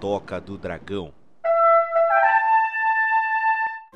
[0.00, 1.12] Toca do Dragão.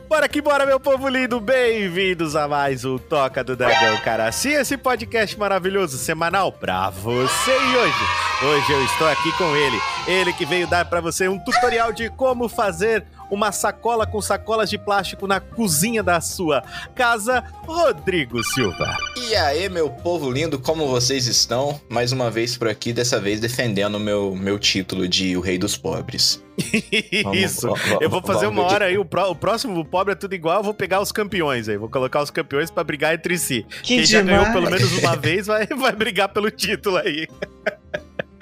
[0.08, 1.40] Bora que bora, meu povo lindo!
[1.40, 4.30] Bem-vindos a mais um Toca do Dragão, cara.
[4.32, 7.50] Sim, esse podcast maravilhoso, semanal, pra você.
[7.52, 8.04] E hoje,
[8.44, 9.80] hoje eu estou aqui com ele.
[10.08, 14.68] Ele que veio dar pra você um tutorial de como fazer uma sacola com sacolas
[14.68, 16.62] de plástico na cozinha da sua
[16.94, 18.94] casa, Rodrigo Silva.
[19.16, 21.80] E aí, meu povo lindo, como vocês estão?
[21.88, 25.78] Mais uma vez por aqui, dessa vez defendendo meu, meu título de O Rei dos
[25.78, 26.44] Pobres.
[27.32, 27.62] Isso.
[27.68, 30.16] Vamos, vamos, eu vou fazer uma hora aí, o, pró, o próximo o pobre é
[30.16, 33.38] tudo igual, eu vou pegar os campeões aí, vou colocar os campeões para brigar entre
[33.38, 33.64] si.
[33.82, 34.08] Que Quem demais.
[34.10, 37.26] já ganhou pelo menos uma vez vai, vai brigar pelo título aí.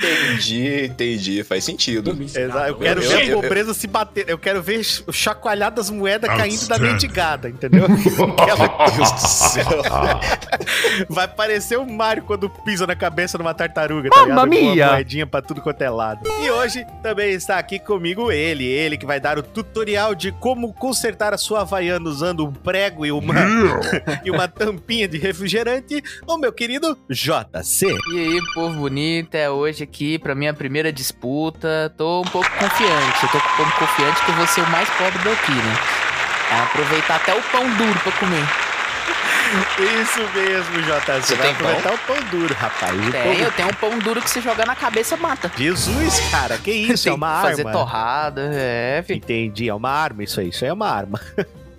[0.00, 1.44] Entendi, entendi.
[1.44, 2.16] Faz sentido.
[2.22, 2.68] Exato.
[2.68, 4.28] Eu quero eu, ver eu, a pobreza eu, se bater.
[4.28, 7.86] Eu quero ver o chacoalhar das moedas caindo da mendigada, entendeu?
[7.88, 9.82] Meu Deus do céu.
[11.08, 14.74] Vai parecer o Mario quando pisa na cabeça de uma tartaruga, tá Mamma ligado?
[14.76, 16.28] Uma moedinha pra tudo quanto é lado.
[16.42, 20.72] E hoje também está aqui comigo ele, ele que vai dar o tutorial de como
[20.72, 23.34] consertar a sua Havaiana usando um prego e uma,
[24.24, 27.86] e uma tampinha de refrigerante, o meu querido JC.
[28.12, 31.92] E aí, povo bonito, é hoje aqui pra minha primeira disputa.
[31.96, 33.22] Tô um pouco confiante.
[33.24, 35.76] Eu tô um pouco confiante que eu vou ser o mais pobre daqui, né?
[36.52, 38.44] É aproveitar até o pão duro pra comer.
[40.00, 41.20] Isso mesmo, JC.
[41.22, 41.94] Você vai aproveitar pão?
[41.94, 42.92] o pão duro, rapaz.
[43.10, 43.32] Tem, pão...
[43.32, 45.50] eu tenho um pão duro que se jogar na cabeça mata.
[45.56, 47.08] Jesus, cara, que isso?
[47.10, 47.50] é uma arma.
[47.50, 49.18] Fazer torrada, é, filho.
[49.18, 50.50] Entendi, é uma arma isso aí.
[50.50, 51.20] Isso aí é uma arma.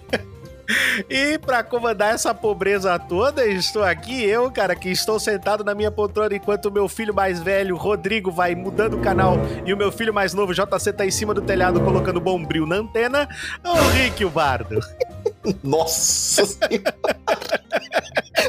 [1.09, 5.91] E para comandar essa pobreza toda, estou aqui, eu, cara, que estou sentado na minha
[5.91, 9.91] poltrona enquanto o meu filho mais velho, Rodrigo, vai mudando o canal e o meu
[9.91, 13.27] filho mais novo, JC, tá em cima do telhado colocando bombril na antena.
[13.63, 14.79] O Rick, o bardo.
[15.63, 16.95] Nossa senhora.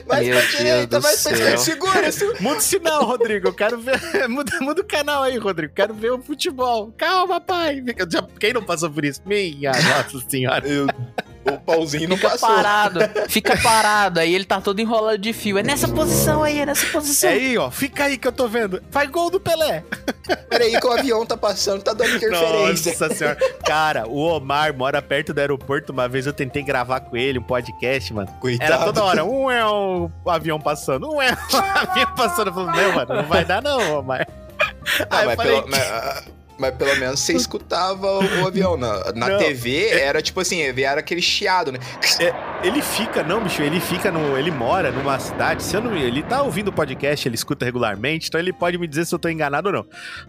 [0.07, 1.59] Mais Meu pra direita, mais pra direita.
[1.59, 2.41] Segura, segura.
[2.41, 3.49] Muda o sinal, Rodrigo.
[3.49, 4.01] Eu quero ver.
[4.29, 5.73] Muda, muda o canal aí, Rodrigo.
[5.75, 6.93] Quero ver o futebol.
[6.97, 7.83] Calma, pai.
[8.39, 9.21] Quem não passou por isso?
[9.25, 10.67] Minha nossa senhora.
[10.67, 10.87] Eu
[11.45, 12.49] o pauzinho não fica passou.
[12.49, 14.21] parado, fica parado.
[14.21, 15.59] Aí ele tá todo enrolado de fio.
[15.59, 17.31] É nessa posição aí, é nessa posição.
[17.31, 17.71] É aí, ó.
[17.71, 18.83] Fica aí que eu tô vendo.
[18.91, 19.85] Faz gol do Pelé.
[20.49, 22.93] Peraí que o avião tá passando, tá dando interferência.
[22.93, 23.39] Nossa senhora.
[23.65, 25.93] Cara, o Omar mora perto do aeroporto.
[25.93, 28.29] Uma vez eu tentei gravar com ele um podcast, mano.
[28.41, 28.73] Coitado.
[28.73, 29.25] Era toda hora.
[29.25, 31.57] Um é o avião passando, um é o
[31.91, 32.49] avião passando.
[32.49, 34.27] Eu falei, não, mano, não vai dar não, Omar.
[35.11, 36.25] Ah, aí mas, falei, pelo, mas,
[36.63, 38.77] mas pelo menos você escutava o, avião.
[38.77, 40.05] Na, na TV é...
[40.05, 41.81] era tipo assim, era aquele chiado, né?
[42.21, 42.33] É,
[42.65, 44.39] ele fica, não, bicho, ele fica no.
[44.39, 45.65] Ele mora numa cidade.
[45.65, 48.87] Se eu não, ele tá ouvindo o podcast, ele escuta regularmente, então ele pode me
[48.87, 49.87] dizer se eu tô enganado ou não.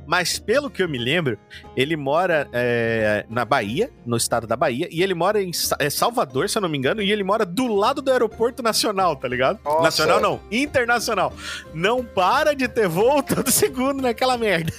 [0.08, 1.38] Mas pelo que eu me lembro,
[1.78, 6.50] ele mora é, na Bahia, no estado da Bahia, e ele mora em é, Salvador,
[6.50, 9.60] se eu não me engano, e ele mora do lado do aeroporto nacional, tá ligado?
[9.64, 9.84] Nossa.
[9.84, 11.32] Nacional não, internacional.
[11.74, 14.74] Não para de ter voo todo segundo naquela merda.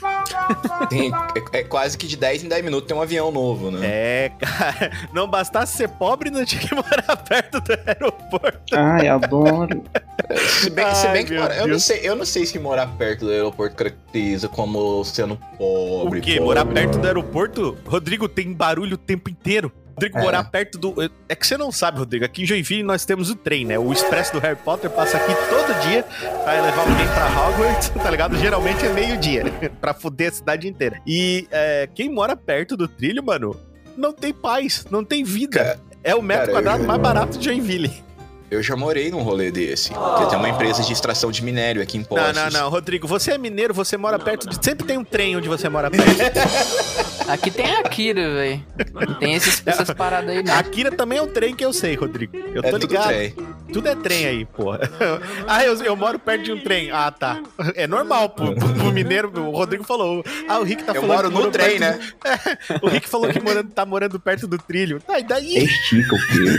[0.89, 1.13] Tem,
[1.53, 3.81] é, quase que de 10 em 10 minutos tem um avião novo, né?
[3.83, 4.91] É, cara.
[5.13, 8.75] Não bastasse ser pobre, não tinha que morar perto do aeroporto.
[8.75, 9.83] Ai, adoro.
[10.61, 12.87] Se bem, Ai, se bem que mora, eu não, sei, eu não sei se morar
[12.97, 16.19] perto do aeroporto caracteriza como sendo pobre.
[16.19, 16.33] O quê?
[16.33, 16.45] Pobre.
[16.45, 17.77] Morar perto do aeroporto?
[17.87, 19.73] Rodrigo, tem barulho o tempo inteiro.
[19.95, 20.21] Rodrigo, é.
[20.23, 20.95] morar perto do.
[21.29, 22.25] É que você não sabe, Rodrigo.
[22.25, 23.79] Aqui em Joinville nós temos o trem, né?
[23.79, 28.11] O expresso do Harry Potter passa aqui todo dia pra levar alguém pra Hogwarts, tá
[28.11, 28.37] ligado?
[28.37, 29.45] Geralmente é meio-dia,
[29.81, 31.01] pra foder a cidade inteira.
[31.07, 33.59] E é, quem mora perto do trilho, mano,
[33.97, 35.81] não tem paz, não tem vida.
[36.03, 36.87] É o metro Cara, quadrado eu...
[36.87, 38.04] mais barato de Joinville.
[38.55, 39.93] Eu já morei num rolê desse.
[39.93, 40.27] Oh.
[40.27, 42.33] tem uma empresa de extração de minério aqui em Poços.
[42.33, 42.71] Não, não, não.
[42.71, 44.53] Rodrigo, você é mineiro, você mora não, perto não.
[44.53, 44.65] de...
[44.65, 46.05] Sempre tem um trem onde você mora perto.
[47.27, 48.63] Aqui tem a Akira, velho.
[49.19, 50.53] Tem esses, essas paradas aí, né?
[50.53, 52.37] A Akira também é um trem que eu sei, Rodrigo.
[52.37, 53.05] Eu tô é ligado.
[53.05, 53.35] Tudo, trem.
[53.73, 54.73] tudo é trem aí, pô.
[55.49, 56.91] ah, eu, eu, moro perto de um trem.
[56.91, 57.43] Ah, tá.
[57.75, 58.53] É normal, pô.
[58.53, 60.23] Pro mineiro, o Rodrigo falou.
[60.49, 61.25] Ah, o Rick tá eu falando.
[61.25, 61.99] Eu moro no trem, né?
[62.81, 62.85] Do...
[62.87, 65.01] o Rick falou que morando, tá morando perto do trilho.
[65.01, 65.65] Tá, e daí?
[65.65, 66.59] Estica o trilho.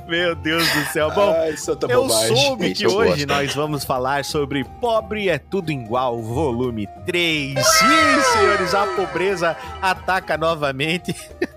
[0.08, 1.10] Meu Deus do céu.
[1.10, 1.54] Bom, Ai,
[1.88, 2.36] eu bobagem.
[2.36, 7.54] soube que hoje nós vamos falar sobre Pobre é Tudo Igual, volume 3.
[7.54, 11.14] Sim, senhores, a pobreza ataca novamente.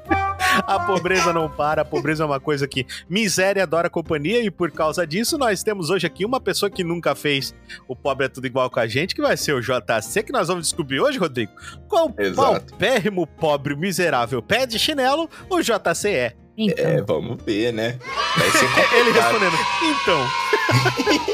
[0.65, 4.71] A pobreza não para, a pobreza é uma coisa que miséria adora companhia e por
[4.71, 7.53] causa disso nós temos hoje aqui uma pessoa que nunca fez
[7.87, 10.47] o pobre é tudo igual com a gente, que vai ser o JC, que nós
[10.47, 11.51] vamos descobrir hoje, Rodrigo.
[11.87, 16.33] Qual paupérrimo pobre miserável pé de chinelo o JC é?
[16.57, 16.85] Então.
[16.85, 17.99] É, vamos ver, né?
[18.93, 20.27] Ele respondendo, então.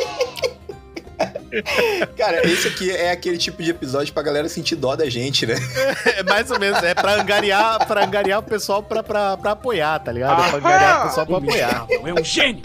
[2.17, 5.55] Cara, esse aqui é aquele tipo de episódio pra galera sentir dó da gente, né?
[6.15, 9.99] É mais ou menos, é pra angariar, pra angariar o pessoal pra, pra, pra apoiar,
[9.99, 10.41] tá ligado?
[10.41, 11.87] É pra angariar o pessoal pra apoiar.
[11.89, 12.61] É um gênio!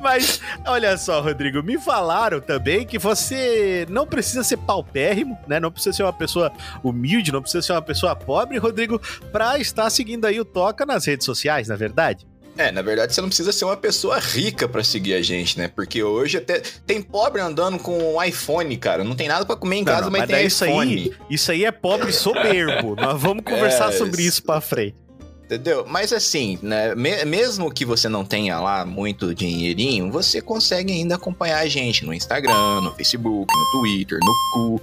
[0.00, 5.60] Mas, olha só, Rodrigo, me falaram também que você não precisa ser paupérrimo, né?
[5.60, 6.50] Não precisa ser uma pessoa
[6.82, 9.00] humilde, não precisa ser uma pessoa pobre, Rodrigo,
[9.30, 12.26] pra estar seguindo aí o Toca nas redes sociais, na é verdade?
[12.56, 15.68] É, na verdade você não precisa ser uma pessoa rica para seguir a gente, né?
[15.68, 19.02] Porque hoje até tem pobre andando com um iPhone, cara.
[19.02, 20.92] Não tem nada para comer em casa, não, não, mas, mas tem isso iPhone.
[20.92, 22.94] Aí, isso aí é pobre soberbo.
[23.00, 24.96] Nós vamos conversar é, sobre isso para frente.
[25.44, 25.84] Entendeu?
[25.86, 31.58] Mas assim, né, mesmo que você não tenha lá muito dinheirinho, você consegue ainda acompanhar
[31.58, 34.80] a gente no Instagram, no Facebook, no Twitter, no Cu,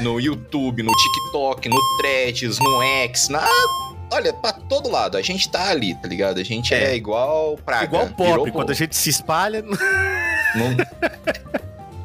[0.00, 3.48] no YouTube, no TikTok, no Threads, no X, na
[4.12, 6.38] olha, pra todo lado, a gente tá ali, tá ligado?
[6.38, 7.84] A gente é, é igual praga.
[7.84, 9.62] Igual pop, quando a gente se espalha.
[10.54, 10.76] Não...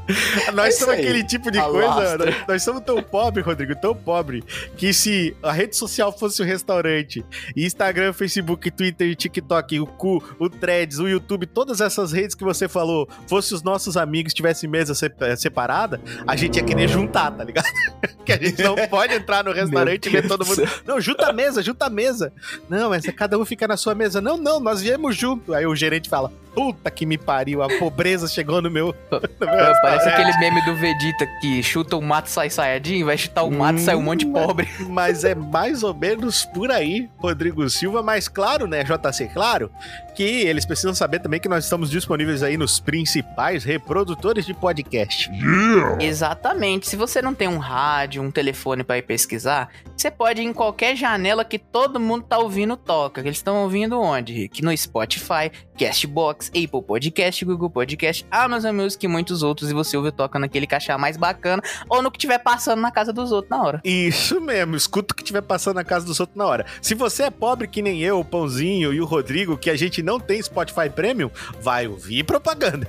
[0.54, 2.18] nós é somos aquele tipo de coisa.
[2.18, 4.44] Nós, nós, somos tão pobre, Rodrigo, tão pobre,
[4.76, 7.24] que se a rede social fosse o um restaurante,
[7.56, 12.68] Instagram, Facebook, Twitter, TikTok, o Cu, o Threads, o YouTube, todas essas redes que você
[12.68, 14.94] falou, fosse os nossos amigos tivessem mesa
[15.36, 17.68] separada, a gente ia querer juntar, tá ligado?
[18.28, 20.64] que a gente não pode entrar no restaurante e ver todo mundo.
[20.86, 22.34] Não, junta a mesa, junta a mesa.
[22.70, 24.20] Não, mas cada um fica na sua mesa.
[24.20, 25.54] Não, não, nós viemos junto.
[25.54, 28.94] Aí o gerente fala: Puta que me pariu, a pobreza chegou no meu.
[29.12, 29.66] No meu
[29.98, 33.80] Parece aquele meme do Vegeta que chuta o mato sai saiyajin, vai chutar o mato
[33.80, 34.68] hum, sai um monte de hum, pobre.
[34.90, 38.04] Mas é mais ou menos por aí, Rodrigo Silva.
[38.04, 39.72] Mas claro, né, JC, claro,
[40.18, 45.30] que eles precisam saber também que nós estamos disponíveis aí nos principais reprodutores de podcast.
[45.30, 46.04] Yeah.
[46.04, 46.88] Exatamente.
[46.88, 50.54] Se você não tem um rádio, um telefone para ir pesquisar, você pode ir em
[50.54, 53.22] qualquer janela que todo mundo tá ouvindo toca.
[53.22, 54.64] Eles estão ouvindo onde, Rick?
[54.64, 59.70] No Spotify, Castbox, Apple Podcast, Google Podcast, Amazon Music e muitos outros.
[59.70, 62.90] E você ouve toca naquele que achar mais bacana ou no que tiver passando na
[62.90, 63.82] casa dos outros na hora.
[63.84, 66.66] Isso mesmo, escuta o que tiver passando na casa dos outros na hora.
[66.82, 70.07] Se você é pobre que nem eu, o Pãozinho e o Rodrigo, que a gente
[70.08, 72.88] não tem Spotify Premium, vai ouvir propaganda.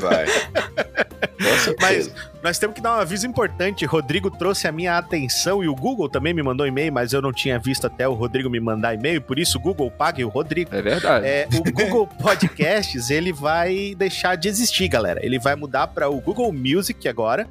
[0.00, 0.24] Vai.
[1.78, 2.10] Mas
[2.42, 3.84] nós temos que dar um aviso importante.
[3.84, 7.32] Rodrigo trouxe a minha atenção e o Google também me mandou e-mail, mas eu não
[7.32, 10.74] tinha visto até o Rodrigo me mandar e-mail, por isso o Google pague o Rodrigo.
[10.74, 11.26] É verdade.
[11.26, 15.24] É, o Google Podcasts, ele vai deixar de existir, galera.
[15.24, 17.46] Ele vai mudar para o Google Music agora.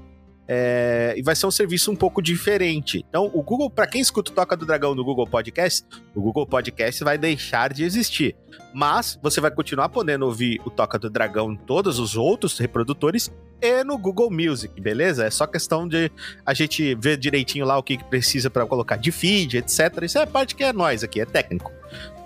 [0.53, 3.05] É, e vai ser um serviço um pouco diferente.
[3.07, 6.45] Então, o Google, para quem escuta o Toca do Dragão no Google Podcast, o Google
[6.45, 8.35] Podcast vai deixar de existir.
[8.73, 13.31] Mas você vai continuar podendo ouvir o Toca do Dragão em todos os outros reprodutores
[13.61, 15.25] e no Google Music, beleza?
[15.25, 16.11] É só questão de
[16.43, 20.01] a gente ver direitinho lá o que precisa para colocar de feed, etc.
[20.01, 21.71] Isso é a parte que é nós aqui, é técnico.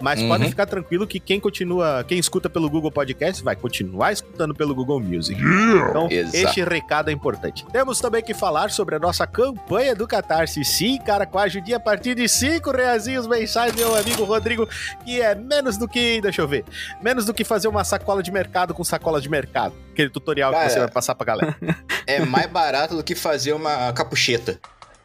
[0.02, 0.28] Mas uhum.
[0.28, 4.76] pode ficar tranquilo que quem continua, quem escuta pelo Google Podcast vai continuar escutando pelo
[4.76, 5.40] Google Music.
[5.42, 6.36] Então, Exato.
[6.36, 7.66] este recado é importante.
[7.72, 10.64] Temos também que falar sobre a nossa campanha do Catarse.
[10.66, 14.68] Sim, cara, com a ajudinha a partir de 5 reazinhos mensais, meu amigo Rodrigo,
[15.04, 16.66] que é menos do que, deixa eu ver,
[17.02, 19.74] menos do que fazer uma sacola de mercado com sacola de mercado.
[19.92, 21.56] Aquele tutorial cara, que você vai passar pra galera.
[22.08, 24.60] É mais barato do que fazer uma capucheta.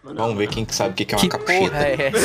[0.05, 1.71] Vamos ver quem sabe o que é uma que capucheta.
[1.71, 2.13] Porra é?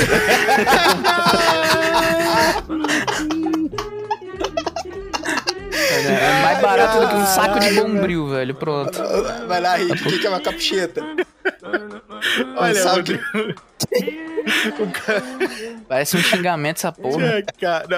[5.88, 8.54] É mais barato do que um saco de bombril, velho.
[8.54, 9.00] Pronto.
[9.48, 11.02] Vai lá, Rick, o que é uma capucheta?
[12.58, 13.20] Olha, sabe
[15.88, 17.26] Parece um xingamento essa porra.
[17.26, 17.40] É,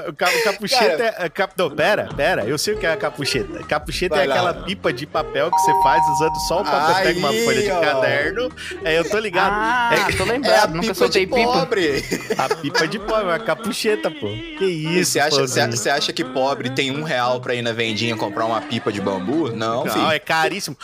[0.10, 1.30] o capucheta cara, é.
[1.30, 2.44] Cap, não, pera, pera.
[2.46, 3.64] Eu sei o que é a capucheta.
[3.64, 6.96] Capucheta é aquela pipa de papel que você faz usando só o papel.
[6.96, 7.82] Aí, pega uma folha de ó.
[7.82, 8.52] caderno.
[8.84, 9.54] É, eu tô ligado.
[9.54, 10.74] Ah, é, tô lembrado.
[10.74, 11.52] É nunca soltei pipa.
[11.52, 12.04] Pobre.
[12.38, 14.28] A pipa de pobre, a capucheta, pô.
[14.58, 18.16] Que isso, Você acha, você acha que pobre tem um real pra ir na vendinha
[18.16, 19.52] comprar uma pipa de bambu?
[19.52, 20.12] Não, Não, filho.
[20.12, 20.78] é caríssimo.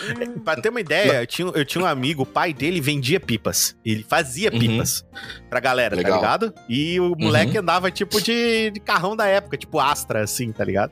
[0.44, 3.76] Pra ter uma ideia, eu tinha, eu tinha um amigo, o pai dele vendia pipas.
[3.86, 4.60] Ele fazia uhum.
[4.84, 5.06] Pipas
[5.50, 6.14] pra galera, tá Legal.
[6.14, 6.54] tá ligado?
[6.68, 7.62] E o moleque uhum.
[7.62, 10.92] andava tipo de, de, carrão da época, tipo Astra, assim, tá ligado?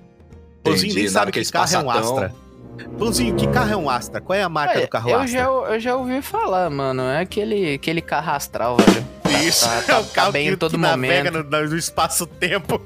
[0.64, 2.34] Pãozinho nem sabe que carro é um Astra.
[2.98, 4.22] Pãozinho, que carro é um Astra?
[4.22, 5.40] Qual é a marca é, do carro eu Astra?
[5.40, 7.04] Já, eu já ouvi falar, mano.
[7.04, 9.21] É aquele, aquele carro astral, velho.
[9.32, 11.44] Isso, tá, tá, é o tá carro bem que, em todo que momento.
[11.44, 12.82] no, no espaço-tempo.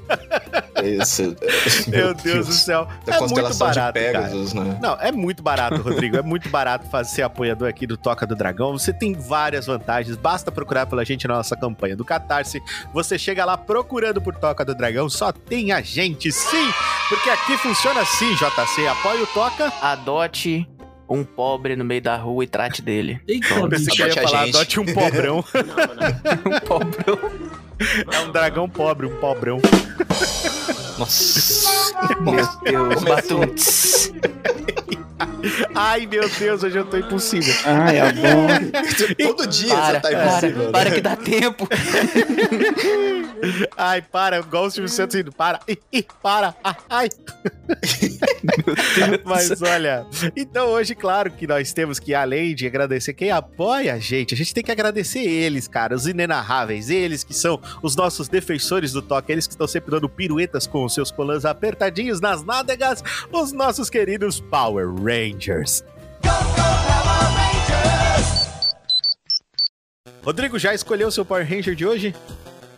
[0.84, 1.36] Isso.
[1.88, 2.86] Meu Deus do céu.
[3.04, 4.64] Da é muito barato, Pegasus, cara.
[4.64, 4.78] Né?
[4.80, 6.16] Não, é muito barato, Rodrigo.
[6.16, 8.72] É muito barato fazer ser apoiador aqui do Toca do Dragão.
[8.72, 10.16] Você tem várias vantagens.
[10.16, 12.60] Basta procurar pela gente na nossa campanha do Catarse.
[12.92, 15.08] Você chega lá procurando por Toca do Dragão.
[15.08, 16.70] Só tem a gente, sim!
[17.08, 18.86] Porque aqui funciona assim, JC.
[18.86, 19.72] Apoia o Toca.
[19.80, 20.68] Adote
[21.08, 23.20] um pobre no meio da rua e trate dele.
[23.26, 25.44] Eita, eu pensei que ia falar, adote um pobrão.
[26.46, 27.18] um pobrão.
[28.12, 29.60] É um dragão pobre, um pobrão.
[30.98, 31.92] Nossa.
[32.20, 34.12] Meu Deus, Batuts.
[35.74, 37.54] Ai, meu Deus, hoje eu tô impossível.
[37.64, 38.70] Ai, adoro.
[39.22, 40.64] Todo dia Para, você tá para, impossível.
[40.64, 40.72] né?
[40.72, 41.68] para que dá tempo.
[43.76, 45.32] Ai, para, igual o Silvio Santos indo.
[45.32, 47.08] Para, ih, ih, para, ah, ai.
[49.24, 50.04] Mas olha,
[50.34, 54.36] então hoje, claro que nós temos que, além de agradecer quem apoia a gente, a
[54.36, 59.02] gente tem que agradecer eles, cara, os inenarráveis, eles que são os nossos defensores do
[59.02, 63.52] toque, eles que estão sempre dando piruetas com os seus colãs apertadinhos nas nádegas, os
[63.52, 65.84] nossos queridos Power Rangers.
[70.24, 72.14] Rodrigo, já escolheu seu Power Ranger de hoje?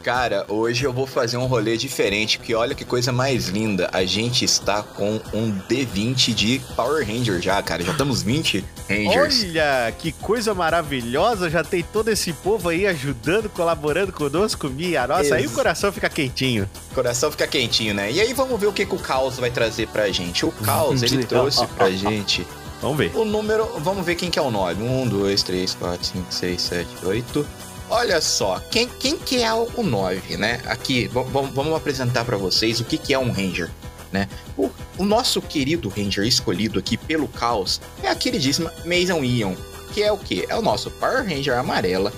[0.03, 3.91] Cara, hoje eu vou fazer um rolê diferente, porque olha que coisa mais linda.
[3.93, 7.83] A gente está com um D20 de Power Ranger já, cara.
[7.83, 9.45] Já estamos 20 Rangers.
[9.45, 15.07] Olha, que coisa maravilhosa, já tem todo esse povo aí ajudando, colaborando conosco, Mia.
[15.07, 16.69] Nossa, aí o Ex- coração fica quentinho.
[16.93, 18.11] O coração fica quentinho, né?
[18.11, 20.47] E aí vamos ver o que, que o Caos vai trazer pra gente.
[20.47, 22.47] O Caos, ele trouxe pra gente
[22.81, 23.11] Vamos ver.
[23.15, 23.67] o número...
[23.81, 24.81] Vamos ver quem que é o 9.
[24.83, 27.47] 1, 2, 3, 4, 5, 6, 7, 8...
[27.91, 30.61] Olha só, quem, quem que é o 9, né?
[30.67, 33.71] Aqui, vamos apresentar pra vocês o que, que é um Ranger,
[34.13, 34.29] né?
[34.57, 39.55] O, o nosso querido Ranger escolhido aqui pelo Caos é a queridíssima Mason Ion,
[39.93, 40.45] que é o que?
[40.49, 42.13] É o nosso Power Ranger amarela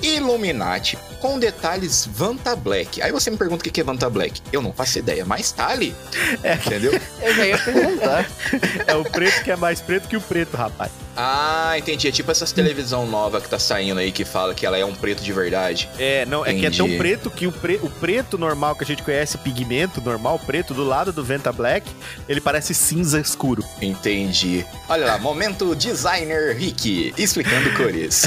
[0.00, 3.02] Illuminati com detalhes Vanta Black.
[3.02, 4.40] Aí você me pergunta o que que é Vanta Black.
[4.52, 5.94] Eu não faço ideia, mas tá ali.
[6.64, 6.92] Entendeu?
[7.20, 8.30] Eu já ia perguntar.
[8.86, 10.92] É o preto que é mais preto que o preto, rapaz.
[11.16, 12.06] Ah, entendi.
[12.08, 14.94] É tipo essas televisão nova que tá saindo aí que fala que ela é um
[14.94, 15.88] preto de verdade.
[15.98, 16.98] É, não, é que é tão Entendi.
[16.98, 20.84] preto que o, pre- o preto normal que a gente conhece, pigmento normal, preto, do
[20.84, 21.90] lado do Venta Black,
[22.28, 23.64] ele parece cinza escuro.
[23.80, 24.64] Entendi.
[24.88, 28.26] Olha lá, momento designer Rick explicando cores.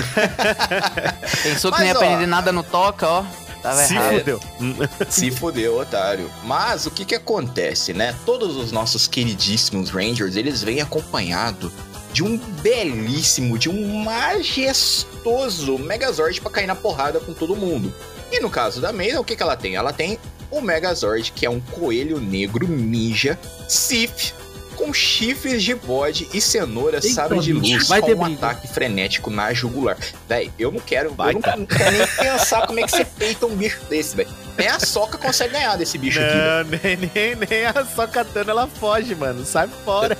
[1.43, 3.23] Pensou que Mas, não ia ó, aprender nada no toca, ó.
[3.61, 4.17] Tava Se errado.
[4.19, 4.39] fudeu.
[5.09, 6.31] Se fudeu, otário.
[6.45, 8.15] Mas o que que acontece, né?
[8.25, 11.69] Todos os nossos queridíssimos Rangers, eles vêm acompanhado
[12.11, 17.93] de um belíssimo, de um majestoso Megazord pra cair na porrada com todo mundo.
[18.31, 19.75] E no caso da Mason, o que que ela tem?
[19.75, 20.19] Ela tem
[20.51, 23.37] o Megazord, que é um coelho negro ninja,
[23.67, 24.33] Sif,
[24.79, 28.47] com chifres de bode e cenoura Eita, sabre de luz vai com ter um briga.
[28.47, 29.97] ataque frenético na jugular.
[30.27, 33.03] Véi, eu não quero, Vai eu não, não quero nem pensar como é que você
[33.03, 34.29] peita um bicho desse, velho.
[34.57, 36.35] Nem a soca consegue ganhar desse bicho aqui.
[36.35, 39.45] Não, nem, nem, nem a só katana ela foge, mano.
[39.45, 40.17] Sai fora.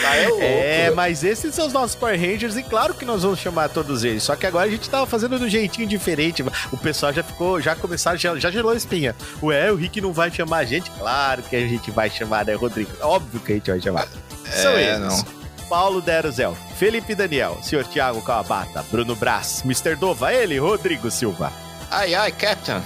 [0.00, 0.42] Tá, é louco.
[0.42, 4.04] É, mas esses são os nossos Power Rangers e claro que nós vamos chamar todos
[4.04, 4.22] eles.
[4.22, 6.44] Só que agora a gente tava fazendo de um jeitinho diferente.
[6.72, 9.14] O pessoal já ficou, já começaram, já, já gelou a espinha.
[9.42, 10.90] Ué, o Rick não vai chamar a gente?
[10.90, 12.90] Claro que a gente vai chamar, né, Rodrigo?
[13.00, 14.06] Óbvio que a gente vai chamar.
[14.50, 15.00] São É, eles.
[15.00, 15.44] não.
[15.68, 17.84] Paulo Deruzel, Felipe Daniel, Sr.
[17.86, 19.96] Thiago Kawabata, Bruno Brás, Mr.
[19.96, 21.50] Dova, ele, Rodrigo Silva.
[21.90, 22.80] Ai, ai, Captain.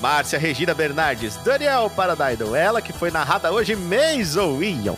[0.00, 4.94] Márcia Regina Bernardes, Daniel Paradaido, ela que foi narrada hoje, Mason Ion.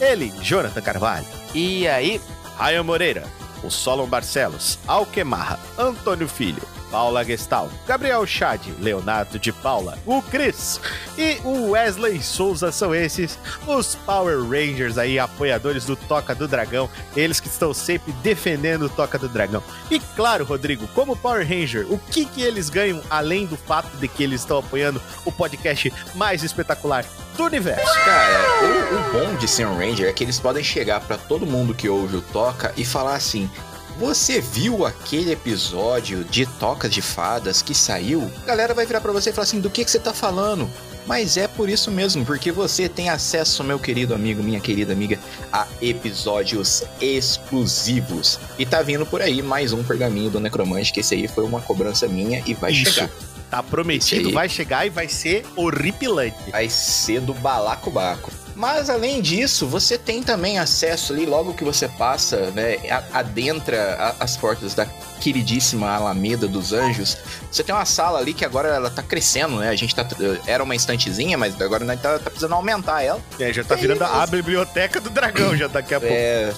[0.00, 1.26] Ele, Jonathan Carvalho.
[1.54, 2.20] E aí,
[2.58, 3.24] Ryan Moreira,
[3.62, 6.62] o Solon Barcelos, Alquemarra, Antônio Filho,
[6.96, 10.80] Paula Gestal, Gabriel Chad, Leonardo de Paula, o Cris
[11.18, 16.88] e o Wesley Souza são esses os Power Rangers aí, apoiadores do Toca do Dragão,
[17.14, 19.62] eles que estão sempre defendendo o Toca do Dragão.
[19.90, 24.08] E claro, Rodrigo, como Power Ranger, o que que eles ganham além do fato de
[24.08, 27.04] que eles estão apoiando o podcast mais espetacular
[27.36, 27.94] do universo?
[28.06, 31.44] Cara, o, o bom de ser um Ranger é que eles podem chegar pra todo
[31.44, 33.50] mundo que ouve o Toca e falar assim:
[33.98, 38.30] Você viu aquele episódio de Toca de Fadas que saiu?
[38.42, 40.70] A galera vai virar pra você e falar assim: Do que, que você tá falando?
[41.06, 45.18] Mas é por isso mesmo, porque você tem acesso, meu querido amigo, minha querida amiga,
[45.52, 48.38] a episódios exclusivos.
[48.58, 51.62] E tá vindo por aí mais um pergaminho do Necromante, que esse aí foi uma
[51.62, 52.92] cobrança minha e vai Isso.
[52.92, 53.10] chegar.
[53.48, 56.50] Tá prometido, vai chegar e vai ser horripilante.
[56.50, 58.32] vai ser do balacobaco.
[58.56, 63.96] Mas além disso, você tem também acesso ali, logo que você passa, né, a- adentra
[64.18, 64.86] a- as portas da
[65.20, 67.18] queridíssima Alameda dos Anjos.
[67.52, 69.68] Você tem uma sala ali que agora ela tá crescendo, né?
[69.68, 70.06] A gente tá.
[70.46, 73.20] Era uma estantezinha, mas agora nós tá, tá precisando aumentar ela.
[73.38, 76.14] É, já tá virando a biblioteca do dragão já daqui a pouco.
[76.14, 76.52] É,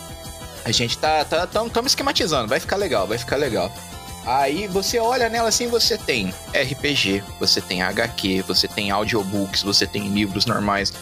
[0.64, 3.72] a gente tá, tá tamo, tamo esquematizando, vai ficar legal, vai ficar legal.
[4.28, 9.86] Aí você olha nela assim, você tem RPG, você tem HQ, você tem audiobooks, você
[9.86, 10.92] tem livros normais,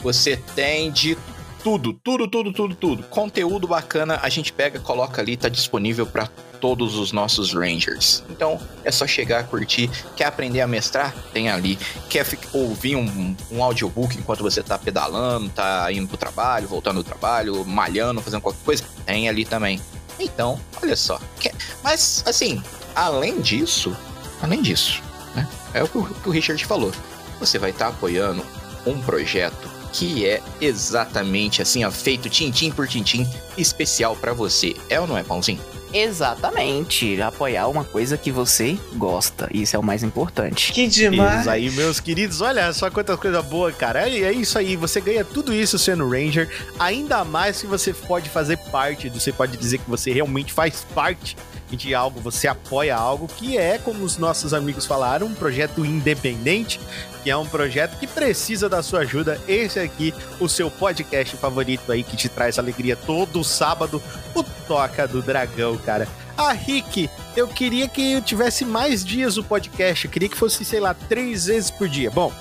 [0.00, 1.18] você tem de
[1.64, 3.02] tudo, tudo, tudo, tudo, tudo.
[3.02, 6.28] Conteúdo bacana, a gente pega, coloca ali, tá disponível para
[6.60, 8.22] todos os nossos Rangers.
[8.30, 9.90] Então é só chegar, curtir.
[10.14, 11.12] Quer aprender a mestrar?
[11.32, 11.76] Tem ali.
[12.08, 17.04] Quer ouvir um, um audiobook enquanto você tá pedalando, tá indo pro trabalho, voltando do
[17.04, 18.84] trabalho, malhando, fazendo qualquer coisa?
[19.04, 19.80] Tem ali também.
[20.18, 21.20] Então, olha só.
[21.82, 22.62] Mas, assim,
[22.94, 23.96] além disso,
[24.40, 25.02] além disso,
[25.34, 25.48] né?
[25.74, 26.92] É o que o, Richard falou.
[27.38, 28.44] Você vai estar apoiando
[28.86, 34.74] um projeto que é exatamente assim, ó, feito tintim por tintim, especial para você.
[34.88, 35.60] É ou não é, Pãozinho?
[36.02, 37.20] Exatamente.
[37.22, 39.48] Apoiar uma coisa que você gosta.
[39.52, 40.72] Isso é o mais importante.
[40.72, 41.40] Que demais.
[41.40, 42.40] Isso aí, meus queridos.
[42.40, 44.08] Olha só quanta coisa boa, cara.
[44.08, 44.76] É, é isso aí.
[44.76, 46.48] Você ganha tudo isso sendo Ranger.
[46.78, 49.08] Ainda mais que você pode fazer parte.
[49.08, 51.36] Você pode dizer que você realmente faz parte
[51.74, 56.78] de algo, você apoia algo que é, como os nossos amigos falaram, um projeto independente,
[57.24, 59.40] que é um projeto que precisa da sua ajuda.
[59.48, 64.00] Esse aqui, o seu podcast favorito aí que te traz alegria todo sábado,
[64.34, 66.06] o Toca do Dragão, cara.
[66.36, 70.64] Ah, Rick, eu queria que eu tivesse mais dias o podcast, eu queria que fosse,
[70.64, 72.10] sei lá, três vezes por dia.
[72.10, 72.32] Bom,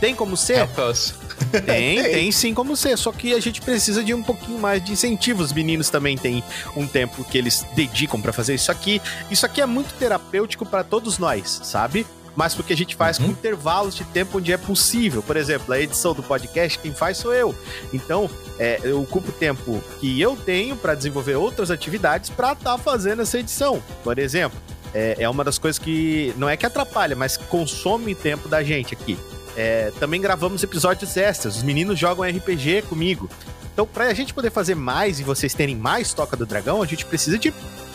[0.00, 0.60] tem como ser?
[0.60, 1.27] Eu posso.
[1.64, 2.96] Tem, tem sim como ser.
[2.96, 5.42] Só que a gente precisa de um pouquinho mais de incentivo.
[5.42, 6.42] Os meninos também têm
[6.76, 9.00] um tempo que eles dedicam para fazer isso aqui.
[9.30, 12.06] Isso aqui é muito terapêutico para todos nós, sabe?
[12.38, 13.26] mas porque a gente faz uhum.
[13.26, 15.20] com intervalos de tempo onde é possível.
[15.20, 17.52] Por exemplo, a edição do podcast, quem faz sou eu.
[17.92, 18.30] Então,
[18.60, 23.22] é, eu ocupo tempo que eu tenho para desenvolver outras atividades para estar tá fazendo
[23.22, 23.82] essa edição.
[24.04, 24.56] Por exemplo,
[24.94, 28.94] é, é uma das coisas que não é que atrapalha, mas consome tempo da gente
[28.94, 29.18] aqui.
[29.58, 31.56] É, também gravamos episódios extras.
[31.56, 33.28] Os meninos jogam RPG comigo.
[33.72, 37.04] Então, pra gente poder fazer mais e vocês terem mais Toca do Dragão, a gente
[37.04, 37.52] precisa de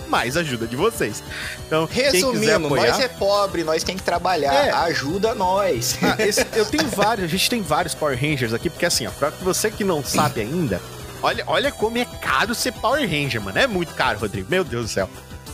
[0.09, 1.23] mais ajuda de vocês.
[1.65, 2.91] Então, resumindo, apoiar...
[2.91, 4.53] nós é pobre, nós tem que trabalhar.
[4.53, 4.71] É.
[4.71, 5.97] Ajuda nós.
[6.03, 9.11] Ah, esse, eu tenho vários, a gente tem vários Power Rangers aqui, porque assim, ó,
[9.11, 10.81] pra você que não sabe ainda,
[11.21, 13.57] olha, olha como é caro ser Power Ranger, mano.
[13.57, 14.47] É muito caro, Rodrigo.
[14.49, 15.09] Meu Deus do céu.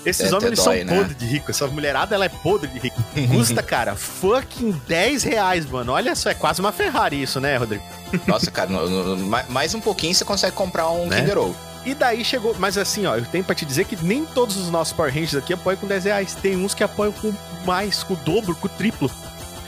[0.05, 0.97] Esses é, homens eles dói, são né?
[0.97, 1.51] podres de rico.
[1.51, 3.03] Essa mulherada, ela é podre de rico.
[3.31, 5.91] Custa, cara, fucking 10 reais, mano.
[5.93, 7.83] Olha só, é quase uma Ferrari isso, né, Rodrigo?
[8.25, 9.17] Nossa, cara, no, no,
[9.49, 11.21] mais um pouquinho você consegue comprar um né?
[11.21, 11.55] Kinder Ovo.
[11.85, 12.55] E daí chegou.
[12.59, 15.35] Mas assim, ó, eu tenho pra te dizer que nem todos os nossos Power Rangers
[15.35, 16.35] aqui apoiam com 10 reais.
[16.35, 17.33] Tem uns que apoiam com
[17.65, 19.09] mais, com o dobro, com o triplo.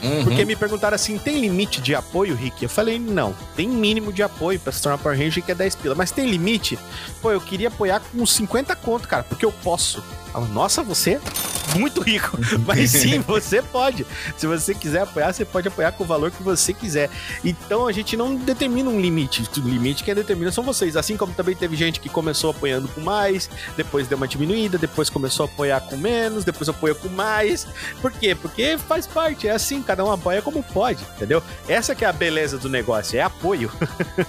[0.02, 0.24] Uhum.
[0.24, 2.62] Porque me perguntaram assim: tem limite de apoio, Rick?
[2.62, 5.76] Eu falei: não, tem mínimo de apoio pra se tornar Power Ranger que é 10
[5.76, 5.94] pila.
[5.94, 6.78] Mas tem limite?
[7.20, 10.02] Pô, eu queria apoiar com 50 conto, cara, porque eu posso.
[10.40, 12.38] Nossa, você é muito rico.
[12.66, 14.06] Mas sim, você pode.
[14.36, 17.10] Se você quiser apoiar, você pode apoiar com o valor que você quiser.
[17.44, 19.48] Então a gente não determina um limite.
[19.56, 20.96] O limite quem determina são vocês.
[20.96, 25.08] Assim como também teve gente que começou apoiando com mais, depois deu uma diminuída, depois
[25.10, 27.66] começou a apoiar com menos, depois apoia com mais.
[28.00, 28.34] Por quê?
[28.34, 29.48] Porque faz parte.
[29.48, 31.42] É assim, cada um apoia como pode, entendeu?
[31.68, 33.70] Essa que é a beleza do negócio, é apoio.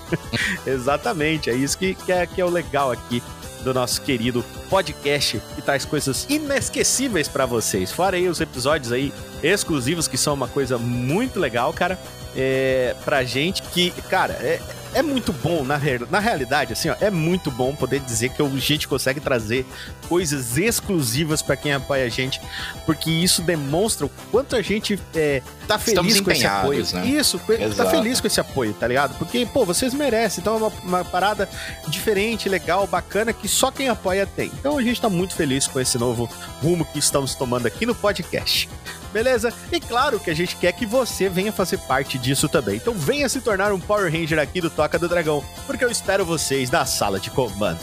[0.66, 3.22] Exatamente, é isso que, que, é, que é o legal aqui
[3.64, 7.92] do nosso querido podcast que traz coisas inesquecíveis para vocês.
[7.92, 11.98] Fora aí os episódios aí exclusivos que são uma coisa muito legal, cara.
[12.36, 14.60] É, pra gente que, cara, é,
[14.94, 15.80] é muito bom, na,
[16.10, 19.66] na realidade, assim, ó, é muito bom poder dizer que a gente consegue trazer
[20.08, 22.40] coisas exclusivas para quem apoia a gente,
[22.86, 26.86] porque isso demonstra o quanto a gente é, tá feliz com esse apoio.
[26.94, 27.06] Né?
[27.08, 27.76] Isso, tá Exato.
[27.76, 29.18] tá feliz com esse apoio, tá ligado?
[29.18, 31.50] Porque, pô, vocês merecem, então é uma, uma parada
[31.88, 34.52] diferente, legal, bacana, que só quem apoia tem.
[34.60, 36.30] Então a gente tá muito feliz com esse novo
[36.62, 38.70] rumo que estamos tomando aqui no podcast
[39.14, 39.54] beleza?
[39.72, 42.78] E claro que a gente quer que você venha fazer parte disso também.
[42.78, 46.26] Então venha se tornar um Power Ranger aqui do Toca do Dragão, porque eu espero
[46.26, 47.80] vocês na sala de comando.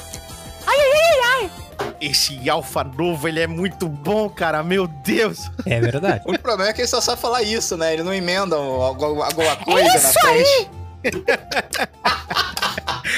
[0.66, 1.50] Ai, ai, ai, ai!
[2.00, 5.50] Esse alfa novo, ele é muito bom, cara, meu Deus.
[5.64, 6.24] É verdade.
[6.28, 7.92] o problema é que ele só sabe falar isso, né?
[7.92, 10.70] Ele não emenda alguma coisa isso na frente.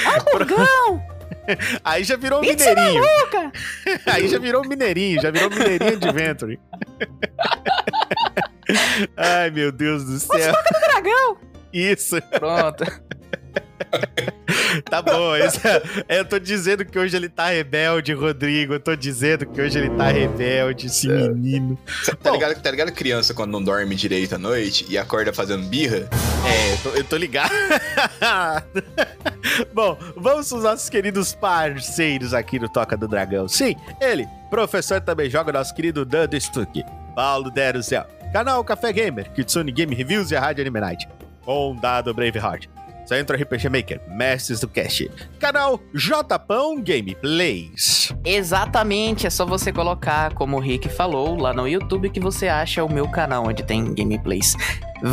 [0.07, 1.12] Aí!
[1.83, 3.03] Aí já virou um mineirinho.
[4.05, 6.59] Aí já virou um mineirinho, já virou um mineirinho de Venture.
[9.17, 10.53] Ai, meu Deus do céu.
[10.53, 11.37] Os do dragão.
[11.71, 12.21] Isso.
[12.21, 12.83] Pronto.
[14.89, 15.59] tá bom, esse
[16.07, 18.73] é, eu tô dizendo que hoje ele tá rebelde, Rodrigo.
[18.73, 21.29] Eu tô dizendo que hoje ele tá rebelde, esse é.
[21.29, 21.77] menino.
[22.21, 26.09] Tá, ligado, tá ligado criança quando não dorme direito à noite e acorda fazendo birra?
[26.45, 27.51] É, eu tô, eu tô ligado.
[29.73, 33.47] bom, vamos os nossos queridos parceiros aqui no Toca do Dragão.
[33.47, 36.83] Sim, ele, professor também joga, nosso querido Dando Stuck.
[37.15, 38.05] Paulo Dero Céu.
[38.31, 41.07] Canal Café Gamer, Kitsune Game Reviews e a Rádio Anime Night.
[41.45, 42.72] Condado Braveheart.
[43.05, 48.13] Centro RPG Maker, Mestres do Cast, canal Japão Gameplays.
[48.23, 52.83] Exatamente, é só você colocar, como o Rick falou, lá no YouTube que você acha
[52.83, 54.55] o meu canal, onde tem gameplays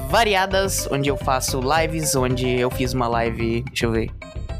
[0.08, 4.10] variadas, onde eu faço lives, onde eu fiz uma live, deixa eu ver,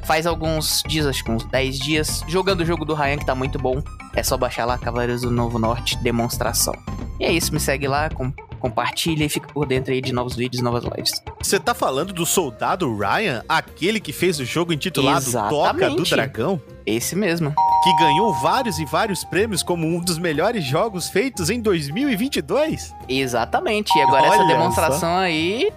[0.03, 3.35] faz alguns dias, acho que uns 10 dias, jogando o jogo do Ryan, que tá
[3.35, 3.81] muito bom.
[4.15, 6.75] É só baixar lá, Cavaleiros do Novo Norte, demonstração.
[7.21, 10.37] E é isso, me segue lá, com compartilha e fica por dentro aí de novos
[10.37, 11.23] vídeos, novas lives.
[11.43, 15.81] Você tá falando do soldado Ryan, aquele que fez o jogo intitulado Exatamente.
[15.81, 16.63] Toca do Dragão?
[16.87, 17.55] Esse mesmo.
[17.83, 22.95] Que ganhou vários e vários prêmios como um dos melhores jogos feitos em 2022?
[23.09, 23.97] Exatamente.
[23.99, 25.19] E agora Olha essa demonstração só.
[25.19, 25.73] aí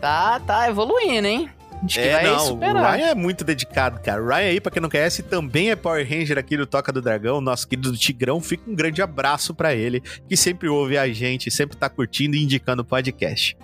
[0.00, 1.50] tá, tá evoluindo, hein?
[1.84, 2.76] Acho é, não, superar.
[2.76, 4.22] o Ryan é muito dedicado, cara.
[4.22, 7.00] O Ryan aí, pra quem não conhece, também é Power Ranger aqui do Toca do
[7.00, 8.40] Dragão, nosso querido Tigrão.
[8.40, 12.42] Fica um grande abraço para ele, que sempre ouve a gente, sempre tá curtindo e
[12.42, 13.56] indicando o podcast.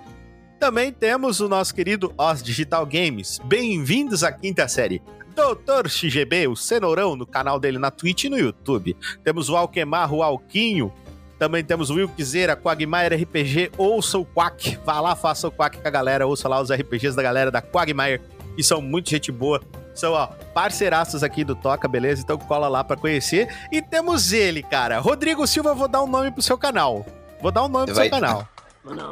[0.59, 3.39] Também temos o nosso querido Os Digital Games.
[3.45, 5.03] Bem-vindos à quinta série.
[5.35, 8.97] Doutor XGB, o Cenourão, no canal dele na Twitch e no YouTube.
[9.23, 10.91] Temos o Alquemar, o Alquinho.
[11.39, 14.79] Também temos o Wilkzeira, Quagmire RPG, ouça o Quack.
[14.85, 17.61] Vá lá, faça o Quack com a galera, ouça lá os RPGs da galera da
[17.61, 18.23] Quagmire,
[18.55, 19.61] que são muito gente boa.
[19.95, 22.23] São, ó, parceiraços aqui do Toca, beleza?
[22.23, 23.49] Então cola lá pra conhecer.
[23.73, 24.99] E temos ele, cara.
[24.99, 27.05] Rodrigo Silva, vou dar um nome pro seu canal.
[27.41, 28.47] Vou dar um nome pro seu canal.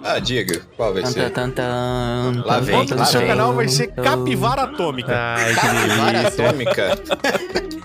[0.04, 1.30] Ah, diga, qual vai ser?
[1.30, 2.80] Tan, tan, tan, lá vem.
[2.80, 5.12] O do seu canal vai ser Capivara Atômica.
[5.12, 6.98] Ai, Capivara Atômica.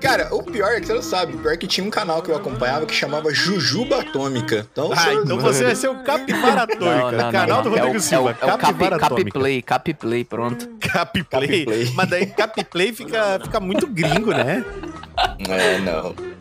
[0.00, 1.34] Cara, o pior é que você não sabe.
[1.34, 4.66] O pior é que tinha um canal que eu acompanhava que chamava Jujuba Atômica.
[4.70, 5.14] Então, ah, você...
[5.14, 7.12] então você vai ser o Capivara Atômica.
[7.12, 8.36] Não, não, canal não, do Rodrigo é o, Silva.
[8.40, 9.30] É o, é o Capivara Cap, Atômica.
[9.30, 10.68] Capplay, Capplay, pronto.
[10.80, 11.64] Capplay.
[11.64, 14.64] Cap Mas daí Capplay fica, fica muito gringo, né?
[15.48, 16.35] É, não.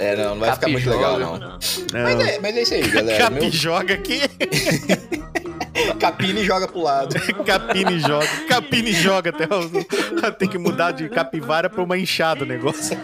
[0.00, 1.38] É, não, não vai ficar muito legal, não.
[1.38, 1.58] não.
[1.92, 3.18] Mas, é, mas é isso aí, galera.
[3.18, 3.50] Cap Meu...
[3.50, 4.20] joga aqui.
[6.00, 7.14] Capine joga pro lado.
[7.44, 8.26] Capine joga.
[8.48, 9.46] Capine joga até.
[10.38, 12.98] Tem que mudar de capivara pra uma enxada o negócio.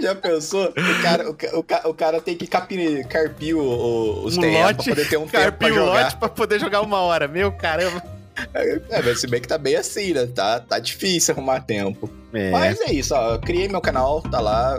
[0.00, 0.70] Já pensou?
[0.70, 4.72] O cara, o, o, o cara tem que capir, carpir o, o, os um terrenos
[4.72, 5.84] pra poder ter um tempo pra jogar.
[5.84, 7.28] lote pra poder jogar uma hora.
[7.28, 8.02] Meu caramba.
[8.54, 10.26] É, mas se bem que tá bem assim, né?
[10.26, 12.10] Tá, tá difícil arrumar tempo.
[12.32, 12.50] É.
[12.50, 13.34] Mas é isso, ó.
[13.34, 14.78] Eu criei meu canal, tá lá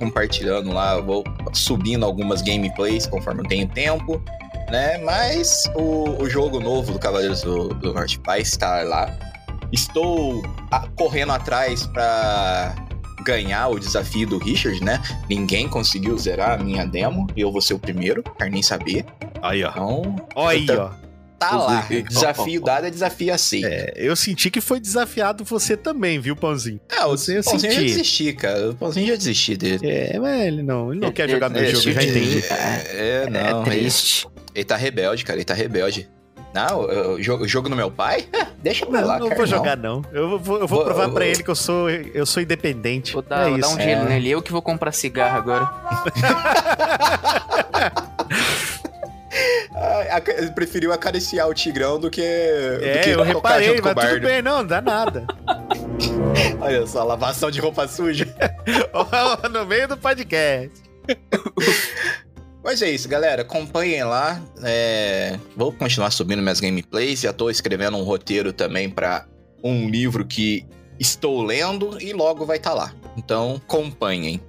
[0.00, 4.20] compartilhando lá, vou subindo algumas gameplays conforme eu tenho tempo,
[4.70, 4.98] né?
[4.98, 9.14] Mas o, o jogo novo do Cavaleiros do, do Norte vai estar lá.
[9.70, 12.74] Estou a, correndo atrás para
[13.24, 15.00] ganhar o desafio do Richard, né?
[15.28, 19.04] Ninguém conseguiu zerar a minha demo e eu vou ser o primeiro, quero nem saber.
[19.42, 19.70] Aí, ó.
[19.70, 21.09] Então, aí, ó
[21.40, 21.86] tá lá.
[22.06, 23.66] Desafio dado é desafio aceito.
[23.66, 26.78] É, eu senti que foi desafiado você também, viu, Pãozinho?
[26.88, 27.70] É, o Pãozinho senti.
[27.72, 28.70] já desisti, cara.
[28.70, 29.90] O Pãozinho já desisti dele.
[29.90, 32.44] É, mas ele não, ele não é, quer jogar é, meu jogo, já entendi.
[32.50, 33.62] É, é não.
[33.62, 34.26] É triste.
[34.26, 36.08] Ele, ele tá rebelde, cara, ele tá rebelde.
[36.52, 36.80] Não,
[37.14, 38.26] o jogo, jogo no meu pai?
[38.60, 40.02] Deixa eu não, lá, Não cara, vou jogar, não.
[40.12, 43.12] Eu vou, eu vou, vou provar eu, pra ele que eu sou, eu sou independente.
[43.12, 44.28] Vou dar, é vou dar um gelo nele.
[44.30, 45.70] Eu que vou comprar cigarro agora.
[50.36, 52.22] Ele preferiu acariciar o Tigrão do que.
[52.22, 55.26] É, do que eu reparei, mas tudo bem, não, não dá nada.
[56.60, 58.26] Olha só, lavação de roupa suja.
[59.50, 60.82] no meio do podcast.
[62.62, 63.42] Mas é isso, galera.
[63.42, 64.40] Acompanhem lá.
[64.62, 65.38] É...
[65.56, 67.20] Vou continuar subindo minhas gameplays.
[67.20, 69.26] Já tô escrevendo um roteiro também para
[69.64, 70.66] um livro que
[70.98, 72.94] estou lendo e logo vai estar tá lá.
[73.16, 74.40] Então, acompanhem.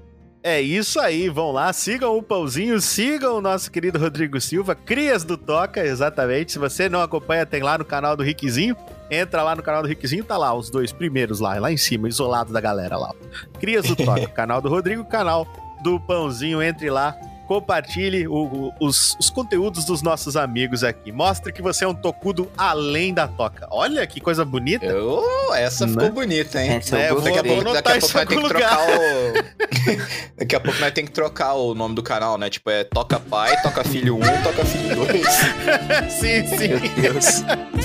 [0.44, 5.24] É isso aí, vão lá, sigam o Pãozinho, sigam o nosso querido Rodrigo Silva, Crias
[5.24, 6.54] do Toca, exatamente.
[6.54, 8.76] Se você não acompanha, tem lá no canal do Rickzinho.
[9.12, 12.10] Entra lá no canal do Rickzinho, tá lá os dois primeiros lá, lá em cima,
[12.10, 13.14] isolado da galera lá.
[13.60, 15.46] Crias do Toca, canal do Rodrigo, canal
[15.84, 17.16] do Pãozinho, entre lá,
[17.52, 21.12] compartilhe o, o, os, os, conteúdos dos nossos amigos aqui.
[21.12, 23.68] Mostre que você é um tocudo além da toca.
[23.70, 24.86] Olha que coisa bonita.
[24.86, 25.22] Eu,
[25.54, 26.10] essa ficou né?
[26.12, 26.78] bonita, hein?
[26.78, 29.34] Essa é, daqui, a pouco, daqui a pouco nós temos que trocar o.
[30.38, 32.50] daqui a pouco nós temos que trocar o nome do canal, né?
[32.50, 35.28] Tipo, é Toca Pai, Toca Filho 1, Toca Filho 2.
[36.10, 36.68] sim, sim.
[36.70, 37.26] Meu Deus.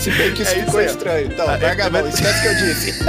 [0.01, 1.27] Se bem que isso é ficou isso estranho.
[1.27, 3.05] Então, ah, larga a mão, esquece que eu disse.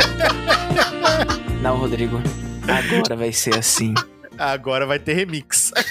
[1.62, 2.20] Não, Rodrigo.
[2.68, 3.94] Agora vai ser assim.
[4.38, 5.72] Agora vai ter remix.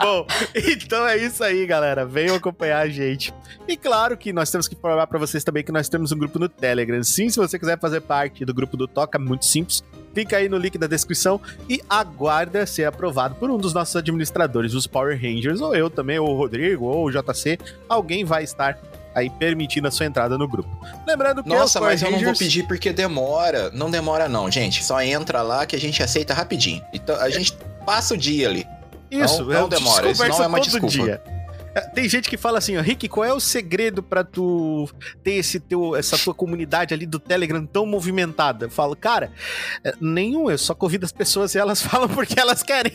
[0.00, 2.06] Bom, então é isso aí, galera.
[2.06, 3.34] Venham acompanhar a gente.
[3.66, 6.38] E claro que nós temos que falar para vocês também que nós temos um grupo
[6.38, 7.02] no Telegram.
[7.02, 9.82] Sim, se você quiser fazer parte do grupo do Toca, muito simples.
[10.14, 14.74] Clica aí no link da descrição e aguarda ser aprovado por um dos nossos administradores,
[14.74, 17.58] os Power Rangers, ou eu também, ou o Rodrigo, ou o JC.
[17.88, 18.78] Alguém vai estar
[19.18, 20.68] aí permitindo a sua entrada no grupo.
[21.06, 22.20] Lembrando que Nossa, mas Rangers...
[22.20, 23.70] eu não vou pedir porque demora.
[23.70, 24.82] Não demora não, gente.
[24.84, 26.82] Só entra lá que a gente aceita rapidinho.
[26.92, 28.66] Então a gente passa o dia ali.
[29.10, 30.10] Isso, não, não demora.
[30.10, 30.88] Isso não é uma desculpa.
[30.88, 31.37] Dia.
[31.74, 34.88] É, tem gente que fala assim, ó, Rick, qual é o segredo para tu
[35.22, 38.66] ter esse teu, essa tua comunidade ali do Telegram tão movimentada?
[38.66, 39.32] Eu falo, cara,
[39.84, 42.92] é, nenhum, eu só convido as pessoas e elas falam porque elas querem.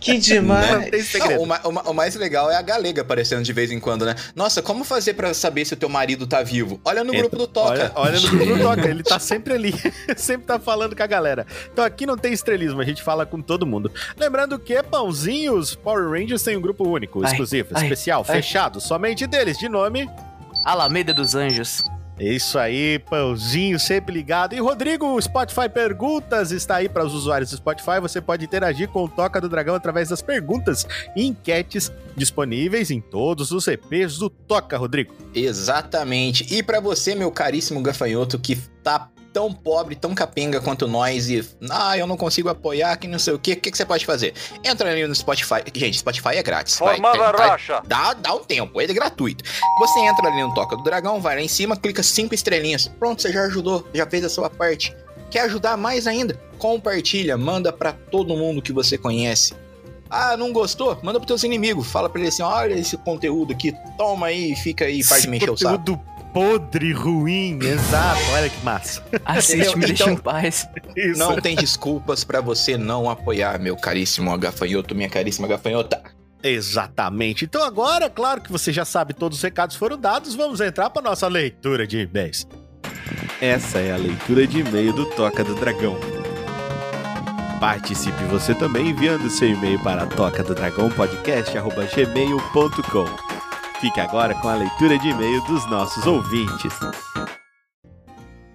[0.00, 0.70] Que demais!
[0.70, 1.46] Não tem segredo.
[1.46, 4.14] Não, o, o, o, mais legal é a galega aparecendo de vez em quando, né?
[4.34, 6.80] Nossa, como fazer para saber se o teu marido tá vivo?
[6.84, 7.70] Olha no Entra, grupo do Toca.
[7.70, 9.74] Olha, olha no grupo do Toca, ele tá sempre ali,
[10.16, 11.46] sempre tá falando com a galera.
[11.72, 13.90] Então aqui não tem estrelismo, a gente fala com todo mundo.
[14.16, 19.26] Lembrando que pãozinhos Power Rangers tem um grupo único, ai, exclusivo, ai, especial, fechado, somente
[19.26, 20.08] deles, de nome.
[20.64, 21.84] Alameda dos Anjos.
[22.18, 24.54] É isso aí, pãozinho sempre ligado.
[24.54, 28.00] E Rodrigo, o Spotify Perguntas está aí para os usuários do Spotify.
[28.00, 33.02] Você pode interagir com o Toca do Dragão através das perguntas e enquetes disponíveis em
[33.02, 35.14] todos os EPs do Toca, Rodrigo.
[35.34, 36.46] Exatamente.
[36.54, 41.46] E para você, meu caríssimo gafanhoto, que tá tão pobre, tão capenga quanto nós e,
[41.68, 44.06] ah, eu não consigo apoiar, que não sei o quê, o que, que você pode
[44.06, 44.32] fazer?
[44.64, 45.56] Entra ali no Spotify.
[45.74, 46.78] Gente, Spotify é grátis.
[46.78, 49.44] Formada vai, vai, vai, dá, dá um tempo, ele é gratuito.
[49.78, 52.88] Você entra ali no Toca do Dragão, vai lá em cima, clica cinco estrelinhas.
[52.98, 54.96] Pronto, você já ajudou, já fez a sua parte.
[55.30, 56.40] Quer ajudar mais ainda?
[56.56, 59.52] Compartilha, manda para todo mundo que você conhece.
[60.08, 60.98] Ah, não gostou?
[61.02, 61.88] Manda pros teus inimigos.
[61.88, 65.50] Fala pra ele assim: olha esse conteúdo aqui, toma aí, fica aí, faz de mexer
[65.50, 66.00] o saco
[66.36, 68.20] podre, ruim, exato.
[68.34, 69.02] Olha que massa.
[69.24, 70.68] Assiste, me deixa então, em paz.
[70.94, 71.18] Isso.
[71.18, 76.02] Não tem desculpas para você não apoiar, meu caríssimo gafanhoto, minha caríssima gafanhota.
[76.42, 77.46] Exatamente.
[77.46, 81.00] Então agora, claro que você já sabe, todos os recados foram dados, vamos entrar para
[81.00, 82.46] nossa leitura de e-mails.
[83.40, 85.98] Essa é a leitura de e-mail do Toca do Dragão.
[87.58, 93.25] Participe você também enviando seu e-mail para toca do dragão podcast@gmail.com.
[93.80, 96.72] Fique agora com a leitura de e-mail dos nossos ouvintes.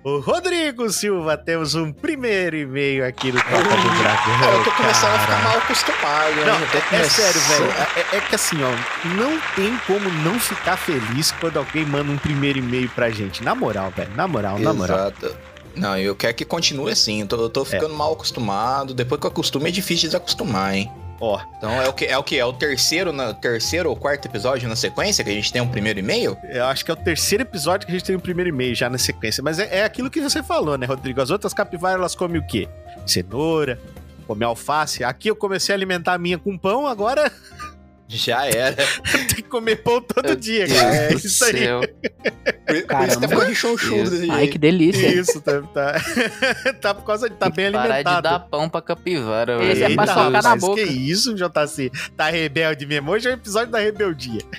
[0.03, 4.53] O Rodrigo Silva, temos um primeiro e-mail aqui no Toca do Dragão.
[4.53, 5.15] Eu tô começando cara.
[5.15, 6.35] a ficar mal acostumado.
[6.35, 6.45] Né?
[6.45, 7.71] Não, é, é sério, velho.
[7.95, 12.17] É, é, que assim, ó, não tem como não ficar feliz quando alguém manda um
[12.17, 13.43] primeiro e-mail pra gente.
[13.43, 14.11] Na moral, velho.
[14.15, 14.63] Na moral, Exato.
[14.63, 14.97] na moral.
[14.97, 15.37] Exato.
[15.75, 17.21] Não, eu quero que continue assim.
[17.21, 17.97] Eu tô, eu tô ficando é.
[17.97, 18.95] mal acostumado.
[18.95, 20.91] Depois que eu acostumo, é difícil desacostumar, hein?
[21.21, 21.39] Ó.
[21.55, 22.05] Então é o que?
[22.05, 22.37] É o que?
[22.39, 25.67] É o terceiro, na, terceiro ou quarto episódio na sequência que a gente tem um
[25.67, 26.35] primeiro e-mail?
[26.43, 28.89] Eu acho que é o terceiro episódio que a gente tem um primeiro e-mail já
[28.89, 29.43] na sequência.
[29.43, 31.21] Mas é, é aquilo que você falou, né, Rodrigo?
[31.21, 32.67] As outras capivaras elas comem o quê?
[33.05, 33.79] Cenoura,
[34.25, 35.03] come alface.
[35.03, 37.31] Aqui eu comecei a alimentar a minha com pão, agora
[38.13, 38.75] Já era.
[39.11, 40.95] Tem que comer pão todo dia, cara.
[40.95, 41.67] É isso aí.
[41.69, 41.87] Por,
[42.67, 45.07] por isso tá ficando rechonchudo desse Ai, que delícia.
[45.07, 45.95] Isso, tá, tá,
[46.81, 48.03] tá por causa de tá bem alimentado.
[48.03, 49.63] Parar de dar pão pra capivara.
[49.63, 50.83] Esse é pra socar na boca.
[50.83, 51.91] Que isso, JC?
[52.15, 53.11] Tá rebelde mesmo?
[53.11, 54.41] Hoje é o episódio da rebeldia.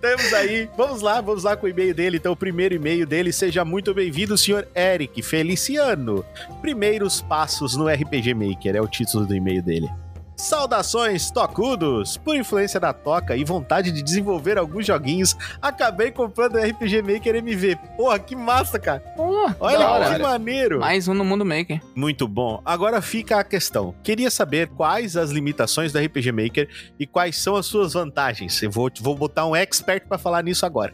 [0.00, 2.16] Temos aí, vamos lá, vamos lá com o e-mail dele.
[2.16, 6.24] Então, o primeiro e-mail dele, seja muito bem-vindo, senhor Eric Feliciano.
[6.60, 9.88] Primeiros passos no RPG Maker é o título do e-mail dele.
[10.44, 12.18] Saudações, tocudos!
[12.18, 17.36] Por influência da toca e vontade de desenvolver alguns joguinhos, acabei comprando o RPG Maker
[17.36, 17.78] MV.
[17.96, 19.00] Porra, que massa, cara!
[19.16, 20.80] Porra, Olha que maneiro!
[20.80, 21.80] Mais um no Mundo Maker.
[21.96, 22.60] Muito bom.
[22.62, 23.94] Agora fica a questão.
[24.02, 26.68] Queria saber quais as limitações do RPG Maker
[27.00, 28.62] e quais são as suas vantagens.
[28.62, 30.92] Eu vou, vou botar um expert para falar nisso agora.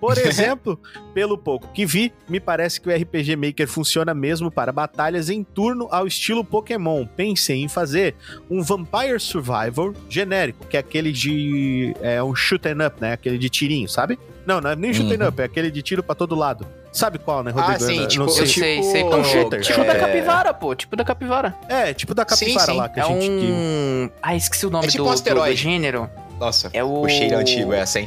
[0.00, 0.80] Por exemplo,
[1.12, 5.44] pelo pouco que vi, me parece que o RPG Maker funciona mesmo para batalhas em
[5.44, 7.04] turno ao estilo Pokémon.
[7.04, 8.14] Pensei em fazer
[8.50, 11.94] um Vampire Survivor genérico, que é aquele de.
[12.00, 13.12] É um shoot up, né?
[13.12, 14.18] Aquele de tirinho, sabe?
[14.46, 15.28] Não, não é nem shoot uhum.
[15.28, 16.66] up, é aquele de tiro para todo lado.
[16.92, 17.72] Sabe qual, né, Rodrigo?
[17.72, 19.22] Ah, sim, tipo, sei, sei, sei qual.
[19.22, 19.60] Shooter.
[19.60, 19.84] Tipo é...
[19.84, 20.74] da capivara, pô.
[20.74, 21.54] Tipo da capivara.
[21.68, 22.78] É, tipo da capivara sim, sim.
[22.78, 23.28] lá que é a gente.
[23.30, 24.10] Um...
[24.20, 26.10] Ah, esqueci o nome é tipo do, um do, do gênero.
[26.38, 27.02] Nossa, é o...
[27.02, 28.00] o cheiro antigo essa,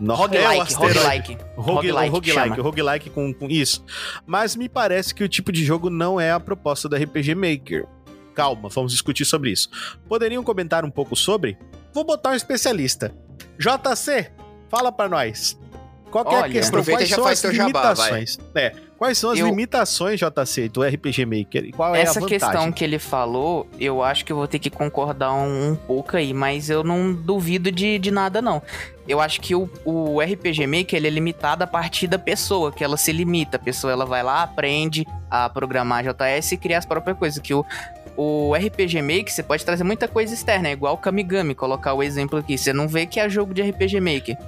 [0.00, 0.06] hein?
[0.08, 1.38] Roguelike, roguelike.
[1.56, 3.84] Roguelike, roguelike, roguelike com, com isso.
[4.26, 7.86] Mas me parece que o tipo de jogo não é a proposta do RPG Maker.
[8.34, 9.68] Calma, vamos discutir sobre isso.
[10.08, 11.56] Poderiam comentar um pouco sobre?
[11.92, 13.14] Vou botar um especialista.
[13.58, 14.32] JC,
[14.68, 15.58] fala para nós.
[16.22, 16.84] Qual é a questão?
[16.84, 18.38] Quais são as limitações?
[18.38, 19.48] Jabá, é, quais são as eu...
[19.48, 21.64] limitações, JC, do RPG Maker?
[21.64, 24.60] E qual é Essa a questão que ele falou, eu acho que eu vou ter
[24.60, 28.62] que concordar um, um pouco aí, mas eu não duvido de, de nada, não.
[29.08, 32.84] Eu acho que o, o RPG Maker ele é limitado a partir da pessoa, que
[32.84, 33.56] ela se limita.
[33.56, 37.40] A pessoa ela vai lá, aprende a programar JS e criar as próprias coisas.
[37.40, 37.66] Que o,
[38.16, 42.04] o RPG Maker, você pode trazer muita coisa externa, é igual o Kamigami, colocar o
[42.04, 42.56] exemplo aqui.
[42.56, 44.38] Você não vê que é jogo de RPG Maker.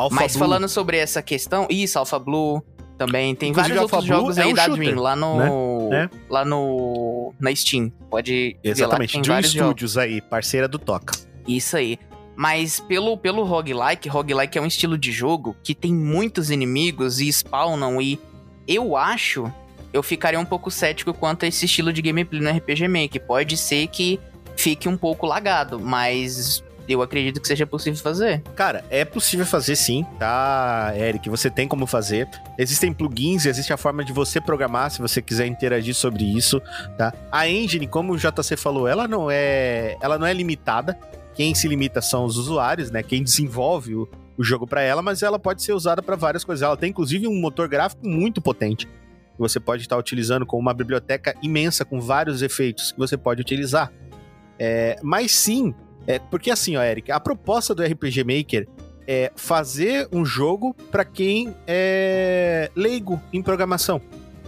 [0.00, 0.38] Alpha Mas Blue.
[0.38, 2.62] falando sobre essa questão, isso, Alpha Blue
[2.96, 3.34] também.
[3.34, 5.88] Tem Inclusive, vários outros Blue jogos é aí um da shooter, Dream lá no.
[5.90, 6.10] Né?
[6.28, 7.34] Lá no.
[7.38, 7.92] Na Steam.
[8.08, 8.56] Pode.
[8.64, 9.16] Exatamente.
[9.16, 9.98] Lá, Dream Studios jogos.
[9.98, 11.14] aí, parceira do Toca.
[11.46, 11.98] Isso aí.
[12.34, 17.30] Mas pelo, pelo roguelike, roguelike é um estilo de jogo que tem muitos inimigos e
[17.30, 18.18] spawnam e
[18.66, 19.52] eu acho,
[19.92, 23.26] eu ficaria um pouco cético quanto a esse estilo de gameplay no RPG Maker.
[23.26, 24.18] Pode ser que
[24.56, 28.42] fique um pouco lagado, mas eu acredito que seja possível fazer.
[28.54, 31.28] Cara, é possível fazer sim, tá, Eric?
[31.28, 32.28] Você tem como fazer.
[32.58, 36.60] Existem plugins, existe a forma de você programar, se você quiser interagir sobre isso,
[36.96, 37.12] tá?
[37.30, 40.98] A engine, como o JC falou, ela não é, ela não é limitada.
[41.34, 43.02] Quem se limita são os usuários, né?
[43.02, 46.62] Quem desenvolve o, o jogo para ela, mas ela pode ser usada para várias coisas.
[46.62, 50.74] Ela tem inclusive um motor gráfico muito potente que você pode estar utilizando com uma
[50.74, 53.90] biblioteca imensa com vários efeitos que você pode utilizar.
[54.58, 55.74] É, mas sim,
[56.06, 58.68] é, porque assim, ó, Eric, a proposta do RPG Maker
[59.06, 64.00] é fazer um jogo para quem é leigo em programação,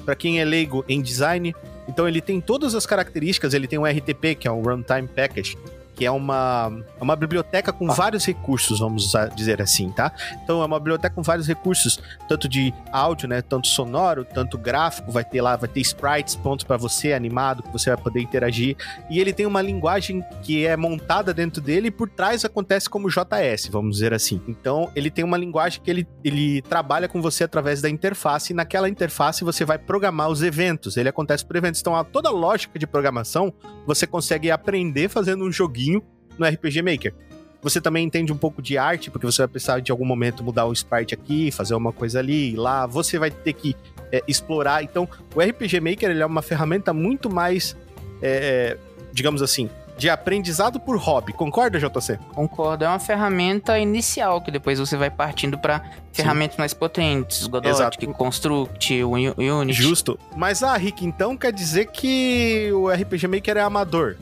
[0.05, 1.55] para quem é leigo em design.
[1.89, 5.57] Então ele tem todas as características, ele tem um RTP, que é um Runtime Package,
[5.95, 10.13] que é uma, é uma biblioteca com vários recursos, vamos dizer assim, tá?
[10.43, 15.11] Então é uma biblioteca com vários recursos, tanto de áudio, né, tanto sonoro, tanto gráfico,
[15.11, 18.77] vai ter lá, vai ter sprites pontos para você animado, que você vai poder interagir,
[19.11, 23.09] e ele tem uma linguagem que é montada dentro dele e por trás acontece como
[23.09, 24.41] JS, vamos dizer assim.
[24.49, 28.57] Então ele tem uma linguagem que ele, ele trabalha com você através da interface e
[28.57, 31.81] naquela interface você vai programar os eventos, ele acontece por eventos.
[31.81, 33.53] Então toda a lógica de programação
[33.87, 35.92] você consegue aprender fazendo um joguinho
[36.39, 37.15] no RPG Maker.
[37.63, 40.67] Você também entende um pouco de arte, porque você vai precisar de algum momento mudar
[40.67, 42.87] o sprite aqui, fazer uma coisa ali, lá.
[42.87, 43.77] Você vai ter que
[44.11, 44.83] é, explorar.
[44.83, 47.77] Então, o RPG Maker ele é uma ferramenta muito mais,
[48.21, 48.77] é,
[49.13, 51.33] digamos assim, de aprendizado por hobby.
[51.33, 52.19] Concorda, JC?
[52.35, 52.85] Concordo.
[52.85, 59.05] É uma ferramenta inicial que depois você vai partindo para ferramentas mais potentes, Godot, Construct,
[59.05, 59.73] Unity.
[59.73, 60.19] Justo.
[60.37, 64.17] Mas ah, Rick, então quer dizer que o RPG Maker é amador?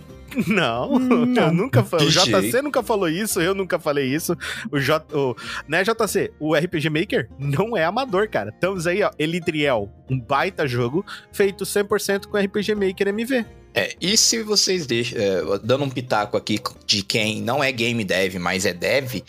[0.46, 2.06] Não, não, eu nunca falei.
[2.06, 4.36] O JC nunca falou isso, eu nunca falei isso.
[4.70, 5.04] O J.
[5.16, 5.36] O,
[5.68, 6.32] né, JC?
[6.38, 8.50] O RPG Maker não é amador, cara.
[8.50, 9.10] Estamos aí, ó.
[9.18, 13.46] Elidriel, um baita jogo feito 100% com RPG Maker MV.
[13.74, 15.18] É, e se vocês deixam.
[15.20, 19.22] É, dando um pitaco aqui de quem não é game dev, mas é dev.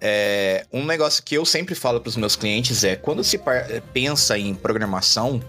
[0.00, 3.40] É, um negócio que eu sempre falo para os meus clientes é: quando se
[3.92, 5.42] pensa em programação,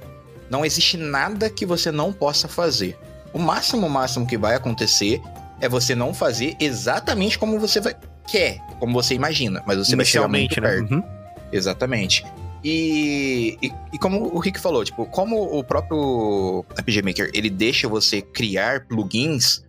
[0.50, 2.98] não existe nada que você não possa fazer.
[3.34, 5.22] O máximo, máximo que vai acontecer
[5.62, 7.96] é você não fazer exatamente como você vai,
[8.28, 10.70] quer, como você imagina, mas você vai chegar muito né?
[10.70, 10.94] perto.
[10.94, 11.04] Uhum.
[11.52, 12.24] Exatamente.
[12.64, 17.88] E, e, e, como o Rick falou, tipo, como o próprio RPG Maker ele deixa
[17.88, 19.64] você criar plugins,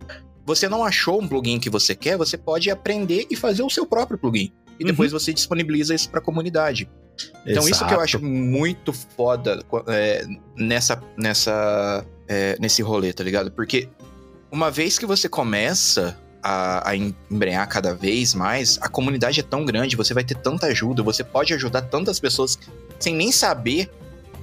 [0.45, 3.85] você não achou um plugin que você quer, você pode aprender e fazer o seu
[3.85, 4.51] próprio plugin.
[4.79, 5.19] E depois uhum.
[5.19, 6.89] você disponibiliza isso para a comunidade.
[7.45, 7.69] Então, Exato.
[7.69, 10.25] isso que eu acho muito foda é,
[10.57, 13.51] nessa, nessa é, nesse rolê, tá ligado?
[13.51, 13.89] Porque
[14.49, 19.65] uma vez que você começa a, a embrenhar cada vez mais, a comunidade é tão
[19.65, 22.57] grande, você vai ter tanta ajuda, você pode ajudar tantas pessoas
[22.97, 23.91] sem nem saber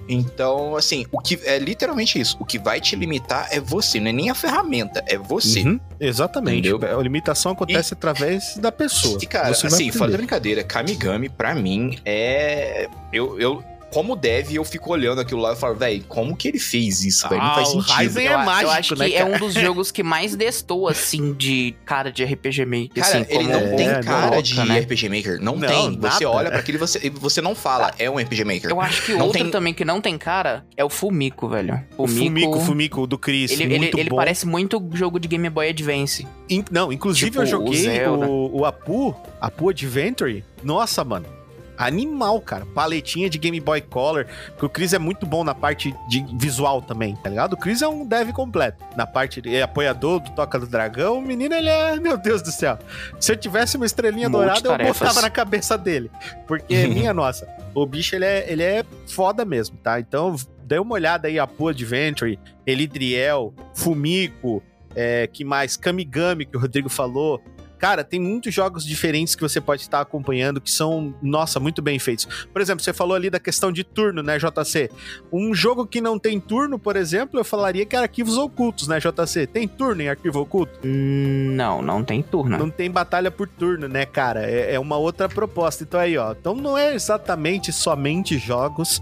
[0.09, 2.35] então, assim, o que é literalmente isso.
[2.40, 5.62] O que vai te limitar é você, não é nem a ferramenta, é você.
[5.62, 6.66] Uhum, exatamente.
[6.66, 6.98] Entendeu?
[6.98, 9.18] A limitação acontece e, através da pessoa.
[9.20, 12.88] E, cara, assim, fora da brincadeira, Kamigami, para mim, é.
[13.12, 16.59] Eu, eu, como deve, eu fico olhando aquilo lá e falo, velho, como que ele
[16.59, 17.40] fez isso, velho?
[17.40, 17.96] Ah, não faz sentido.
[17.96, 20.88] Ryzen é eu, mágico, eu acho né, que é um dos jogos que mais destou,
[20.88, 23.03] assim, de cara de RPG Maker.
[23.03, 24.81] Cara, assim, ele não é, tem cara não, de né?
[24.81, 25.40] RPG Maker.
[25.40, 25.90] Não, não tem.
[25.90, 26.11] Nada.
[26.11, 28.70] Você olha para aquilo e você, você não fala, é um RPG Maker.
[28.70, 29.51] Eu acho que não outro tem...
[29.51, 31.83] também que não tem cara é o Fumico, velho.
[31.96, 33.53] O Fumico, Fumico do Chris.
[33.53, 36.27] Ele, ele, ele parece muito jogo de Game Boy Advance.
[36.48, 40.44] In, não, inclusive tipo, eu joguei o, o, o Apu, Apu Adventure.
[40.62, 41.38] Nossa, mano
[41.79, 42.67] animal, cara.
[42.67, 44.27] Paletinha de Game Boy Color.
[44.49, 47.53] Porque o Chris é muito bom na parte de visual também, tá ligado?
[47.53, 48.85] O Chris é um dev completo.
[48.97, 51.99] Na parte de é apoiador do Toca do Dragão, o menino, ele é.
[52.01, 52.79] Meu Deus do céu.
[53.21, 56.11] Se eu tivesse uma estrelinha dourada, eu botava na cabeça dele.
[56.47, 60.01] Porque, minha nossa, o bicho, ele é, ele é foda mesmo, tá?
[60.01, 64.62] Então, dê uma olhada aí, a Pua Adventure, Elidriel, Fumiko,
[64.95, 65.77] é, que mais?
[65.77, 67.43] Kamigami, que o Rodrigo falou.
[67.79, 71.99] Cara, tem muitos jogos diferentes que você pode estar acompanhando que são, nossa, muito bem
[71.99, 72.27] feitos.
[72.53, 74.91] Por exemplo, você falou ali da questão de turno, né, JC?
[75.33, 78.99] Um jogo que não tem turno, por exemplo, eu falaria que é arquivos ocultos, né,
[78.99, 79.47] JC?
[79.47, 80.81] Tem turno em arquivo oculto?
[80.85, 82.59] Hum, não, não tem turno.
[82.59, 84.45] Não tem batalha por turno, né, cara?
[84.45, 85.85] É, é uma outra proposta.
[85.85, 86.33] Então aí, ó.
[86.33, 89.01] Então não é exatamente somente jogos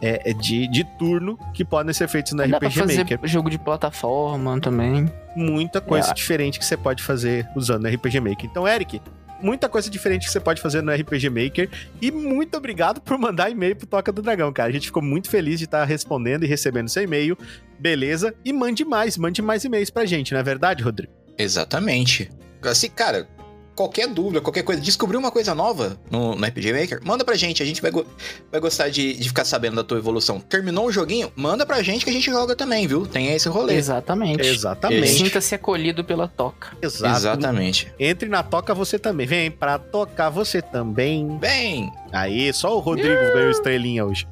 [0.00, 3.20] é, é de, de turno que podem ser feitos no Dá RPG pra fazer Maker.
[3.24, 5.10] jogo de plataforma também.
[5.34, 6.14] Muita coisa é.
[6.14, 8.46] diferente que você pode fazer usando o RPG Maker.
[8.46, 9.00] Então, Eric,
[9.40, 11.70] muita coisa diferente que você pode fazer no RPG Maker.
[12.00, 14.68] E muito obrigado por mandar e-mail pro Toca do Dragão, cara.
[14.68, 17.36] A gente ficou muito feliz de estar respondendo e recebendo seu e-mail.
[17.78, 18.34] Beleza?
[18.44, 21.12] E mande mais, mande mais e-mails pra gente, não é verdade, Rodrigo?
[21.36, 22.30] Exatamente.
[22.62, 23.28] Assim, cara,
[23.76, 27.62] qualquer dúvida, qualquer coisa, descobrir uma coisa nova no, no RPG Maker, manda pra gente.
[27.62, 28.06] A gente vai, go
[28.50, 30.40] vai gostar de, de ficar sabendo da tua evolução.
[30.40, 31.30] Terminou o joguinho?
[31.36, 33.06] Manda pra gente que a gente joga também, viu?
[33.06, 33.74] Tem esse rolê.
[33.74, 34.46] Exatamente.
[34.46, 35.08] Exatamente.
[35.08, 36.76] Sinta-se acolhido pela toca.
[36.80, 37.16] Exato.
[37.16, 37.92] Exatamente.
[38.00, 39.26] Entre na toca você também.
[39.26, 41.38] Vem pra tocar você também.
[41.38, 41.92] Vem!
[42.12, 44.26] Aí, só o Rodrigo ganhou estrelinha hoje.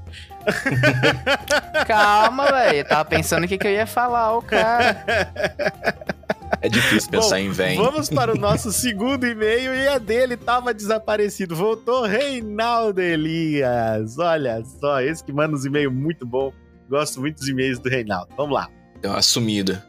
[1.86, 2.88] Calma, velho.
[2.88, 5.04] Tava pensando o que, que eu ia falar, o cara.
[6.60, 7.76] É difícil pensar Bom, em vem.
[7.76, 11.54] Vamos para o nosso segundo e-mail e a dele tava desaparecido.
[11.54, 14.18] Voltou Reinaldo Elias.
[14.18, 16.52] Olha só, esse que manda uns e-mails muito bom.
[16.88, 18.28] Gosto muito dos e-mails do Reinaldo.
[18.36, 18.68] Vamos lá.
[19.00, 19.84] Deu uma sumida.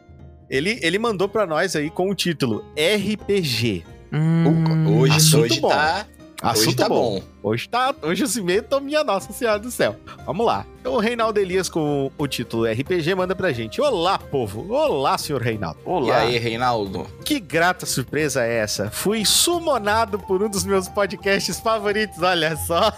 [0.50, 3.84] Ele, ele mandou para nós aí com o título RPG.
[4.12, 5.68] Hum, hoje hoje bom.
[5.68, 6.06] tá
[6.50, 7.20] Assunto hoje tá bom.
[7.20, 7.22] bom.
[7.42, 7.94] Hoje tá.
[8.02, 9.96] Hoje o cimento, minha Nossa Senhora do Céu.
[10.24, 10.64] Vamos lá.
[10.80, 13.80] Então o Reinaldo Elias com o título RPG manda pra gente.
[13.80, 14.72] Olá, povo.
[14.72, 15.80] Olá, senhor Reinaldo.
[15.84, 16.24] Olá.
[16.24, 17.06] E aí, Reinaldo?
[17.24, 18.90] Que grata surpresa é essa?
[18.90, 22.92] Fui sumonado por um dos meus podcasts favoritos, olha só.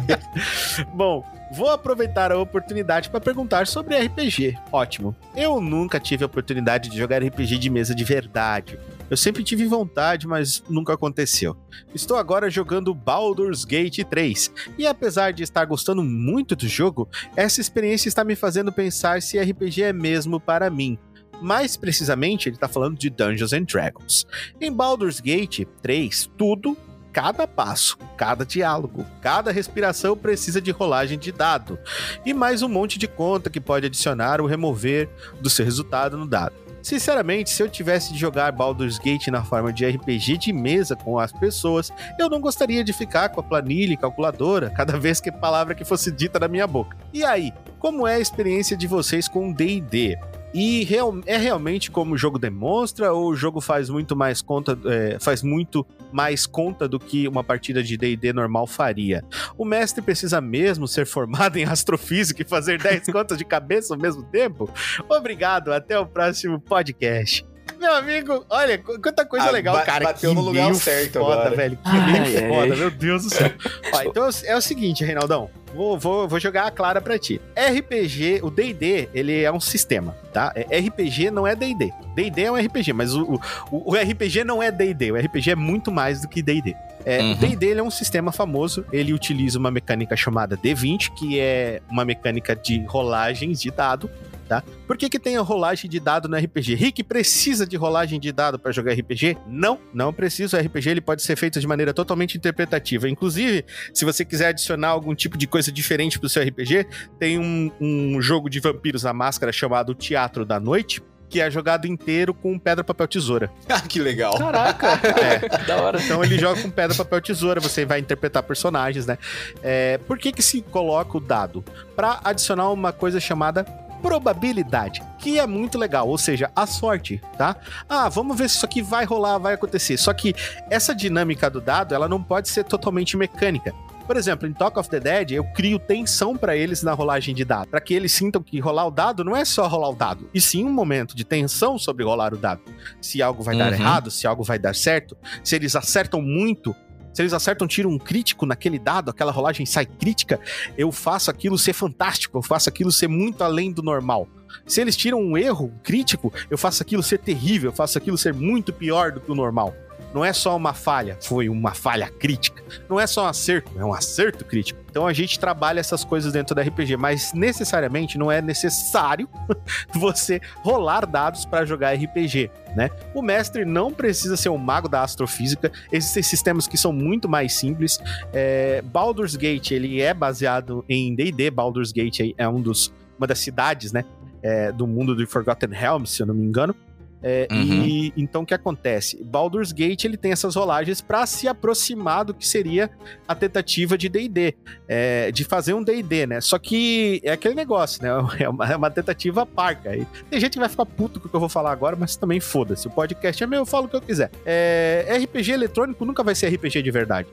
[0.92, 4.56] bom, Vou aproveitar a oportunidade para perguntar sobre RPG.
[4.70, 5.16] Ótimo.
[5.34, 8.78] Eu nunca tive a oportunidade de jogar RPG de mesa de verdade.
[9.10, 11.56] Eu sempre tive vontade, mas nunca aconteceu.
[11.92, 17.60] Estou agora jogando Baldur's Gate 3, e apesar de estar gostando muito do jogo, essa
[17.60, 20.96] experiência está me fazendo pensar se RPG é mesmo para mim.
[21.42, 24.26] Mais precisamente, ele está falando de Dungeons and Dragons.
[24.60, 26.76] Em Baldur's Gate 3, tudo
[27.12, 31.76] cada passo, cada diálogo, cada respiração precisa de rolagem de dado
[32.24, 35.08] e mais um monte de conta que pode adicionar ou remover
[35.40, 36.69] do seu resultado no dado.
[36.82, 41.18] Sinceramente, se eu tivesse de jogar Baldur's Gate na forma de RPG de mesa com
[41.18, 45.30] as pessoas, eu não gostaria de ficar com a planilha e calculadora cada vez que
[45.30, 46.96] palavra que fosse dita na minha boca.
[47.12, 50.18] E aí, como é a experiência de vocês com D&D?
[50.52, 54.76] E real, é realmente como o jogo demonstra, ou o jogo faz muito mais conta,
[54.86, 59.24] é, faz muito mais conta do que uma partida de D&D normal faria?
[59.56, 64.00] O mestre precisa mesmo ser formado em astrofísica e fazer 10 contas de cabeça ao
[64.00, 64.68] mesmo tempo?
[65.08, 67.49] Obrigado, até o próximo podcast.
[67.78, 70.04] Meu amigo, olha, quanta coisa ah, legal, cara.
[70.04, 71.56] Bateu no lugar certo foda, agora.
[71.56, 71.76] velho.
[71.78, 72.78] Que ai, foda, ai.
[72.78, 73.50] meu Deus do céu.
[73.94, 75.48] Ó, então é o seguinte, Reinaldão.
[75.74, 77.40] Vou, vou, vou jogar a clara pra ti.
[77.56, 80.52] RPG, o D&D, ele é um sistema, tá?
[80.54, 81.90] É, RPG não é D&D.
[82.14, 83.40] D&D é um RPG, mas o,
[83.70, 85.12] o, o RPG não é D&D.
[85.12, 86.76] O RPG é muito mais do que D&D.
[87.04, 87.32] É, uhum.
[87.32, 92.04] O D&D é um sistema famoso, ele utiliza uma mecânica chamada D20, que é uma
[92.04, 94.10] mecânica de rolagens de dado,
[94.50, 94.64] tá?
[94.84, 96.74] Por que, que tem a rolagem de dado no RPG?
[96.74, 99.38] Rick precisa de rolagem de dado para jogar RPG?
[99.46, 100.58] Não, não precisa.
[100.58, 103.08] O RPG ele pode ser feito de maneira totalmente interpretativa.
[103.08, 106.84] Inclusive, se você quiser adicionar algum tipo de coisa diferente pro seu RPG,
[107.16, 111.86] tem um, um jogo de vampiros na máscara chamado Teatro da Noite, que é jogado
[111.86, 113.52] inteiro com pedra, papel, tesoura.
[113.70, 114.36] Ah, que legal.
[114.36, 114.98] Caraca.
[115.22, 115.48] É.
[115.64, 116.02] da hora.
[116.02, 119.16] Então ele joga com pedra, papel, tesoura, você vai interpretar personagens, né?
[119.62, 121.64] É, por que que se coloca o dado?
[121.94, 123.64] Para adicionar uma coisa chamada
[124.00, 127.56] probabilidade, que é muito legal, ou seja, a sorte, tá?
[127.88, 129.96] Ah, vamos ver se isso aqui vai rolar, vai acontecer.
[129.96, 130.34] Só que
[130.68, 133.74] essa dinâmica do dado, ela não pode ser totalmente mecânica.
[134.10, 137.44] Por exemplo, em Talk of the Dead, eu crio tensão para eles na rolagem de
[137.44, 140.28] dado, para que eles sintam que rolar o dado não é só rolar o dado,
[140.34, 142.60] e sim um momento de tensão sobre rolar o dado.
[143.00, 143.60] Se algo vai uhum.
[143.60, 146.74] dar errado, se algo vai dar certo, se eles acertam muito,
[147.12, 150.40] se eles acertam tiro um crítico naquele dado, aquela rolagem sai crítica,
[150.76, 154.28] eu faço aquilo ser fantástico, eu faço aquilo ser muito além do normal.
[154.66, 158.34] Se eles tiram um erro crítico, eu faço aquilo ser terrível, eu faço aquilo ser
[158.34, 159.74] muito pior do que o normal.
[160.12, 162.62] Não é só uma falha, foi uma falha crítica.
[162.88, 164.80] Não é só um acerto, é um acerto crítico.
[164.90, 169.28] Então a gente trabalha essas coisas dentro da RPG, mas necessariamente não é necessário
[169.94, 172.90] você rolar dados para jogar RPG, né?
[173.14, 175.70] O mestre não precisa ser um mago da astrofísica.
[175.92, 178.00] Existem sistemas que são muito mais simples.
[178.32, 181.50] É, Baldur's Gate ele é baseado em D&D.
[181.50, 184.04] Baldur's Gate é um dos uma das cidades, né?
[184.42, 186.74] É, do mundo do Forgotten Realms, se eu não me engano.
[187.22, 187.84] É, uhum.
[187.84, 189.22] E então o que acontece?
[189.22, 192.90] Baldur's Gate ele tem essas rolagens para se aproximar do que seria
[193.28, 194.54] a tentativa de D&D,
[194.88, 196.40] é, de fazer um D&D, né?
[196.40, 198.10] Só que é aquele negócio, né?
[198.40, 199.94] É uma, é uma tentativa parca.
[199.94, 202.16] E tem gente que vai ficar puto com o que eu vou falar agora, mas
[202.16, 202.86] também foda-se.
[202.86, 204.30] O podcast é meu, eu falo o que eu quiser.
[204.46, 207.28] É, RPG eletrônico nunca vai ser RPG de verdade.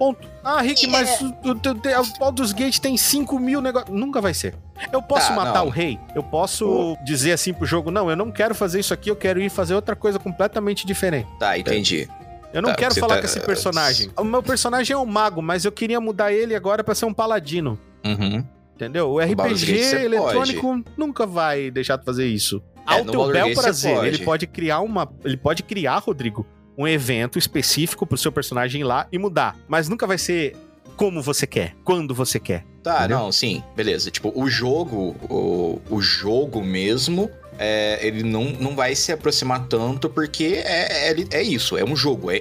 [0.00, 0.26] Ponto.
[0.42, 3.94] Ah, Rick, mas o, Baldur's Gate tem 5 mil negócios.
[3.94, 4.54] Nunca vai ser.
[4.90, 5.66] Eu posso tá, matar não.
[5.66, 6.00] o rei?
[6.14, 7.04] Eu posso uh.
[7.04, 9.74] dizer assim pro jogo, não, eu não quero fazer isso aqui, eu quero ir fazer
[9.74, 11.28] outra coisa completamente diferente.
[11.38, 12.08] Tá, entendi.
[12.50, 13.20] Eu não tá, quero falar tá...
[13.20, 14.10] com esse personagem.
[14.16, 17.12] O meu personagem é um mago, mas eu queria mudar ele agora para ser um
[17.12, 17.78] paladino.
[18.02, 18.42] Uhum.
[18.74, 19.10] Entendeu?
[19.10, 20.84] O RPG o eletrônico pode.
[20.96, 22.62] nunca vai deixar de fazer isso.
[22.88, 24.06] É, Ao teu bel prazer, pode.
[24.06, 25.06] ele pode criar uma.
[25.22, 26.46] Ele pode criar, Rodrigo,
[26.80, 29.54] um evento específico pro seu personagem ir lá e mudar.
[29.68, 30.56] Mas nunca vai ser
[30.96, 32.64] como você quer, quando você quer.
[32.82, 33.18] Tá, entendeu?
[33.18, 34.10] não, sim, beleza.
[34.10, 40.08] Tipo, o jogo, o, o jogo mesmo, é, ele não, não vai se aproximar tanto
[40.08, 42.30] porque é, é, é isso, é um jogo.
[42.30, 42.40] É,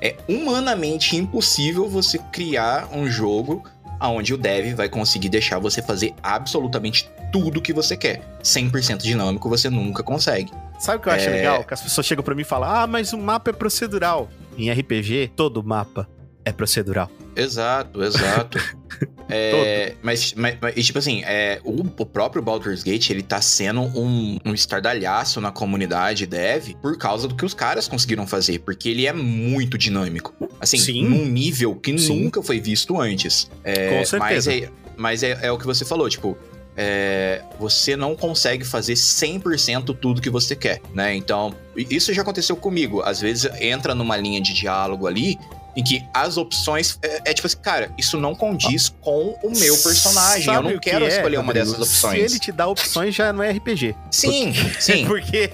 [0.00, 3.62] é humanamente impossível você criar um jogo
[4.00, 8.22] onde o dev vai conseguir deixar você fazer absolutamente tudo que você quer.
[8.42, 10.52] 100% dinâmico você nunca consegue.
[10.78, 11.32] Sabe o que eu acho é...
[11.32, 11.64] legal?
[11.64, 14.28] Que as pessoas chegam para mim e falam: Ah, mas o mapa é procedural.
[14.56, 16.08] Em RPG, todo mapa
[16.44, 17.10] é procedural.
[17.38, 18.58] Exato, exato.
[19.30, 23.82] É, mas, mas, mas, tipo assim, é, o, o, próprio Baldur's Gate, ele tá sendo
[23.82, 28.88] um, um estardalhaço na comunidade dev por causa do que os caras conseguiram fazer, porque
[28.88, 30.34] ele é muito dinâmico.
[30.58, 31.04] Assim, Sim.
[31.04, 32.24] num nível que Sim.
[32.24, 33.50] nunca foi visto antes.
[33.62, 34.50] É, Com certeza.
[34.50, 36.36] Mas, é, mas é, é o que você falou, tipo,
[36.74, 41.14] é, você não consegue fazer 100% tudo que você quer, né?
[41.14, 43.02] Então, isso já aconteceu comigo.
[43.02, 45.36] Às vezes entra numa linha de diálogo ali
[45.78, 46.98] em que as opções.
[47.00, 50.42] É, é, tipo assim, cara, isso não condiz com o meu personagem.
[50.42, 52.14] Sabe eu não quero que é, escolher uma dessas opções.
[52.14, 53.94] Se ele te dá opções, já não é RPG.
[54.10, 55.06] Sim, porque, sim.
[55.06, 55.50] Porque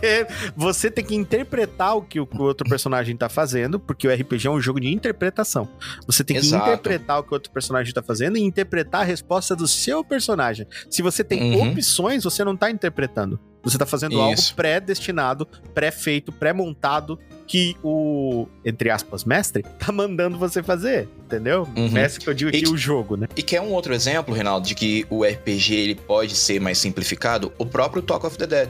[0.57, 4.51] você tem que interpretar o que o outro personagem tá fazendo, porque o RPG é
[4.51, 5.69] um jogo de interpretação.
[6.07, 6.71] Você tem que Exato.
[6.71, 10.67] interpretar o que o outro personagem tá fazendo e interpretar a resposta do seu personagem.
[10.89, 11.73] Se você tem uhum.
[11.73, 13.39] opções, você não tá interpretando.
[13.65, 14.21] Você tá fazendo Isso.
[14.21, 21.69] algo pré-destinado, pré-feito, pré-montado que o, entre aspas, mestre, tá mandando você fazer, entendeu?
[21.77, 21.91] Uhum.
[21.91, 23.27] Mestre que eu digo e, o jogo, né?
[23.37, 27.53] E quer um outro exemplo, Reinaldo, de que o RPG ele pode ser mais simplificado?
[27.59, 28.69] O próprio Talk of the Dead.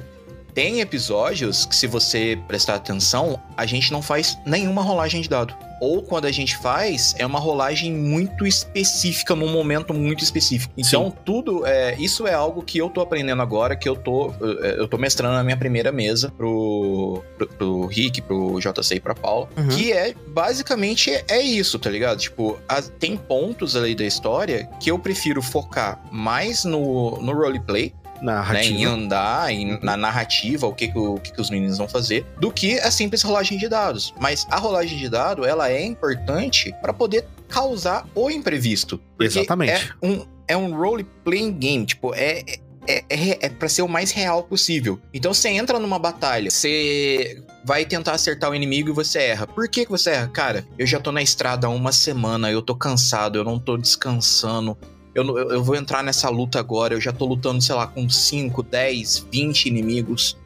[0.55, 5.55] Tem episódios que, se você prestar atenção, a gente não faz nenhuma rolagem de dado
[5.85, 10.73] ou quando a gente faz, é uma rolagem muito específica, num momento muito específico.
[10.79, 11.17] Então, Sim.
[11.25, 14.97] tudo, é, isso é algo que eu tô aprendendo agora, que eu tô, eu tô
[14.97, 19.69] mestrando na minha primeira mesa pro, pro, pro Rick, pro JC e pra Paula, uhum.
[19.69, 22.19] que é, basicamente, é isso, tá ligado?
[22.19, 22.59] Tipo,
[22.99, 27.93] tem pontos ali da história que eu prefiro focar mais no, no roleplay,
[28.25, 28.75] narrativa.
[28.75, 31.89] Né, em andar, em, na narrativa, o que, que, o que, que os meninos vão
[31.89, 34.15] fazer, do que a simples rolagem de dados.
[34.19, 39.01] Mas a rolagem de dado, ela é importante para poder causar o imprevisto.
[39.21, 39.95] Exatamente.
[40.01, 42.43] É um, é um role-playing game, tipo, é,
[42.87, 44.99] é, é, é para ser o mais real possível.
[45.13, 49.47] Então você entra numa batalha, você vai tentar acertar o inimigo e você erra.
[49.47, 50.29] Por que, que você erra?
[50.29, 53.77] Cara, eu já tô na estrada há uma semana, eu tô cansado, eu não tô
[53.77, 54.77] descansando,
[55.15, 58.63] eu, eu, vou entrar nessa luta agora, eu já tô lutando, sei lá, com 5,
[58.63, 60.37] 10, 20 inimigos.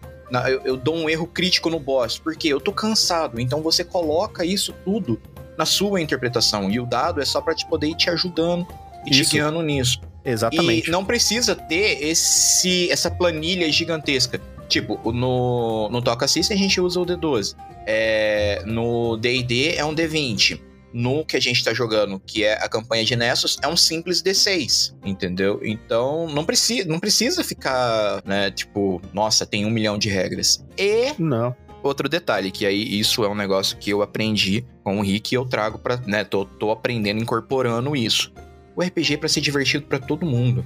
[0.46, 3.40] Eu, eu dou um erro crítico no boss, porque eu tô cansado.
[3.40, 5.18] Então você coloca isso tudo
[5.56, 6.70] na sua interpretação.
[6.70, 8.66] E o dado é só para te poder ir te ajudando
[9.06, 9.30] e isso.
[9.30, 10.00] te guiando nisso.
[10.22, 10.88] Exatamente.
[10.88, 14.38] E não precisa ter esse, essa planilha gigantesca.
[14.68, 17.56] Tipo, no, no Toca System a gente usa o D12.
[17.86, 22.68] É, no D&D é um D20 no que a gente tá jogando, que é a
[22.68, 25.60] campanha de Nessus, é um simples D6, entendeu?
[25.62, 30.64] Então não precisa, não precisa ficar, né, tipo, nossa, tem um milhão de regras.
[30.76, 31.54] E não.
[31.82, 35.36] Outro detalhe, que aí isso é um negócio que eu aprendi com o Rick e
[35.36, 38.32] eu trago pra, né, tô, tô aprendendo, incorporando isso.
[38.74, 40.64] O RPG é pra ser divertido para todo mundo.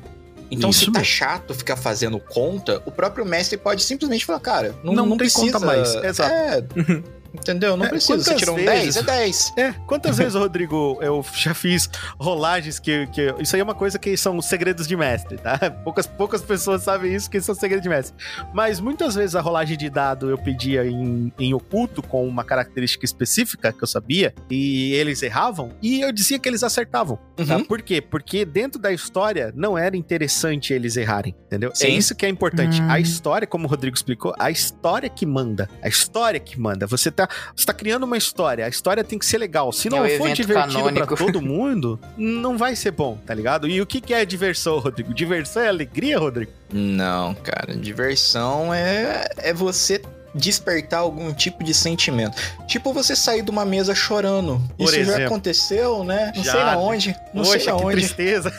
[0.50, 1.04] Então, Isso se tá mesmo.
[1.06, 5.18] chato ficar fazendo conta, o próprio mestre pode simplesmente falar, cara, não, não, não tem
[5.18, 5.50] precisa.
[5.50, 5.94] conta mais.
[5.94, 6.30] Exato.
[6.30, 7.02] É,
[7.34, 7.76] Entendeu?
[7.76, 8.22] Não é, precisa.
[8.22, 9.52] Você tirou um 10, é 10.
[9.56, 13.34] É, quantas vezes, Rodrigo, eu já fiz rolagens que, que.
[13.38, 15.58] Isso aí é uma coisa que são segredos de mestre, tá?
[15.82, 18.14] Poucas, poucas pessoas sabem isso, que são segredos de mestre.
[18.52, 23.04] Mas muitas vezes a rolagem de dado eu pedia em, em oculto, com uma característica
[23.04, 27.18] específica que eu sabia, e eles erravam, e eu dizia que eles acertavam.
[27.36, 27.42] Tá?
[27.42, 27.62] Uhum.
[27.62, 27.64] Tá?
[27.64, 28.00] Por quê?
[28.00, 31.70] Porque dentro da história não era interessante eles errarem, entendeu?
[31.70, 31.86] É Sim.
[31.86, 32.80] É isso que é importante.
[32.80, 32.90] Hum.
[32.90, 35.68] A história, como o Rodrigo explicou, a história que manda.
[35.82, 36.86] A história que manda.
[36.86, 39.72] Você tá tá, você tá criando uma história, a história tem que ser legal.
[39.72, 43.68] Se não é for divertido para todo mundo, não vai ser bom, tá ligado?
[43.68, 45.12] E o que, que é diversão, Rodrigo?
[45.14, 46.52] Diversão é alegria, Rodrigo?
[46.72, 47.74] Não, cara.
[47.74, 50.02] Diversão é, é você
[50.34, 52.36] despertar algum tipo de sentimento.
[52.66, 54.60] Tipo você sair de uma mesa chorando.
[54.76, 55.20] Por Isso exemplo.
[55.20, 56.32] já aconteceu, né?
[56.34, 56.52] Não já.
[56.52, 57.16] sei aonde.
[57.34, 57.84] Não Poxa, sei aonde.
[57.84, 58.52] que tristeza.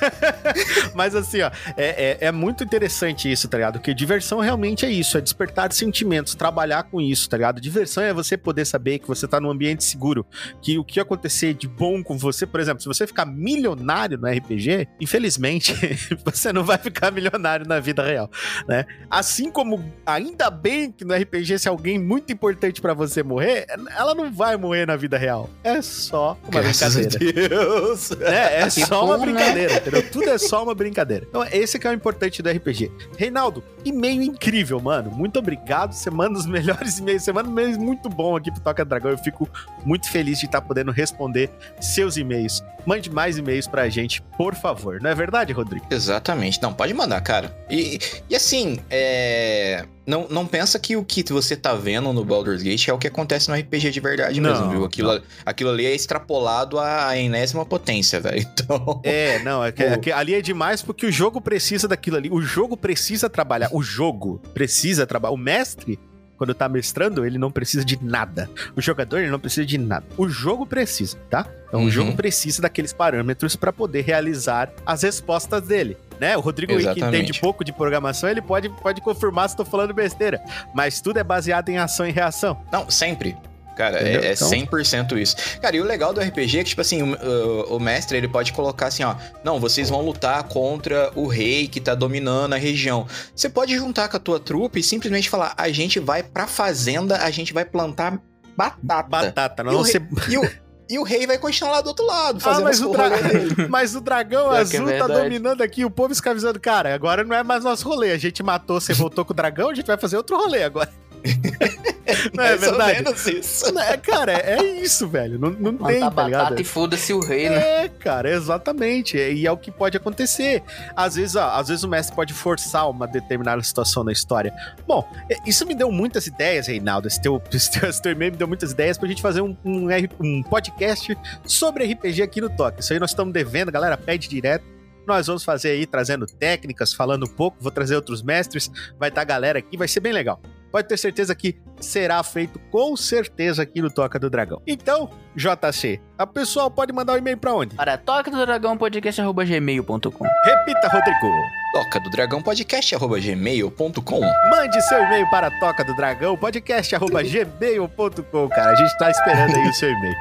[0.93, 3.73] Mas assim, ó, é, é, é, muito interessante isso, tá ligado?
[3.73, 7.59] Porque diversão realmente é isso, é despertar sentimentos, trabalhar com isso, tá ligado?
[7.59, 10.25] Diversão é você poder saber que você tá num ambiente seguro,
[10.61, 14.27] que o que acontecer de bom com você, por exemplo, se você ficar milionário no
[14.27, 15.73] RPG, infelizmente,
[16.23, 18.29] você não vai ficar milionário na vida real,
[18.67, 18.85] né?
[19.09, 23.65] Assim como ainda bem que no RPG se alguém muito importante para você morrer,
[23.97, 25.49] ela não vai morrer na vida real.
[25.63, 27.47] É só uma Graças brincadeira.
[27.47, 28.11] Deus.
[28.11, 29.25] É, é só bom, uma né?
[29.25, 29.79] brincadeira, né?
[29.79, 30.11] entendeu?
[30.11, 31.25] Tudo é só uma brincadeira.
[31.29, 32.91] Então, esse que é o importante do RPG.
[33.17, 35.09] Reinaldo, e-mail incrível, mano.
[35.11, 35.93] Muito obrigado.
[35.93, 37.23] Você manda os melhores e-mails.
[37.23, 39.11] Você manda e-mails muito bom aqui pro Toca Dragão.
[39.11, 39.49] Eu fico
[39.85, 41.49] muito feliz de estar podendo responder
[41.79, 42.61] seus e-mails.
[42.85, 44.99] Mande mais e-mails pra gente, por favor.
[44.99, 45.85] Não é verdade, Rodrigo?
[45.89, 46.61] Exatamente.
[46.61, 47.55] Não, pode mandar, cara.
[47.69, 47.97] E,
[48.29, 52.87] e assim, é não, não pensa que o que você tá vendo no Baldur's Gate
[52.87, 54.85] é o que acontece no RPG de verdade não, mesmo, viu?
[54.85, 58.43] Aquilo, aquilo ali é extrapolado à enésima potência, velho.
[58.63, 59.01] Então.
[59.03, 62.29] É, não, é que, é que, ali é demais porque o jogo precisa daquilo ali.
[62.29, 63.69] O jogo precisa trabalhar.
[63.71, 65.33] O jogo precisa trabalhar.
[65.33, 65.99] O mestre
[66.43, 68.49] quando tá mestrando, ele não precisa de nada.
[68.75, 70.05] O jogador, ele não precisa de nada.
[70.17, 71.47] O jogo precisa, tá?
[71.69, 71.85] Então, uhum.
[71.85, 75.97] o jogo precisa daqueles parâmetros para poder realizar as respostas dele.
[76.19, 76.35] Né?
[76.35, 80.41] O Rodrigo que entende pouco de programação, ele pode, pode confirmar se estou falando besteira.
[80.75, 82.61] Mas tudo é baseado em ação e reação.
[82.71, 83.37] Não, sempre.
[83.75, 85.35] Cara, é, é 100% então isso.
[85.61, 88.53] Cara, e o legal do RPG é que, tipo assim, o, o, mestre, ele pode
[88.53, 93.07] colocar assim, ó, não, vocês vão lutar contra o rei que tá dominando a região.
[93.35, 97.17] Você pode juntar com a tua trupe e simplesmente falar, a gente vai pra fazenda,
[97.17, 98.19] a gente vai plantar
[98.55, 99.03] batata.
[99.09, 100.01] Batata, não e você...
[100.29, 102.81] E o, e o rei vai continuar lá do outro lado, ah, fazendo ah, mas,
[102.81, 103.09] o dra...
[103.69, 106.59] mas o dragão é azul é tá dominando aqui, o povo escravizando.
[106.59, 108.11] Cara, agora não é mais nosso rolê.
[108.11, 110.89] A gente matou, você voltou com o dragão, a gente vai fazer outro rolê agora.
[112.35, 113.03] Não é verdade?
[113.03, 113.79] menos isso.
[113.79, 115.39] É, cara, é isso, velho.
[115.39, 116.61] Não, não tem, tá batata ligado?
[116.61, 117.85] e foda-se o rei, né?
[117.85, 119.17] É, cara, exatamente.
[119.17, 120.63] E é o que pode acontecer.
[120.95, 124.53] Às vezes, ó, às vezes o mestre pode forçar uma determinada situação na história.
[124.85, 125.07] Bom,
[125.45, 127.07] isso me deu muitas ideias, Reinaldo.
[127.07, 129.55] Esse teu, esse teu, esse teu e-mail me deu muitas ideias pra gente fazer um,
[129.63, 129.87] um,
[130.19, 132.81] um podcast sobre RPG aqui no Toque.
[132.81, 133.97] Isso aí nós estamos devendo, galera.
[133.97, 134.65] Pede direto.
[135.07, 137.57] Nós vamos fazer aí, trazendo técnicas, falando um pouco.
[137.59, 138.69] Vou trazer outros mestres.
[138.97, 140.39] Vai estar tá a galera aqui, vai ser bem legal
[140.73, 144.59] pode ter certeza que será feito com certeza aqui no Toca do Dragão.
[144.65, 147.75] Então, JC, a pessoa pode mandar um e-mail para onde?
[147.75, 150.25] Para toca do dragão podcast@gmail.com.
[150.43, 151.27] Repita, Rodrigo.
[151.73, 154.21] Toca do dragão podcast@gmail.com.
[154.49, 158.71] Mande seu e-mail para toca do dragão podcast@gmail.com, cara.
[158.71, 160.15] A gente tá esperando aí o seu e-mail.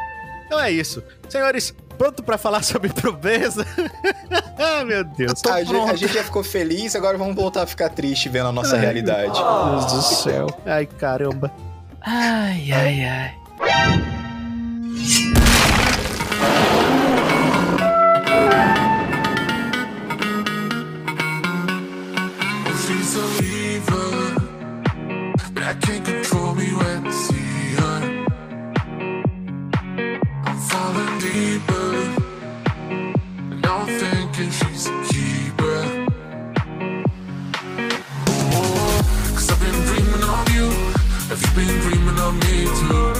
[0.44, 1.02] Então é isso.
[1.30, 3.64] Senhores, pronto para falar sobre pobreza?
[4.58, 5.40] ah, meu Deus.
[5.46, 8.74] A, a, gente já ficou feliz, agora vamos voltar a ficar triste vendo a nossa
[8.74, 9.38] ai, realidade.
[9.38, 10.46] Meu Deus do céu.
[10.66, 11.52] Ai, caramba.
[12.00, 13.42] Ai, ai, ai.
[41.54, 43.12] been dreaming of me too.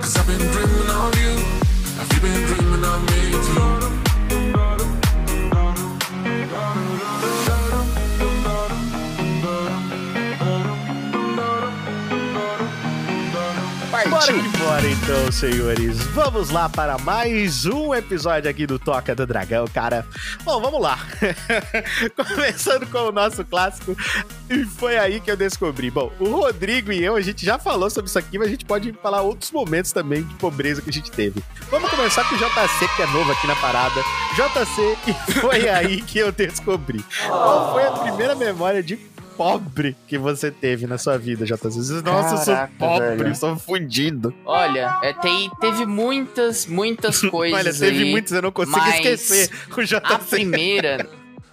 [0.00, 1.32] Cause I've been dreaming of you.
[1.98, 2.67] Have you been dreaming?
[14.20, 20.04] Então, senhores, vamos lá para mais um episódio aqui do Toca do Dragão, cara.
[20.42, 20.98] Bom, vamos lá.
[22.16, 23.96] Começando com o nosso clássico,
[24.50, 25.88] e foi aí que eu descobri.
[25.88, 28.64] Bom, o Rodrigo e eu, a gente já falou sobre isso aqui, mas a gente
[28.64, 31.42] pode falar outros momentos também de pobreza que a gente teve.
[31.70, 34.02] Vamos começar com o JC, que é novo aqui na parada.
[34.34, 37.04] JC, e foi aí que eu descobri.
[37.24, 38.98] Qual foi a primeira memória de
[39.38, 42.02] pobre que você teve na sua vida, JC?
[42.04, 43.36] Nossa, eu sou pobre, velho.
[43.36, 44.34] sou fundido.
[44.44, 47.58] Olha, é, tem, teve muitas, muitas coisas.
[47.58, 49.96] Olha, teve aí, muitas, eu não consigo esquecer o.
[50.12, 51.08] A primeira.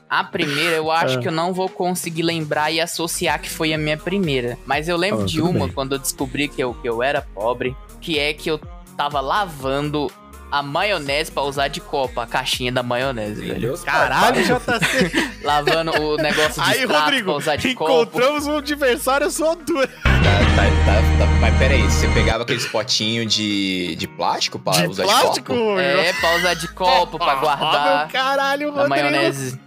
[0.09, 1.21] A primeira, eu acho ah.
[1.21, 4.57] que eu não vou conseguir lembrar e associar que foi a minha primeira.
[4.65, 5.69] Mas eu lembro ah, de uma bem.
[5.69, 8.59] quando eu descobri que eu, que eu era pobre, que é que eu
[8.95, 10.11] tava lavando
[10.55, 13.59] a maionese pra usar de copa, a caixinha da maionese, velho.
[13.59, 15.11] Deus Caralho, JC.
[15.43, 18.55] Lavando o negócio de Aí, Rodrigo, pra usar de encontramos copo.
[18.55, 19.85] um adversário à sua altura.
[19.87, 24.71] Tá, tá, tá, tá, Mas pera aí, você pegava aqueles potinhos de, de plástico pra
[24.73, 25.53] de usar plástico?
[25.53, 25.79] de copo?
[25.79, 28.07] É, pra usar de copo, pra guardar.
[28.07, 28.85] Oh, caralho, Rodrigo.
[28.85, 29.59] A maionese.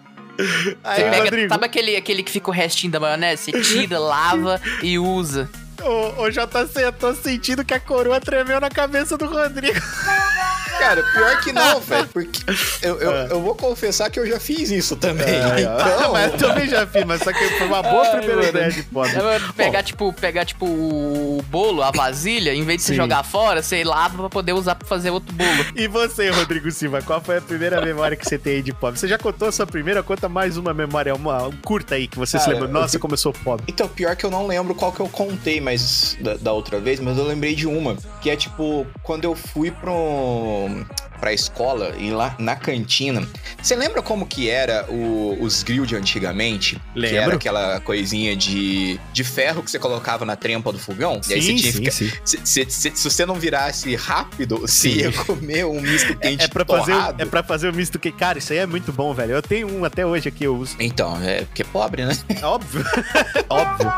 [0.85, 1.49] Aí, pega, Rodrigo.
[1.51, 3.53] Sabe aquele, aquele que fica o restinho da maionese?
[3.53, 5.51] Você tira, lava e usa.
[5.83, 9.79] Ô, ô, JC, eu tô sentindo que a coroa tremeu na cabeça do Rodrigo.
[10.79, 12.09] Cara, pior que não, velho.
[12.09, 12.41] Porque
[12.83, 13.27] eu, eu, é.
[13.31, 15.27] eu, vou confessar que eu já fiz isso também.
[15.29, 16.13] É, então...
[16.13, 18.49] mas eu também já fiz, mas só que foi uma boa Ai, primeira mano.
[18.49, 19.13] ideia de pobre.
[19.57, 22.93] Pegar, tipo, pegar, tipo, o bolo, a vasilha, em vez de Sim.
[22.93, 25.67] você jogar fora, você lava pra poder usar pra fazer outro bolo.
[25.75, 28.99] E você, Rodrigo Silva, qual foi a primeira memória que você tem aí de pobre?
[28.99, 30.03] Você já contou a sua primeira?
[30.03, 32.69] Conta mais uma memória, uma curta aí, que você Cara, se lembra.
[32.69, 33.01] Nossa, eu...
[33.01, 33.65] como eu sou pobre.
[33.69, 37.01] Então, pior que eu não lembro qual que eu contei, mas da, da outra vez,
[37.01, 41.95] mas eu lembrei de uma, que é tipo, quando eu fui pro um, pra escola
[41.99, 43.27] e lá na cantina.
[43.61, 46.81] Você lembra como que era o, os grill de antigamente?
[46.95, 47.09] Lembro.
[47.11, 51.23] Que era aquela coisinha de, de ferro que você colocava na trempa do fogão?
[51.23, 52.11] Sim, e aí você tinha sim, ficar, sim.
[52.25, 56.45] Se, se, se, se, você não virasse rápido, você ia comer um misto quente é,
[56.45, 58.17] é pra fazer É pra fazer o misto quente.
[58.17, 59.33] Cara, isso aí é muito bom, velho.
[59.33, 60.77] Eu tenho um até hoje aqui, eu uso.
[60.79, 62.17] Então, é porque é pobre, né?
[62.43, 62.85] Óbvio.
[63.49, 63.93] Óbvio.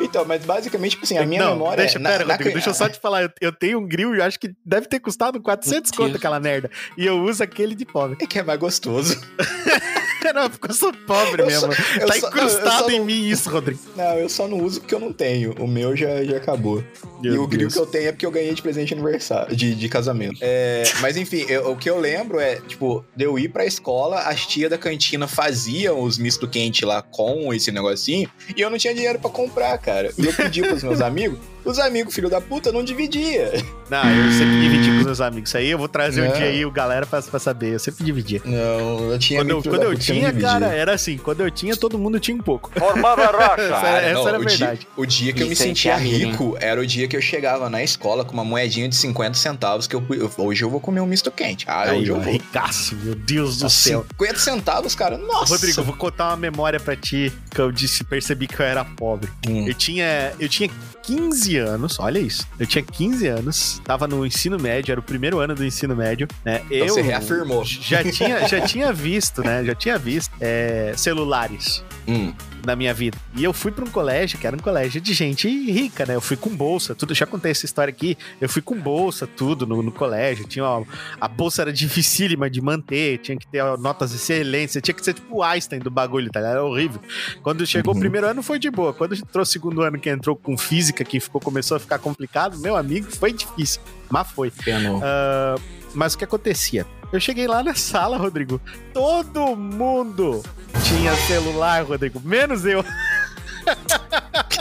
[0.00, 1.76] Então, mas basicamente, tipo assim, a minha não, memória...
[1.76, 2.54] Deixa, na, pera, na, Rodrigo, na...
[2.54, 3.22] deixa eu só te falar.
[3.22, 6.70] Eu, eu tenho um grill, eu acho que deve ter custado 400 conto aquela merda.
[6.96, 8.16] E eu uso aquele de pobre.
[8.20, 9.20] É que é mais gostoso.
[10.32, 11.72] não, porque eu sou pobre eu mesmo.
[11.72, 13.80] Só, tá só, incrustado em não, mim isso, Rodrigo.
[13.96, 15.52] Não, eu só não uso porque eu não tenho.
[15.58, 16.84] O meu já, já acabou.
[17.20, 19.54] Meu e o grill que eu tenho é porque eu ganhei de presente de aniversário,
[19.54, 20.38] de, de casamento.
[20.40, 24.20] É, mas enfim, eu, o que eu lembro é, tipo, de eu ir pra escola,
[24.20, 28.78] as tias da cantina faziam os misto quente lá com esse negocinho, e eu não
[28.78, 30.12] tinha dinheiro para comprar, cara.
[30.18, 33.52] E eu pedi pros meus amigos, os amigos, filho da puta, não dividia.
[33.88, 35.50] Não, eu sempre dividi com os meus amigos.
[35.50, 36.30] Isso aí eu vou trazer não.
[36.30, 37.74] um dia aí o galera pra, pra saber.
[37.74, 38.40] Eu sempre dividia.
[38.44, 41.18] Não, eu tinha Quando eu, quando eu tinha, cara, era assim.
[41.18, 42.70] Quando eu tinha, todo mundo tinha um pouco.
[42.78, 43.62] Formava rocha.
[43.62, 44.80] essa era, essa era a verdade.
[44.80, 47.82] Dia, o dia que eu me sentia rico era o dia que eu chegava na
[47.82, 50.02] escola com uma moedinha de 50 centavos que eu,
[50.38, 51.66] hoje eu vou comer um misto quente.
[51.68, 52.32] Ah, aí, hoje eu vou.
[52.32, 54.06] Ricaço, meu Deus do céu.
[54.12, 55.18] 50 centavos, cara.
[55.18, 55.52] Nossa.
[55.52, 58.84] Rodrigo, eu vou contar uma memória pra ti que eu disse, percebi que eu era
[58.84, 59.30] pobre.
[59.46, 59.66] Hum.
[59.66, 60.70] Eu tinha, eu tinha
[61.02, 62.46] 15 anos, olha isso.
[62.58, 66.28] Eu tinha 15 anos, tava no ensino médio, era o primeiro ano do ensino médio,
[66.44, 66.62] né?
[66.66, 67.64] Então eu você reafirmou.
[67.64, 69.64] Já tinha, já tinha visto, né?
[69.64, 71.84] Já tinha visto é, celulares.
[72.06, 72.32] Hum
[72.64, 73.18] na minha vida.
[73.34, 76.14] E eu fui para um colégio que era um colégio de gente rica, né?
[76.14, 77.14] Eu fui com bolsa, tudo.
[77.14, 78.16] Já contei essa história aqui.
[78.40, 80.46] Eu fui com bolsa, tudo no, no colégio.
[80.46, 80.84] Tinha ó,
[81.20, 85.36] a bolsa era dificílima de manter, tinha que ter notas excelentes, tinha que ser tipo
[85.36, 86.52] o Einstein do bagulho, tá ligado?
[86.52, 87.00] Era horrível.
[87.42, 87.98] Quando chegou uhum.
[87.98, 88.92] o primeiro ano foi de boa.
[88.92, 92.58] Quando entrou o segundo ano, que entrou com física, que ficou, começou a ficar complicado,
[92.58, 93.80] meu amigo, foi difícil.
[94.10, 94.48] Mas foi.
[94.48, 95.60] Uh,
[95.94, 96.86] mas o que acontecia?
[97.12, 98.60] Eu cheguei lá na sala, Rodrigo.
[98.94, 100.42] Todo mundo
[100.82, 102.20] tinha celular, Rodrigo.
[102.24, 102.82] Menos eu.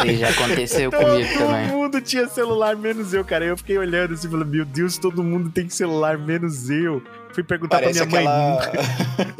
[0.06, 1.68] Isso já aconteceu comigo também.
[1.68, 3.46] Todo mundo tinha celular, menos eu, cara.
[3.46, 7.02] Eu fiquei olhando assim, falando, meu Deus, todo mundo tem celular, menos eu.
[7.34, 8.58] Fui perguntar Parece pra minha mãe.
[8.58, 8.84] Aquela...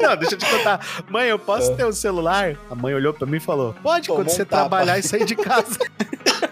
[0.00, 1.04] Não, deixa eu te contar.
[1.10, 1.74] Mãe, eu posso é.
[1.74, 2.56] ter o um celular?
[2.70, 5.36] A mãe olhou pra mim e falou: Pode, Pô, quando você trabalhar e sair de
[5.36, 5.78] casa.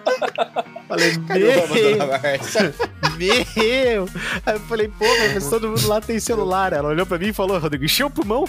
[0.88, 1.68] Falei, meu!
[3.16, 4.08] meu!
[4.46, 5.04] Aí eu falei, pô,
[5.34, 6.72] mas todo mundo lá tem celular.
[6.72, 8.44] Ela olhou pra mim e falou, Rodrigo, encheu o pulmão?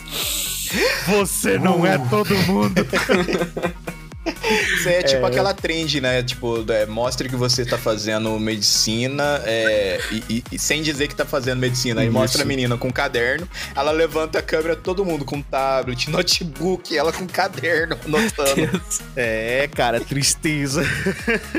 [1.08, 2.86] Você não é todo mundo.
[4.26, 5.28] Isso é tipo é...
[5.28, 6.22] aquela trend, né?
[6.22, 10.00] Tipo, é, mostre que você tá fazendo medicina é,
[10.30, 12.02] e, e, sem dizer que tá fazendo medicina.
[12.02, 12.18] Aí Isso.
[12.18, 16.96] mostra a menina com um caderno, ela levanta a câmera, todo mundo com tablet, notebook,
[16.96, 18.82] ela com caderno anotando.
[19.16, 20.84] é, cara, tristeza.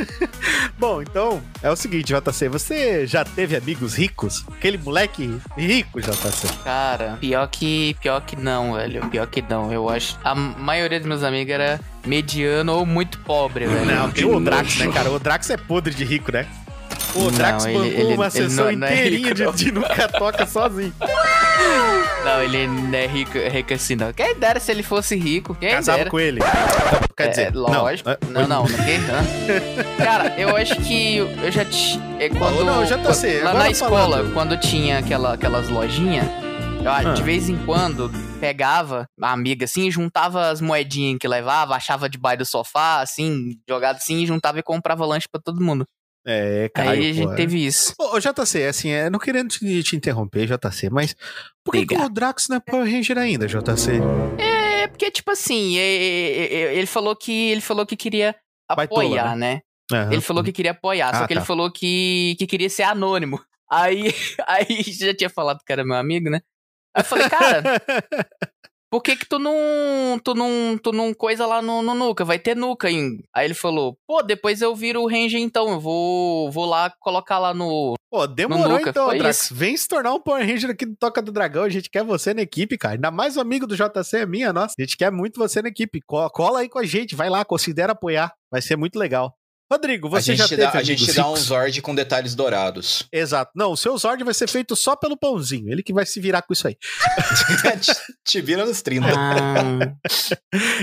[0.79, 4.45] Bom, então, é o seguinte, JC, você já teve amigos ricos?
[4.49, 6.49] Aquele moleque rico, JC?
[6.63, 9.09] Cara, pior que, pior que não, velho.
[9.09, 9.73] Pior que não.
[9.73, 10.19] Eu acho.
[10.23, 13.85] A maioria dos meus amigos era mediano ou muito pobre, velho.
[13.85, 15.11] Não, tem o Drax, né, cara?
[15.11, 16.47] O Drax é podre de rico, né?
[17.15, 20.09] O Drax não, bancou uma ele, sessão ele não, inteirinha não é de, de nunca
[20.09, 20.95] toca sozinho.
[22.25, 24.13] Não, ele não é rico, rico assim, não.
[24.13, 25.55] Quem dera se ele fosse rico.
[25.55, 26.11] Quem Casava dera.
[26.11, 26.41] com ele.
[27.17, 28.09] Quer dizer, é, lógico.
[28.31, 30.05] Não, não, não, ninguém não.
[30.05, 31.63] Cara, eu acho que eu já.
[32.19, 33.43] É quando, não, já tá sei.
[33.43, 34.33] Lá na escola, falando.
[34.33, 36.27] quando tinha aquela, aquelas lojinhas
[36.85, 37.13] ah.
[37.13, 38.11] De vez em quando,
[38.43, 43.99] pegava a amiga assim, juntava as moedinhas que levava, achava debaixo do sofá, assim, jogado
[43.99, 45.86] assim, juntava e comprava lanche para todo mundo.
[46.26, 46.90] É, cara.
[46.90, 47.95] Aí a gente teve isso.
[48.01, 51.14] Ô, JC, assim, é, não querendo te, te interromper, JC, mas
[51.64, 54.01] por que, que o Drax não é Power Ranger ainda, JC?
[54.38, 58.34] É, porque, tipo assim, é, é, é, ele falou que ele falou que queria
[58.74, 59.62] Baitola, apoiar, né?
[59.93, 60.05] né?
[60.05, 60.12] Uhum.
[60.14, 61.38] Ele falou que queria apoiar, ah, só que tá.
[61.38, 63.40] ele falou que, que queria ser anônimo.
[63.70, 64.12] Aí,
[64.49, 66.40] aí já tinha falado que era meu amigo, né?
[66.97, 67.62] Eu falei, cara,
[68.90, 72.24] por que que tu não, tu não, tu não coisa lá no, no Nuca?
[72.24, 73.22] Vai ter Nuca ainda.
[73.34, 77.38] Aí ele falou, pô, depois eu viro o Ranger então, eu vou, vou lá colocar
[77.38, 79.45] lá no Pô, demorou então, Foi Drax.
[79.45, 79.55] Isso.
[79.55, 82.34] Vem se tornar um Power Ranger aqui do Toca do Dragão, a gente quer você
[82.34, 82.95] na equipe, cara.
[82.95, 84.74] Ainda mais o amigo do JC é minha, nossa.
[84.78, 85.99] A gente quer muito você na equipe.
[86.07, 88.34] Cola aí com a gente, vai lá, considera apoiar.
[88.51, 89.34] Vai ser muito legal.
[89.73, 93.09] Rodrigo, você já teve dá, A gente te dá um Zord com detalhes dourados.
[93.11, 93.53] Exato.
[93.55, 95.73] Não, o seu Zord vai ser feito só pelo pãozinho.
[95.73, 96.77] Ele que vai se virar com isso aí.
[97.81, 97.93] te,
[98.23, 99.07] te vira nos 30.
[99.09, 99.95] Ah.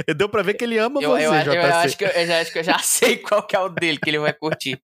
[0.17, 2.33] Deu pra ver que ele ama eu, você, eu, eu, eu, acho que eu, eu
[2.33, 4.81] acho que eu já sei qual que é o dele, que ele vai curtir.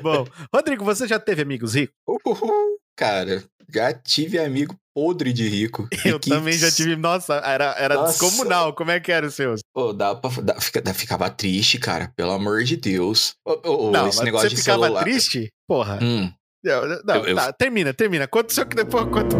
[0.00, 0.24] Bom,
[0.54, 1.96] Rodrigo, você já teve amigos ricos?
[2.06, 5.88] Uhul, cara, já tive amigo podre de rico.
[6.04, 6.30] Eu que...
[6.30, 6.96] também já tive.
[6.96, 8.12] Nossa, era, era nossa.
[8.12, 8.72] descomunal.
[8.72, 9.56] Como é que era o seu?
[9.74, 12.12] Pô, dá pra, dá, fica, ficava triste, cara.
[12.16, 13.34] Pelo amor de Deus.
[13.44, 15.02] Oh, oh, não, esse negócio você de ficava celular.
[15.02, 15.52] triste?
[15.66, 15.98] Porra.
[16.00, 16.32] Hum.
[16.64, 17.52] Não, não eu, tá, eu...
[17.52, 18.26] termina, termina.
[18.26, 19.36] Conta o seu que depois quanto.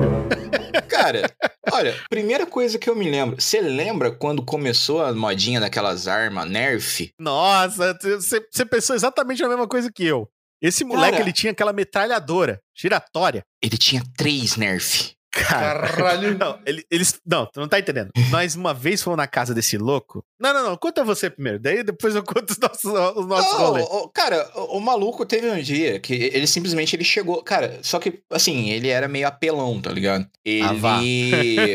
[0.89, 1.23] Cara,
[1.73, 3.41] olha, primeira coisa que eu me lembro.
[3.41, 7.11] Você lembra quando começou a modinha daquelas armas Nerf?
[7.19, 10.29] Nossa, você pensou exatamente a mesma coisa que eu.
[10.65, 13.45] Esse moleque, Cara, ele tinha aquela metralhadora giratória.
[13.63, 15.13] Ele tinha três Nerf.
[15.35, 16.39] Cara, Caralho.
[16.39, 17.21] Não, ele, eles.
[17.27, 18.11] Não, tu não tá entendendo.
[18.31, 20.25] Nós uma vez fomos na casa desse louco.
[20.39, 20.77] Não, não, não.
[20.77, 21.59] Conta você primeiro.
[21.59, 22.85] Daí depois eu conto os nossos,
[23.17, 23.87] os nossos não, rolês.
[23.91, 27.43] O, cara, o, o, maluco teve um dia que ele simplesmente ele chegou.
[27.43, 30.25] Cara, só que, assim, ele era meio apelão, tá ligado?
[30.45, 30.63] Ele.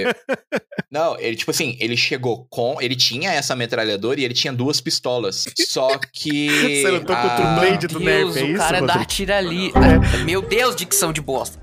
[0.05, 0.15] Ah,
[0.89, 2.77] não, ele, tipo assim, ele chegou com.
[2.79, 5.47] Ele tinha essa metralhadora e ele tinha duas pistolas.
[5.67, 6.47] Só que.
[6.81, 8.53] Você lutou contra o Blade do Nerf, é isso?
[8.53, 9.69] O cara dá tira ali.
[9.69, 10.23] É.
[10.23, 11.59] Meu Deus, dicção de bosta.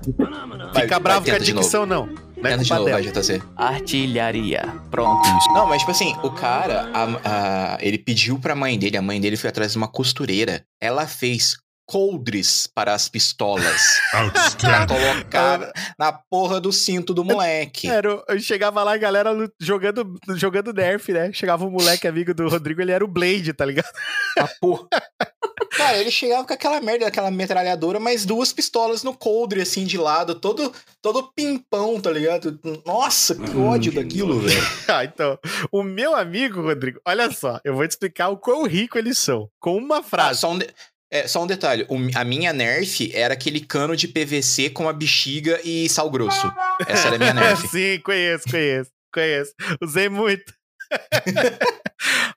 [0.75, 2.07] Fica bravo com a dicção, não.
[2.37, 3.41] Não é de novo, vai, JC.
[3.55, 4.61] Artilharia.
[4.91, 5.27] Pronto.
[5.53, 9.19] Não, mas tipo assim, o cara, a, a, ele pediu pra mãe dele, a mãe
[9.19, 10.63] dele foi atrás de uma costureira.
[10.79, 11.57] Ela fez
[11.87, 13.81] coldres para as pistolas.
[14.59, 17.87] pra colocar na porra do cinto do moleque.
[17.89, 21.31] Era, eu chegava lá, a galera jogando, jogando Nerf, né?
[21.31, 23.89] Chegava um moleque amigo do Rodrigo, ele era o Blade, tá ligado?
[24.37, 24.87] A porra.
[25.71, 29.97] Cara, ele chegava com aquela merda, aquela metralhadora, mas duas pistolas no coldre, assim, de
[29.97, 32.59] lado, todo, todo pimpão, tá ligado?
[32.85, 34.61] Nossa, que hum, ódio daquilo, velho.
[34.87, 35.37] ah, então,
[35.71, 39.49] o meu amigo, Rodrigo, olha só, eu vou te explicar o quão rico eles são,
[39.59, 40.31] com uma frase.
[40.31, 40.67] Ah, só um de...
[41.09, 44.93] É, só um detalhe, o, a minha Nerf era aquele cano de PVC com a
[44.93, 46.51] bexiga e sal grosso.
[46.85, 47.65] Essa era a minha Nerf.
[47.69, 49.53] Sim, conheço, conheço, conheço.
[49.81, 50.56] Usei muito.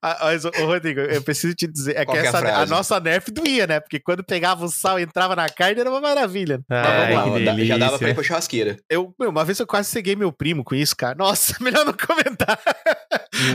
[0.03, 2.67] Ah, mas, ô, Rodrigo, eu preciso te dizer, é Qual que é essa, a, a,
[2.67, 3.81] nossa nerf doía, né?
[3.81, 6.63] Porque quando pegava o sal e entrava na carne era uma maravilha.
[6.71, 8.79] Ai, vamos lá, já dava pra ir pra churrasqueira.
[8.89, 11.15] Eu, meu, uma vez eu quase ceguei meu primo com isso, cara.
[11.15, 12.59] Nossa, melhor não comentar.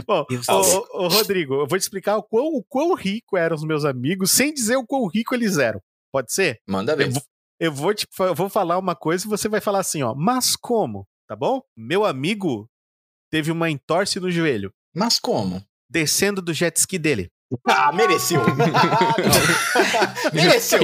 [0.05, 3.63] Bom, ô, ô, Rodrigo, eu vou te explicar o quão, o quão rico eram os
[3.63, 5.81] meus amigos, sem dizer o quão rico eles eram.
[6.11, 6.59] Pode ser?
[6.67, 7.07] Manda ver.
[7.07, 7.21] Eu,
[7.59, 10.55] eu vou, te, eu vou falar uma coisa e você vai falar assim, ó, mas
[10.55, 11.07] como?
[11.27, 11.61] Tá bom?
[11.75, 12.69] Meu amigo
[13.31, 14.71] teve uma entorse no joelho.
[14.95, 15.61] Mas como?
[15.89, 17.29] Descendo do jet ski dele.
[17.67, 18.41] Ah, mereceu.
[20.33, 20.81] mereceu.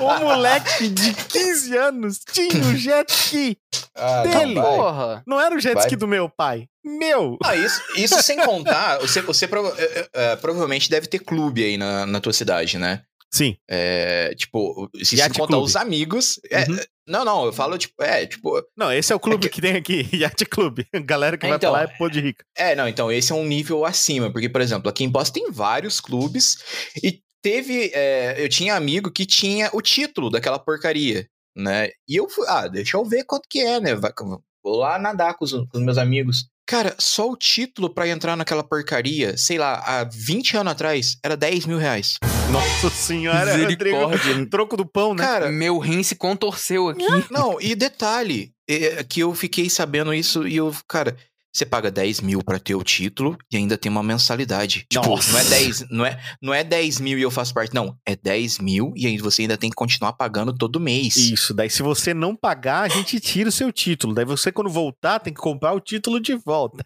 [0.00, 3.56] o moleque de 15 anos tinha o jet ski
[3.94, 4.54] ah, dele.
[4.54, 5.22] Não, Porra.
[5.26, 5.84] não era o jet vai.
[5.84, 6.68] ski do meu pai.
[6.84, 7.38] Meu!
[7.42, 11.76] Ah, isso, isso sem contar, você, você prova é, é, provavelmente deve ter clube aí
[11.76, 13.02] na, na tua cidade, né?
[13.32, 13.56] Sim.
[13.68, 16.40] É, tipo, se Yacht contar os amigos.
[16.50, 16.78] É, uhum.
[17.06, 18.62] Não, não, eu falo, tipo, é, tipo.
[18.76, 19.54] Não, esse é o clube é que...
[19.54, 19.60] que...
[19.60, 20.80] tem aqui, Yacht Club.
[21.04, 22.44] Galera que então, vai falar é pô de rica.
[22.56, 25.50] É, não, então, esse é um nível acima, porque, por exemplo, aqui em Boston tem
[25.50, 26.58] vários clubes
[27.02, 27.92] e teve.
[27.94, 31.90] É, eu tinha amigo que tinha o título daquela porcaria, né?
[32.08, 33.94] E eu fui, ah, deixa eu ver quanto que é, né?
[33.94, 36.48] Vou lá nadar com os, com os meus amigos.
[36.66, 41.36] Cara, só o título para entrar naquela porcaria, sei lá, há 20 anos atrás, era
[41.36, 42.18] 10 mil reais.
[42.50, 45.22] Nossa senhora, Rodrigo, troco do pão, né?
[45.22, 47.04] Cara, meu rim se contorceu aqui.
[47.30, 51.16] Não, e detalhe, é, que eu fiquei sabendo isso e eu, cara,
[51.56, 54.86] você paga 10 mil pra ter o título e ainda tem uma mensalidade.
[54.90, 55.32] Tipo, Nossa.
[55.32, 57.96] não é 10, não é, não é 10 mil e eu faço parte, não.
[58.04, 61.16] É 10 mil e aí você ainda tem que continuar pagando todo mês.
[61.16, 64.14] Isso, daí se você não pagar, a gente tira o seu título.
[64.14, 66.84] Daí você, quando voltar, tem que comprar o título de volta.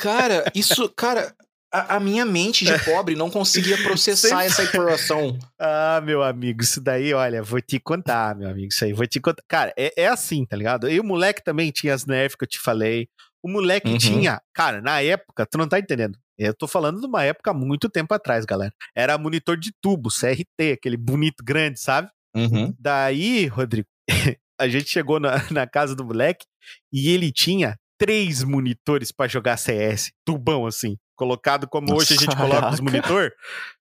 [0.00, 1.34] Cara, isso, cara,
[1.72, 5.38] a, a, minha mente de pobre não conseguia processar essa informação.
[5.58, 9.20] Ah, meu amigo, isso daí, olha, vou te contar, meu amigo, isso aí, vou te
[9.20, 9.42] contar.
[9.48, 10.90] Cara, é, é assim, tá ligado?
[10.90, 13.08] E o moleque também tinha as nerfs que eu te falei.
[13.42, 13.98] O moleque uhum.
[13.98, 16.18] tinha, cara, na época, tu não tá entendendo.
[16.38, 18.72] Eu tô falando de uma época muito tempo atrás, galera.
[18.94, 22.08] Era monitor de tubo, CRT, aquele bonito grande, sabe?
[22.34, 22.74] Uhum.
[22.78, 23.88] Daí, Rodrigo,
[24.58, 26.46] a gente chegou na, na casa do moleque
[26.92, 32.16] e ele tinha três monitores para jogar CS, tubão assim, colocado como Nossa, hoje a
[32.16, 33.30] gente coloca os monitor.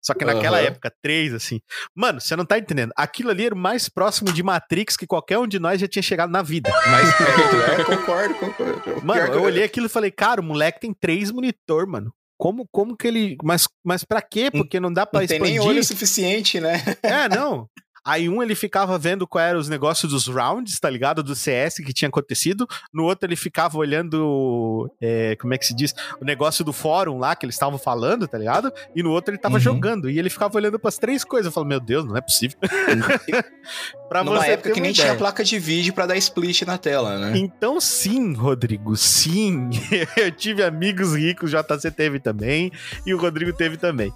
[0.05, 0.67] Só que naquela uhum.
[0.67, 1.61] época, três, assim.
[1.95, 2.93] Mano, você não tá entendendo.
[2.95, 6.03] Aquilo ali era o mais próximo de Matrix que qualquer um de nós já tinha
[6.03, 6.71] chegado na vida.
[6.89, 7.09] Mas,
[7.81, 9.07] é, concordo, concordo.
[9.07, 12.13] Mano, eu olhei aquilo e falei, cara, o moleque tem três monitor, mano.
[12.37, 13.37] Como, como que ele.
[13.43, 14.51] Mas, mas pra quê?
[14.51, 15.45] Porque não dá pra não expandir.
[15.45, 16.83] Tem nem olho suficiente, né?
[17.03, 17.69] É, não.
[18.05, 21.23] Aí um ele ficava vendo qual eram os negócios dos rounds, tá ligado?
[21.23, 22.67] Do CS que tinha acontecido.
[22.93, 25.95] No outro ele ficava olhando, é, como é que se diz?
[26.21, 28.73] O negócio do fórum lá que eles estavam falando, tá ligado?
[28.95, 29.61] E no outro ele tava uhum.
[29.61, 30.11] jogando.
[30.11, 31.47] E ele ficava olhando pras três coisas.
[31.47, 32.59] Eu falo, meu Deus, não é possível.
[34.09, 35.09] pra Numa você época que nem ideia.
[35.09, 37.39] tinha placa de vídeo para dar split na tela, né?
[37.39, 39.71] Então sim, Rodrigo, sim.
[40.17, 42.73] Eu tive amigos ricos, JC teve também.
[43.07, 44.13] E o Rodrigo teve também.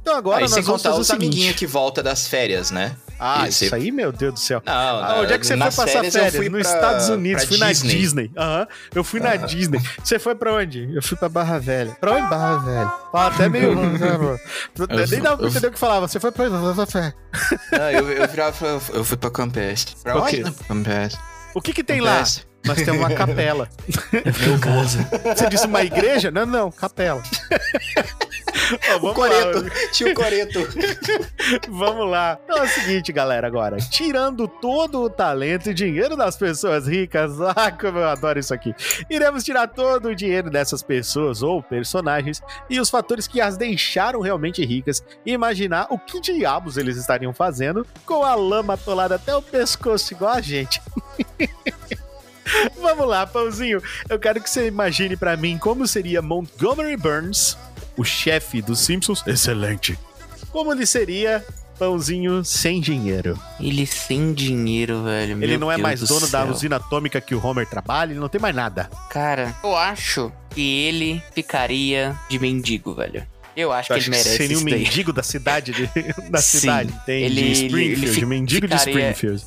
[0.00, 2.96] Então agora aí, nós sem vamos contar os amiguinhos que volta das férias, né?
[3.18, 4.62] Ah, isso aí, meu Deus do céu.
[4.64, 6.14] Não, ah, onde é que você foi passar férias?
[6.14, 6.50] férias?
[6.50, 7.88] Nos pra, Estados Unidos, fui Disney.
[7.88, 8.30] na Disney.
[8.34, 8.66] Aham, uhum.
[8.94, 9.80] eu fui na Disney.
[10.02, 10.88] Você foi pra onde?
[10.94, 11.94] Eu fui pra Barra Velha.
[12.00, 12.92] Pra onde Barra Velha?
[13.12, 13.74] Fala até meio...
[15.10, 16.08] Nem dava pra entender o que falava.
[16.08, 16.48] Você foi pra...
[16.48, 19.96] Não, eu, eu, virava, eu fui pra Campestre.
[20.02, 20.42] Pra onde?
[20.66, 21.20] Campestre.
[21.54, 22.44] O que que tem Campestre.
[22.44, 22.50] lá?
[22.64, 23.68] Nós temos uma capela.
[24.12, 24.96] Meu Deus.
[25.36, 26.30] Você disse uma igreja?
[26.30, 27.22] Não, não, capela.
[29.00, 29.70] o Coreto, lá.
[29.92, 30.60] tio Coreto.
[31.68, 32.38] vamos lá.
[32.44, 33.76] Então é o seguinte, galera, agora.
[33.78, 38.74] Tirando todo o talento e dinheiro das pessoas ricas, ah, como eu adoro isso aqui.
[39.08, 44.20] Iremos tirar todo o dinheiro dessas pessoas ou personagens e os fatores que as deixaram
[44.20, 49.34] realmente ricas e imaginar o que diabos eles estariam fazendo com a lama atolada até
[49.34, 50.80] o pescoço igual a gente.
[52.80, 53.80] Vamos lá, Pãozinho.
[54.08, 57.56] Eu quero que você imagine para mim como seria Montgomery Burns,
[57.96, 59.22] o chefe dos Simpsons.
[59.26, 59.98] Excelente.
[60.50, 61.44] Como ele seria
[61.80, 63.40] Pãozinho sem dinheiro.
[63.58, 65.42] Ele sem dinheiro, velho.
[65.42, 66.44] Ele não é Deus mais dono céu.
[66.44, 68.90] da usina atômica que o Homer trabalha, ele não tem mais nada.
[69.08, 73.26] Cara, eu acho que ele ficaria de mendigo, velho.
[73.56, 74.36] Eu acho que ele merece.
[74.36, 75.86] Seria um mendigo da cidade, de,
[76.30, 79.44] da Sim, cidade, tem ele, de Springfield, ele, ele mendigo ficaria, de Springfield.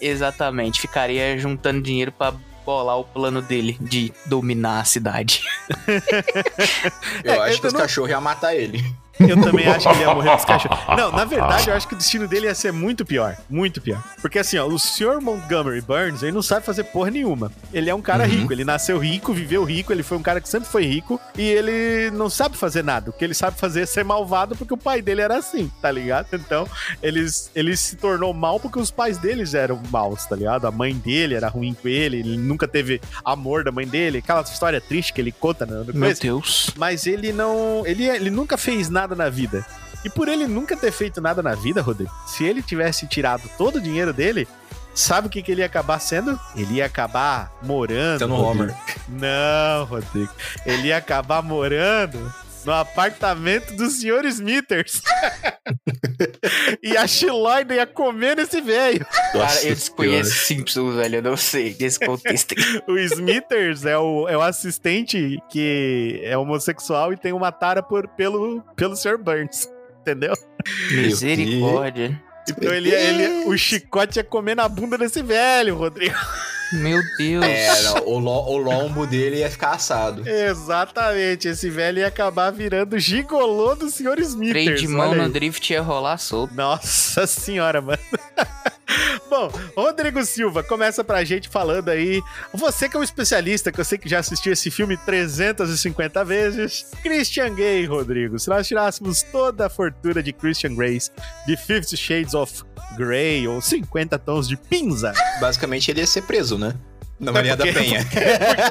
[0.00, 2.34] Exatamente, ficaria juntando dinheiro para
[2.64, 5.42] bolar o plano dele de dominar a cidade.
[7.24, 7.80] eu é, acho que os não...
[7.80, 8.84] cachorros iam matar ele.
[9.20, 10.78] Eu também acho que ele ia morrer dos cachorros.
[10.96, 13.36] Não, na verdade, eu acho que o destino dele ia ser muito pior.
[13.48, 14.02] Muito pior.
[14.20, 15.20] Porque assim, ó, o Sr.
[15.20, 17.50] Montgomery Burns, ele não sabe fazer porra nenhuma.
[17.72, 18.30] Ele é um cara uhum.
[18.30, 18.52] rico.
[18.52, 21.20] Ele nasceu rico, viveu rico, ele foi um cara que sempre foi rico.
[21.36, 23.10] E ele não sabe fazer nada.
[23.10, 25.90] O que ele sabe fazer é ser malvado porque o pai dele era assim, tá
[25.90, 26.26] ligado?
[26.32, 26.68] Então,
[27.02, 30.66] ele, ele se tornou mal porque os pais deles eram maus, tá ligado?
[30.66, 34.18] A mãe dele era ruim com ele, ele nunca teve amor da mãe dele.
[34.18, 35.84] Aquela história triste que ele conta, né?
[35.92, 36.70] Meu Deus.
[36.76, 37.82] Mas ele não.
[37.86, 39.64] Ele, ele nunca fez nada nada na vida.
[40.04, 43.76] E por ele nunca ter feito nada na vida, Rodrigo, se ele tivesse tirado todo
[43.76, 44.48] o dinheiro dele,
[44.94, 46.38] sabe o que, que ele ia acabar sendo?
[46.56, 48.18] Ele ia acabar morando.
[48.18, 48.74] Sendo Homer.
[49.08, 50.32] Não, Rodrigo.
[50.66, 52.32] Ele ia acabar morando
[52.64, 55.00] no apartamento dos senhores Smithers.
[56.82, 59.06] e a Shiloida ia comer nesse velho.
[59.32, 61.16] Cara, eu desconheço Simpsons, velho.
[61.16, 62.54] Eu não sei desse contexto.
[62.88, 68.08] o Smithers é o, é o assistente que é homossexual e tem uma tara por,
[68.08, 69.18] pelo, pelo Sr.
[69.18, 69.68] Burns.
[70.00, 70.34] Entendeu?
[70.90, 72.20] Misericórdia.
[72.48, 76.14] Então ele, ele, o chicote ia comer na bunda desse velho, Rodrigo.
[76.74, 77.44] Meu Deus.
[77.44, 80.28] É, o, lo, o lombo dele ia ficar assado.
[80.28, 81.48] Exatamente.
[81.48, 84.18] Esse velho ia acabar virando gigolô do Sr.
[84.20, 84.50] Smith.
[84.50, 86.54] Freio de mão no drift ia rolar solto.
[86.54, 87.98] Nossa senhora, mano.
[89.28, 92.22] Bom, Rodrigo Silva, começa pra gente falando aí.
[92.52, 96.86] Você que é um especialista, que eu sei que já assistiu esse filme 350 vezes.
[97.02, 98.38] Christian Grey, Rodrigo.
[98.38, 100.98] Se nós tirássemos toda a fortuna de Christian Grey
[101.46, 102.62] de Fifty Shades of
[102.96, 105.12] Grey ou 50 tons de pinza.
[105.40, 106.63] Basicamente ele ia ser preso, né?
[106.68, 106.74] né?
[107.18, 108.00] Na Maria da Penha.
[108.02, 108.20] Porque,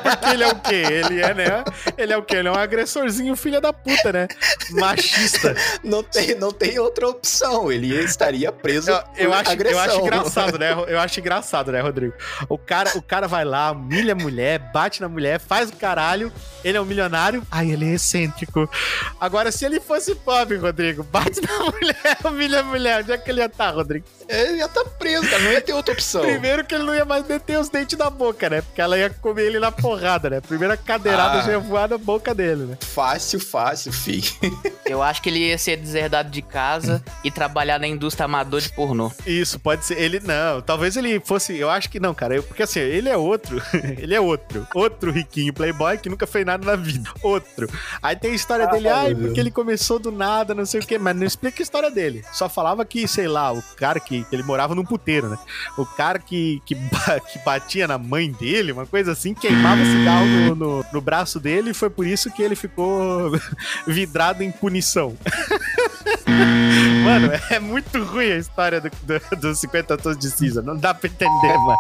[0.10, 0.76] porque, ele é o quê?
[0.76, 1.64] Ele é, né?
[1.98, 2.36] Ele é o quê?
[2.36, 4.28] Ele é um agressorzinho filha da puta, né?
[4.72, 5.56] Machista.
[5.82, 7.72] Não tem, não tem outra opção.
[7.72, 9.80] Ele estaria preso eu, eu acho, agressão.
[9.80, 10.74] Eu acho engraçado, né?
[10.88, 12.14] Eu acho engraçado, né, Rodrigo?
[12.50, 16.32] O cara, o cara vai lá, humilha a mulher, bate na mulher, faz o caralho.
[16.66, 17.46] Ele é um milionário.
[17.50, 18.70] Ai, ele é excêntrico.
[19.22, 23.00] Agora, se ele fosse pobre, Rodrigo, bate na mulher, humilha a mulher.
[23.00, 24.06] Onde é que ele ia estar, tá, Rodrigo?
[24.28, 25.44] Ele ia estar tá preso, cara.
[25.44, 26.22] Não ia ter outra opção.
[26.22, 28.62] Primeiro que ele não ia mais meter os dentes na boca boca, né?
[28.62, 30.42] Porque ela ia comer ele na porrada, né?
[30.42, 32.78] Primeira cadeirada ah, já ia voar na boca dele, né?
[32.82, 34.24] Fácil, fácil, fi.
[34.86, 38.70] Eu acho que ele ia ser deserdado de casa e trabalhar na indústria amador de
[38.70, 39.12] pornô.
[39.26, 40.00] Isso, pode ser.
[40.00, 41.56] Ele não, talvez ele fosse.
[41.56, 42.36] Eu acho que não, cara.
[42.36, 43.62] Eu, porque assim, ele é outro.
[43.98, 44.68] ele é outro.
[44.74, 47.10] Outro riquinho playboy que nunca fez nada na vida.
[47.22, 47.70] Outro.
[48.02, 50.86] Aí tem a história ah, dele, ai, porque ele começou do nada, não sei o
[50.86, 50.98] quê.
[50.98, 52.24] Mas não explica a história dele.
[52.34, 55.38] Só falava que, sei lá, o cara que, que ele morava num puteiro, né?
[55.78, 60.56] O cara que, que, que batia na mãe dele, uma coisa assim, queimava cigarro no,
[60.56, 63.32] no, no braço dele e foi por isso que ele ficou
[63.88, 65.18] vidrado em punição.
[67.04, 70.62] Mano, é muito ruim a história dos do, do 50 tons de cinza.
[70.62, 71.78] Não dá pra entender, mano.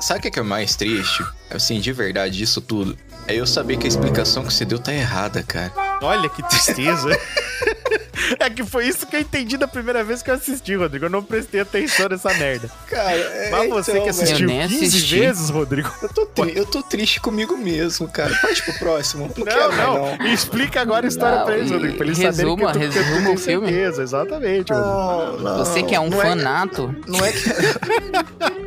[0.00, 1.24] Sabe o que é, que é mais triste?
[1.50, 2.96] Assim, de verdade, disso tudo.
[3.26, 5.72] É eu saber que a explicação que você deu tá errada, cara.
[6.02, 7.10] Olha que tristeza.
[8.38, 11.06] é que foi isso que eu entendi da primeira vez que eu assisti, Rodrigo.
[11.06, 12.70] Eu não prestei atenção nessa merda.
[12.88, 15.18] Cara, é, Mas você então, que assistiu 15 assisti.
[15.18, 15.90] vezes, Rodrigo.
[16.02, 18.34] Eu tô, eu tô triste comigo mesmo, cara.
[18.40, 19.30] Pode pro próximo.
[19.36, 20.16] Não, não, quero, não.
[20.16, 20.26] não.
[20.26, 21.96] Explica agora a história não, pra eles, Rodrigo.
[21.96, 23.66] Pra eles resuma, saberem que resuma o filme.
[23.68, 25.42] Certeza, exatamente, Rodrigo.
[25.42, 26.94] Não, você que é um não fanato.
[27.06, 28.66] É, não é que.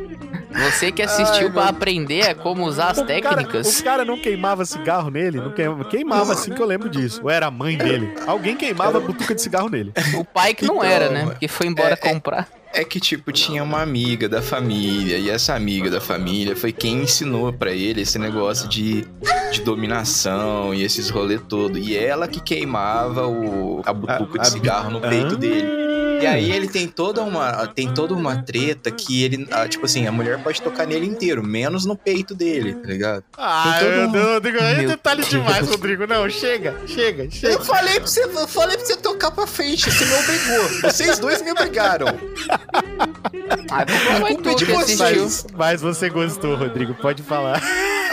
[0.52, 3.66] Você que assistiu Ai, pra aprender a como usar as o técnicas.
[3.66, 7.20] Cara, o cara não queimava cigarro nele, não queimava, queimava assim que eu lembro disso.
[7.22, 8.14] Ou era a mãe dele.
[8.26, 9.92] Alguém queimava a butuca de cigarro nele.
[10.18, 11.24] O pai que não então, era, né?
[11.24, 12.48] Porque foi embora é, é comprar.
[12.72, 16.72] É, é que, tipo, tinha uma amiga da família, e essa amiga da família foi
[16.72, 19.06] quem ensinou para ele esse negócio de,
[19.52, 21.78] de dominação e esses rolê todo.
[21.78, 25.38] E ela que queimava o, a butuca a, de cigarro no peito ah.
[25.38, 26.09] dele.
[26.20, 30.06] E aí ele tem toda uma tem toda uma treta que ele, ah, tipo assim,
[30.06, 33.24] a mulher pode tocar nele inteiro, menos no peito dele, tá ligado?
[33.36, 34.12] Ah, meu um...
[34.12, 36.06] Deus, Rodrigo, aí é detalhe demais, Rodrigo.
[36.06, 37.54] Não, chega, chega, chega.
[37.54, 40.90] Eu falei pra você, eu falei pra você tocar pra frente, você me obrigou.
[40.90, 42.06] Vocês dois me obrigaram.
[43.70, 43.86] Ah,
[44.20, 47.62] foi tu que mas, mas você gostou, Rodrigo, pode falar.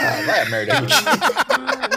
[0.00, 0.74] Ah, vai a merda,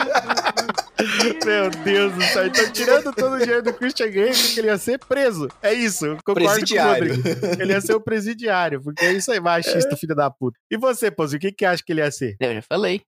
[1.45, 2.47] Meu Deus do céu.
[2.47, 5.47] Então, tirando todo o dinheiro do Christian Grey, que ele ia ser preso.
[5.61, 6.17] É isso.
[6.25, 7.09] Concordo presidiário.
[7.09, 7.61] com o Rodrigo.
[7.61, 10.57] Ele ia ser o presidiário, porque é isso aí, machista, filho da puta.
[10.69, 12.35] E você, Pozo, o que, que acha que ele ia ser?
[12.39, 13.01] Eu já falei.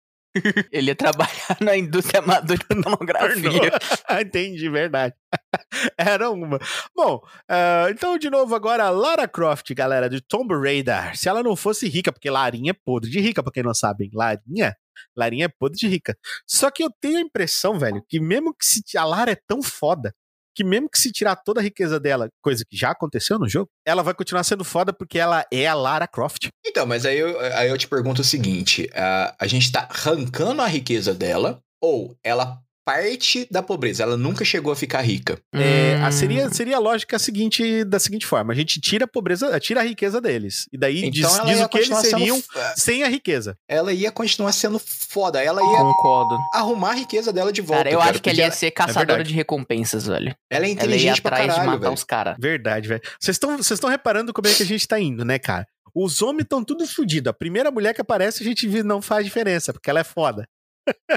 [0.71, 3.71] Ele ia trabalhar na indústria amadora de pornografia.
[4.19, 5.13] Entendi, verdade.
[5.95, 6.57] Era uma.
[6.95, 11.15] Bom, uh, então de novo agora, Lara Croft, galera, de Tomb Raider.
[11.15, 14.09] Se ela não fosse rica, porque Larinha é podre de rica, pra quem não sabe,
[14.11, 14.75] Larinha
[15.15, 16.15] Larinha é podre de rica.
[16.47, 19.61] Só que eu tenho a impressão, velho, que mesmo que se, a Lara é tão
[19.61, 20.13] foda,
[20.55, 23.69] que mesmo que se tirar toda a riqueza dela, coisa que já aconteceu no jogo,
[23.85, 26.47] ela vai continuar sendo foda porque ela é a Lara Croft.
[26.65, 30.61] Então, mas aí eu, aí eu te pergunto o seguinte: a, a gente tá arrancando
[30.61, 34.03] a riqueza dela, ou ela parte da pobreza.
[34.03, 35.39] Ela nunca chegou a ficar rica.
[35.53, 39.59] É, a, seria, seria a lógica seguinte, da seguinte forma: a gente tira a pobreza,
[39.59, 40.67] tira a riqueza deles.
[40.71, 42.73] E daí então diz, diz o que eles seriam sendo...
[42.75, 43.57] sem a riqueza.
[43.67, 45.41] Ela ia continuar sendo foda.
[45.41, 46.37] Ela ia Concordo.
[46.53, 47.83] arrumar a riqueza dela de volta.
[47.83, 50.35] Cara, eu cara, acho que ela ia ser caçadora é de recompensas, velho.
[50.49, 51.93] Ela é inteligente ela ia atrás caralho, de matar velho.
[51.93, 52.35] os caras.
[52.39, 53.01] Verdade, velho.
[53.19, 53.39] Vocês
[53.71, 55.67] estão reparando como é que a gente tá indo, né, cara?
[55.95, 57.29] Os homens estão tudo fodidos.
[57.29, 60.47] A primeira mulher que aparece, a gente não faz diferença, porque ela é foda.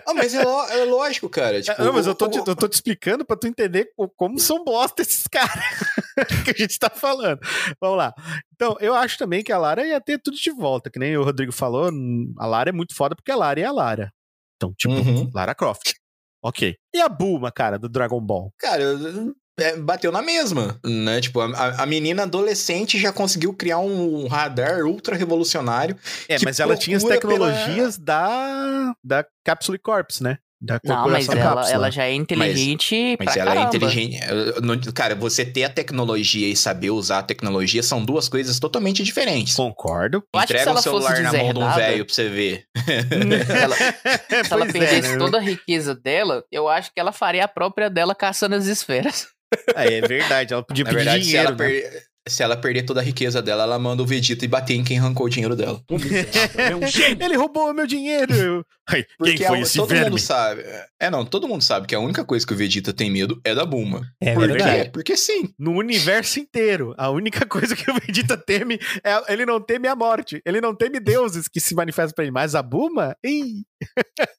[0.07, 1.61] Ah, mas é, é, lógico, cara.
[1.61, 4.65] Tipo, não, mas eu tô, te, eu tô te explicando pra tu entender como são
[4.65, 5.65] bosta esses caras
[6.45, 7.41] que a gente tá falando.
[7.81, 8.15] Vamos lá.
[8.55, 11.25] Então, eu acho também que a Lara ia ter tudo de volta, que nem o
[11.25, 11.91] Rodrigo falou.
[12.39, 14.13] A Lara é muito foda porque a Lara é a Lara.
[14.57, 15.31] Então, tipo, uhum.
[15.35, 15.95] Lara Croft.
[16.43, 16.77] Ok.
[16.95, 18.53] E a Bulma, cara, do Dragon Ball?
[18.59, 18.87] Cara, é,
[19.79, 21.21] bateu na mesma, né?
[21.21, 25.97] Tipo, a, a, menina adolescente já conseguiu criar um radar ultra revolucionário.
[26.29, 28.07] É, mas ela tinha as tecnologias pela...
[28.07, 30.39] da, da Capsule Corps, né?
[30.59, 33.15] Da não, mas ela, ela, já é inteligente.
[33.19, 33.75] Mas, mas ela é caramba.
[33.75, 34.93] é inteligente.
[34.95, 39.55] Cara, você ter a tecnologia e saber usar a tecnologia são duas coisas totalmente diferentes.
[39.55, 40.25] Concordo.
[40.35, 42.65] Entrega o celular na mão de um velho pra você ver.
[43.63, 43.77] ela,
[44.45, 45.19] se ela perdesse é, né?
[45.19, 49.36] toda a riqueza dela, eu acho que ela faria a própria dela caçando as esferas.
[49.75, 51.57] É, é verdade, ela podia Na pedir verdade, dinheiro.
[51.57, 51.81] Se ela, né?
[51.81, 52.03] per...
[52.29, 54.99] se ela, perder toda a riqueza dela, ela manda o Vegeta e bater em quem
[54.99, 55.81] arrancou o dinheiro dela.
[57.21, 58.65] Ele roubou o meu dinheiro!
[59.19, 60.11] Porque quem foi esse todo verme?
[60.11, 60.63] mundo sabe.
[61.01, 63.53] É, não, todo mundo sabe que a única coisa que o Vegeta tem medo é
[63.55, 64.03] da Bulma.
[64.21, 64.85] É Por verdade.
[64.85, 64.91] Quê?
[64.91, 65.53] Porque sim.
[65.59, 69.97] No universo inteiro, a única coisa que o Vegeta teme é ele não teme a
[69.97, 70.41] morte.
[70.47, 72.31] Ele não teme deuses que se manifestam pra ele.
[72.31, 73.65] Mas a Bulma, ih.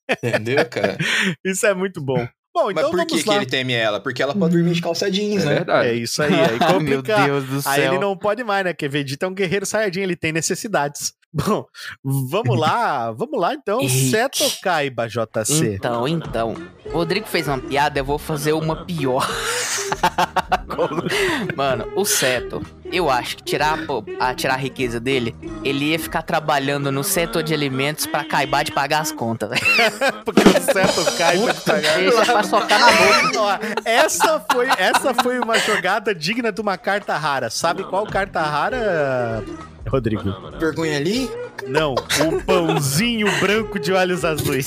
[0.10, 0.98] Entendeu, cara?
[1.44, 2.26] Isso é muito bom.
[2.58, 4.00] Bom, então Mas por que, que ele teme ela?
[4.00, 5.56] Porque ela pode dormir de calça jeans, é né?
[5.58, 5.90] Verdade.
[5.90, 6.34] É isso aí.
[6.42, 7.20] Aí complica.
[7.20, 7.72] Meu Deus do céu.
[7.72, 8.74] Aí ele não pode mais, né?
[8.74, 11.14] Porque Vegeta é um guerreiro saiyajin, ele tem necessidades.
[11.34, 11.66] Bom,
[12.04, 13.88] vamos lá, vamos lá então.
[13.88, 15.76] Seto Kaiba, JC.
[15.76, 16.56] Então, então.
[16.86, 19.28] O Rodrigo fez uma piada, eu vou fazer uma pior.
[21.56, 23.80] Mano, o Seto, eu acho que tirar
[24.20, 28.64] a, tirar a riqueza dele, ele ia ficar trabalhando no setor de alimentos pra Kaiba
[28.64, 29.62] de pagar as contas, velho.
[30.24, 31.98] Porque o Seto Kaiba de pagar.
[31.98, 33.60] Deixa pra socar na boca.
[33.84, 37.50] essa foi, essa foi uma jogada digna de uma carta rara.
[37.50, 39.44] Sabe qual carta rara,
[39.88, 40.24] Rodrigo?
[40.60, 41.30] Vergonha ali?
[41.68, 44.66] Não, o pãozinho branco de olhos azuis.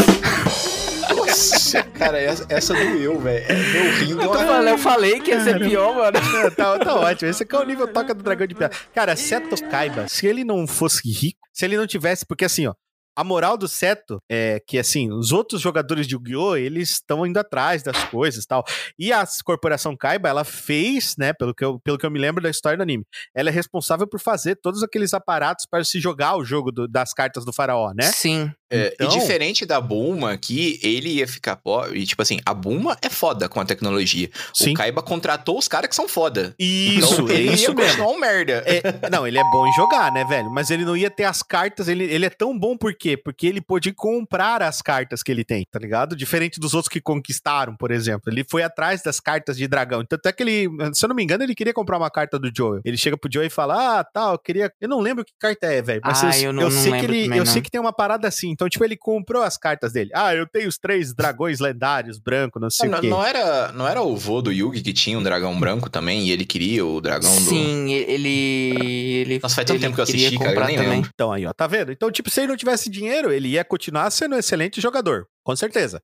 [1.15, 3.45] Nossa, cara, essa, essa doeu, velho.
[3.49, 4.23] É meu rindo.
[4.23, 6.19] Eu, falando, eu falei que ia ser pior, mano.
[6.57, 7.31] tá, tá ótimo.
[7.31, 8.77] Esse aqui é o nível toca do dragão de pedra.
[8.95, 12.27] Cara, Seto Kaiba, se ele não fosse rico, se ele não tivesse.
[12.27, 12.75] Porque assim, ó,
[13.21, 16.57] a moral do Seto é que, assim, os outros jogadores de Yu-Gi-Oh!
[16.57, 18.65] eles estão indo atrás das coisas tal.
[18.99, 22.43] E a Corporação Kaiba, ela fez, né, pelo que, eu, pelo que eu me lembro
[22.43, 23.05] da história do anime,
[23.35, 27.13] ela é responsável por fazer todos aqueles aparatos para se jogar o jogo do, das
[27.13, 28.05] cartas do faraó, né?
[28.05, 28.51] Sim.
[28.73, 29.09] É, então...
[29.09, 32.07] E diferente da Bulma, que ele ia ficar pobre.
[32.07, 34.31] Tipo assim, a Bulma é foda com a tecnologia.
[34.55, 34.71] Sim.
[34.71, 36.55] O Kaiba contratou os caras que são foda.
[36.57, 38.09] Isso, então, ele isso ia mesmo.
[38.09, 38.63] um merda.
[38.65, 40.51] É, não, ele é bom em jogar, né, velho?
[40.51, 41.89] Mas ele não ia ter as cartas.
[41.89, 43.17] Ele, ele é tão bom por quê?
[43.17, 46.17] Porque ele pôde comprar as cartas que ele tem, tá ligado?
[46.17, 48.33] Diferente dos outros que conquistaram, por exemplo.
[48.33, 50.05] Ele foi atrás das cartas de dragão.
[50.05, 52.51] Tanto é que ele, se eu não me engano, ele queria comprar uma carta do
[52.55, 52.81] Joe.
[52.85, 54.73] Ele chega pro Joe e fala: Ah, tal, tá, eu queria.
[54.81, 56.01] Eu não lembro que carta é, velho.
[56.05, 57.25] Mas ah, eu, eu, não, eu sei que ele.
[57.27, 57.47] Eu não.
[57.47, 58.51] sei que tem uma parada assim.
[58.51, 60.11] Então, tipo, ele comprou as cartas dele.
[60.15, 63.09] Ah, eu tenho os três dragões lendários, branco, não sei não, o quê.
[63.09, 66.31] Não era, não era o vô do Yugi que tinha um dragão branco também e
[66.31, 67.51] ele queria o dragão Sim, do...
[67.51, 68.29] Sim, ele...
[68.29, 69.39] ele...
[69.43, 70.91] Nossa, faz tanto tempo que eu assisti, cara, eu nem também.
[70.91, 71.11] lembro.
[71.15, 71.93] Então aí, ó, tá vendo?
[71.93, 75.57] Então, tipo, se ele não tivesse dinheiro, ele ia continuar sendo um excelente jogador, com
[75.57, 76.01] certeza.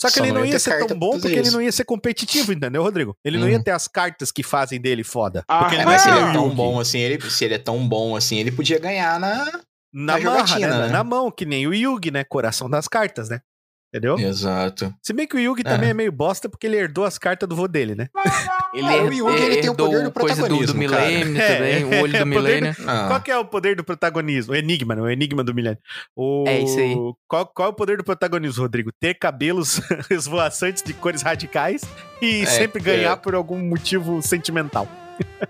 [0.00, 1.72] Só que Só ele não não ia ia ser tão bom porque ele não ia
[1.72, 3.16] ser competitivo, entendeu, Rodrigo?
[3.24, 3.50] Ele não Hum.
[3.50, 5.44] ia ter as cartas que fazem dele foda.
[5.48, 7.30] Ah, porque ele É, não mas se é ele é o tão bom assim, ele,
[7.30, 9.44] se ele é tão bom assim, ele podia ganhar na.
[9.92, 10.86] Na, na marra, jogatina, né?
[10.86, 10.92] né?
[10.92, 12.22] Na mão, que nem o Yugi, né?
[12.22, 13.40] Coração das cartas, né?
[13.88, 14.18] Entendeu?
[14.18, 14.92] Exato.
[15.02, 15.70] Se bem que o Yugi É.
[15.70, 18.08] também é meio bosta porque ele herdou as cartas do vô dele, né?
[18.74, 21.06] Ele, Ah, o Yugi, ele tem o poder do coisa do, do protagonismo, cara.
[21.06, 22.76] milênio É, também, o olho é, do milênio.
[22.86, 24.52] Ah, Qual que é o poder do protagonismo?
[24.52, 25.04] O enigma, não?
[25.04, 25.78] O enigma do milênio.
[26.14, 26.44] O...
[26.46, 26.94] É isso aí.
[27.26, 28.90] Qual, qual é o poder do protagonismo, Rodrigo?
[29.00, 31.80] Ter cabelos esvoaçantes de cores radicais
[32.20, 33.16] e É, sempre ganhar é.
[33.16, 34.86] por algum motivo sentimental.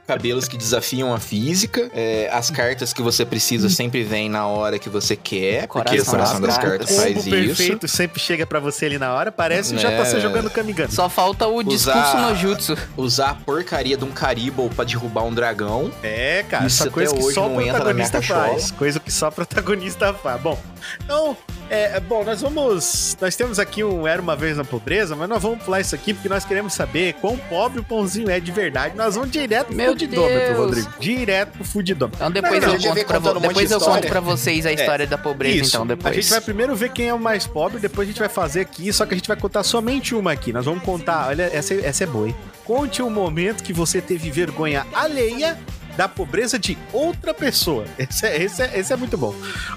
[0.06, 1.90] Cabelos que desafiam a física.
[1.94, 5.66] é, as cartas que você precisa sempre vêm na hora que você quer.
[5.66, 6.88] porque o Coração coração das das cartas.
[6.88, 7.30] cartas faz isso.
[7.30, 9.30] perfeito sempre chega pra você ali na hora.
[9.32, 10.04] Parece que já tá É.
[10.04, 10.92] você jogando Kamigami.
[10.92, 12.76] Só falta o discurso Usar- no jutsu.
[12.96, 15.90] Usar a porcaria de um Caribou pra derrubar um dragão.
[16.02, 18.22] É, cara, Isso essa até coisa que hoje só o não entra na minha protagonista
[18.22, 18.70] faz.
[18.72, 20.40] Coisa que só o protagonista faz.
[20.40, 20.58] Bom,
[21.04, 21.36] então,
[21.70, 23.16] é, bom, nós vamos.
[23.20, 26.14] Nós temos aqui um Era uma Vez na Pobreza, mas nós vamos pular isso aqui
[26.14, 28.96] porque nós queremos saber quão pobre o pãozinho é de verdade.
[28.96, 30.56] Nós vamos direto pro Meu fudidômetro, Deus.
[30.58, 30.92] Rodrigo.
[31.00, 32.18] Direto pro fudidômetro.
[32.18, 34.66] Então depois Não, não, eu conto pra, vo- um depois de eu conto pra vocês
[34.66, 35.76] a história da pobreza, Isso.
[35.76, 36.12] então, depois.
[36.16, 38.60] A gente vai primeiro ver quem é o mais pobre, depois a gente vai fazer
[38.60, 40.52] aqui, só que a gente vai contar somente uma aqui.
[40.52, 42.36] Nós vamos contar, olha, essa, essa é boa, hein?
[42.64, 45.58] Conte um momento que você teve vergonha alheia
[45.96, 47.84] da pobreza de outra pessoa.
[47.98, 49.34] Esse é, esse é, esse é muito bom.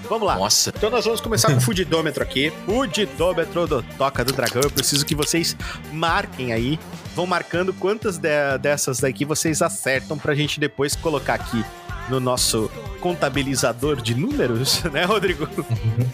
[0.08, 0.36] Vamos lá.
[0.36, 0.72] Nossa.
[0.76, 2.52] Então nós vamos começar com o fudidômetro aqui.
[2.64, 4.62] Fudidômetro do Toca do Dragão.
[4.62, 5.56] Eu preciso que vocês
[5.90, 6.78] marquem aí.
[7.14, 8.28] Vão marcando quantas de-
[8.60, 11.64] dessas daqui vocês acertam pra gente depois colocar aqui
[12.08, 12.70] no nosso
[13.00, 15.46] contabilizador de números, né, Rodrigo?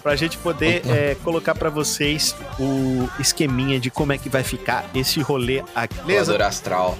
[0.03, 4.85] pra gente poder é, colocar pra vocês o esqueminha de como é que vai ficar
[4.95, 5.99] esse rolê aqui.
[6.03, 6.37] Beleza?
[6.45, 6.99] Astral.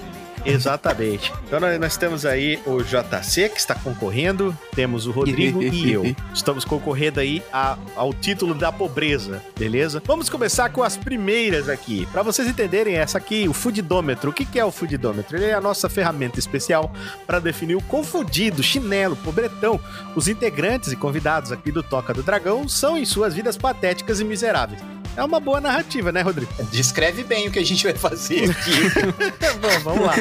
[0.53, 1.31] Exatamente.
[1.45, 6.15] Então nós, temos aí o JC que está concorrendo, temos o Rodrigo e eu.
[6.33, 10.01] Estamos concorrendo aí a- ao título da pobreza, beleza?
[10.05, 12.05] Vamos começar com as primeiras aqui.
[12.11, 14.29] Para vocês entenderem, essa aqui, o fudidômetro.
[14.29, 15.37] O que, que é o fudidômetro?
[15.37, 16.91] Ele é a nossa ferramenta especial
[17.25, 19.79] para definir o confundido, chinelo, pobretão.
[20.15, 24.23] Os integrantes e convidados aqui do Toca do Dragão são em suas vidas patéticas e
[24.23, 24.81] miseráveis.
[25.19, 26.49] É uma boa narrativa, né, Rodrigo?
[26.71, 28.71] Descreve bem o que a gente vai fazer aqui.
[29.59, 30.13] Bom, vamos lá.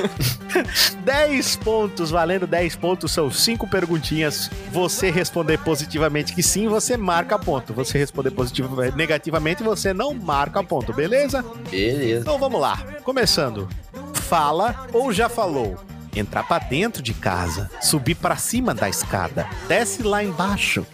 [1.07, 4.51] 10 pontos, valendo 10 pontos, são 5 perguntinhas.
[4.73, 7.73] Você responder positivamente que sim, você marca ponto.
[7.75, 11.45] Você responder positivamente, negativamente, você não marca ponto, beleza?
[11.71, 12.23] Beleza.
[12.23, 12.79] Então vamos lá.
[13.05, 13.69] Começando.
[14.15, 15.77] Fala ou já falou?
[16.17, 20.85] Entrar pra dentro de casa, subir pra cima da escada, desce lá embaixo.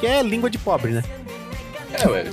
[0.00, 1.04] Que é língua de pobre, né?
[1.92, 2.24] É, ué.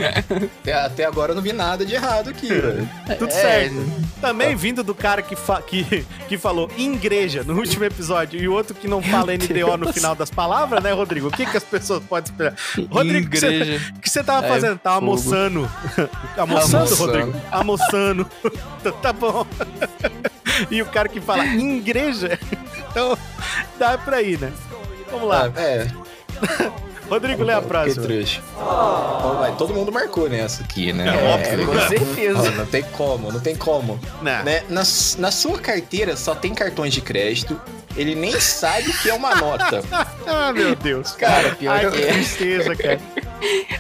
[0.61, 2.87] Até, até agora eu não vi nada de errado aqui, velho.
[3.17, 3.75] Tudo É, certo.
[4.21, 8.53] Também vindo do cara que, fa- que, que falou igreja no último episódio e o
[8.53, 11.27] outro que não fala NDO no final das palavras, né, Rodrigo?
[11.27, 12.53] O que, que as pessoas podem esperar?
[12.89, 13.29] Rodrigo, o
[13.99, 14.77] que você- tava É, fazendo?
[14.79, 15.11] Tava fogo.
[15.11, 15.69] almoçando.
[16.37, 16.95] almoçando, Almoçando.
[16.95, 17.33] Rodrigo?
[17.51, 18.27] Almoçando.
[18.79, 19.45] Então, tá bom.
[20.71, 22.39] E o cara que fala igreja,
[22.89, 23.15] então
[23.77, 24.51] dá pra ir, né?
[25.11, 25.51] Vamos lá.
[25.55, 25.87] É,
[27.09, 28.03] Rodrigo, lê a que próxima.
[28.05, 28.41] trouxa.
[28.51, 31.05] Então, vai, todo mundo marcou nessa aqui, né?
[31.07, 31.65] É óbvio.
[31.65, 32.51] Com Ah, certeza.
[32.51, 33.99] não tem como, não tem como.
[34.21, 34.43] Não.
[34.43, 34.63] Né?
[34.69, 34.81] Na,
[35.17, 37.59] na sua carteira só tem cartões de crédito.
[37.97, 39.81] Ele nem sabe o que é uma nota.
[40.29, 41.13] Ah, meu Deus.
[41.13, 42.11] Cara, pior Ai, que que é.
[42.11, 42.99] tristeza, cara.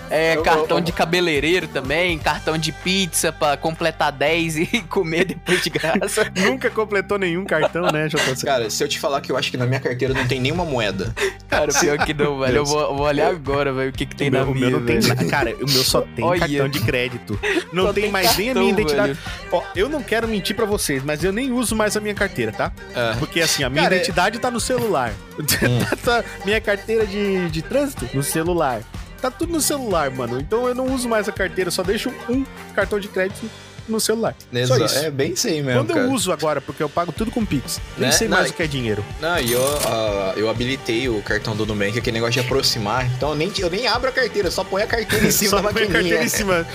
[0.09, 5.25] É, Eu- cartão eu- de cabeleireiro também, cartão de pizza pra completar 10 e comer
[5.25, 6.31] depois de graça.
[6.39, 8.45] Nunca completou nenhum cartão, né, JC?
[8.45, 10.63] Cara, se eu te falar que eu acho que na minha carteira não tem nenhuma
[10.63, 11.13] moeda.
[11.49, 12.55] Cara, pior que não, velho.
[12.57, 14.53] Eu vou, eu vou olhar agora, velho, o que que tem o meu, na o
[14.53, 15.29] minha, meu não tem velho.
[15.29, 16.39] Cara, o meu só tem Olha.
[16.39, 17.37] cartão de crédito.
[17.73, 19.13] Não tem, tem mais nem a cartão, minha identidade.
[19.13, 19.19] velho.
[19.51, 22.53] Ó, eu não quero mentir pra vocês, mas eu nem uso mais a minha carteira,
[22.53, 22.71] tá?
[22.95, 23.15] É.
[23.19, 25.13] Porque assim, a minha Cara, é- identidade tá no celular.
[26.03, 28.81] Tá- minha carteira de, de trânsito no celular.
[29.21, 30.39] Tá tudo no celular, mano.
[30.39, 33.49] Então eu não uso mais a carteira, só deixo um cartão de crédito
[33.89, 34.35] no celular.
[34.67, 34.97] Só Exa- isso.
[34.99, 36.01] É bem isso aí mesmo, Quando cara.
[36.01, 37.79] eu uso agora, porque eu pago tudo com Pix.
[37.97, 38.11] Nem Né?
[38.15, 39.03] sei Não, mais o que é dinheiro.
[39.21, 43.05] Não, e eu, ah, eu habilitei o cartão do Nubank, aquele negócio de aproximar.
[43.15, 45.55] Então eu nem, eu nem abro a carteira, só põe a carteira em cima Só
[45.61, 45.93] da põe a maquininha.
[46.17, 46.67] carteira em cima.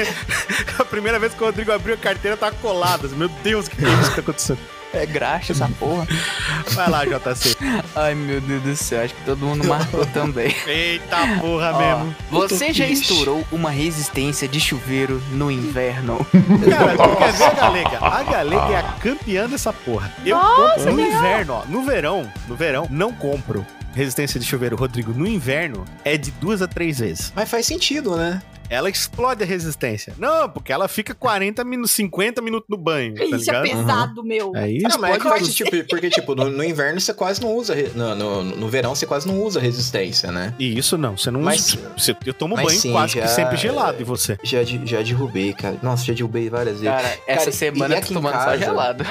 [0.78, 3.08] a primeira vez que o Rodrigo abriu a carteira, tava colada.
[3.08, 4.58] Meu Deus, que é isso que tá acontecendo?
[4.94, 6.06] É graxa essa porra.
[6.70, 7.56] Vai lá, JC.
[7.94, 10.54] Ai, meu Deus do céu, acho que todo mundo marcou também.
[10.66, 12.16] Eita porra Ó, mesmo.
[12.30, 16.24] você já estourou uma resistência de chuveiro no inverno?
[16.70, 17.98] Cara, tu quer ver a Galega?
[18.00, 20.12] A Galega é a campeã dessa porra.
[20.24, 21.64] Eu compro no inverno, ó.
[21.66, 23.64] No verão, no verão, não compro.
[23.94, 27.32] Resistência de chuveiro, Rodrigo, no inverno é de duas a três vezes.
[27.34, 28.42] Mas faz sentido, né?
[28.70, 30.14] Ela explode a resistência.
[30.18, 33.14] Não, porque ela fica 40 minutos, 50 minutos no banho.
[33.14, 33.62] Tá Isso é ligado?
[33.62, 34.52] pesado, meu.
[34.56, 37.54] É isso, Não, mas é que, tipo, porque, tipo, no, no inverno você quase não
[37.54, 37.74] usa.
[37.94, 40.54] No, no, no verão você quase não usa resistência, né?
[40.58, 41.92] E isso não, você não Mas- usa.
[41.96, 44.38] você- Eu tomo mas banho sim, quase que já- sempre gelado, e você?
[44.42, 45.76] Já, de- já derrubei, cara.
[45.82, 46.88] Nossa, já derrubei várias vezes.
[46.96, 48.58] Cara, essa Cara, semana eu tô aqui em tomando só casa?
[48.58, 49.04] gelado.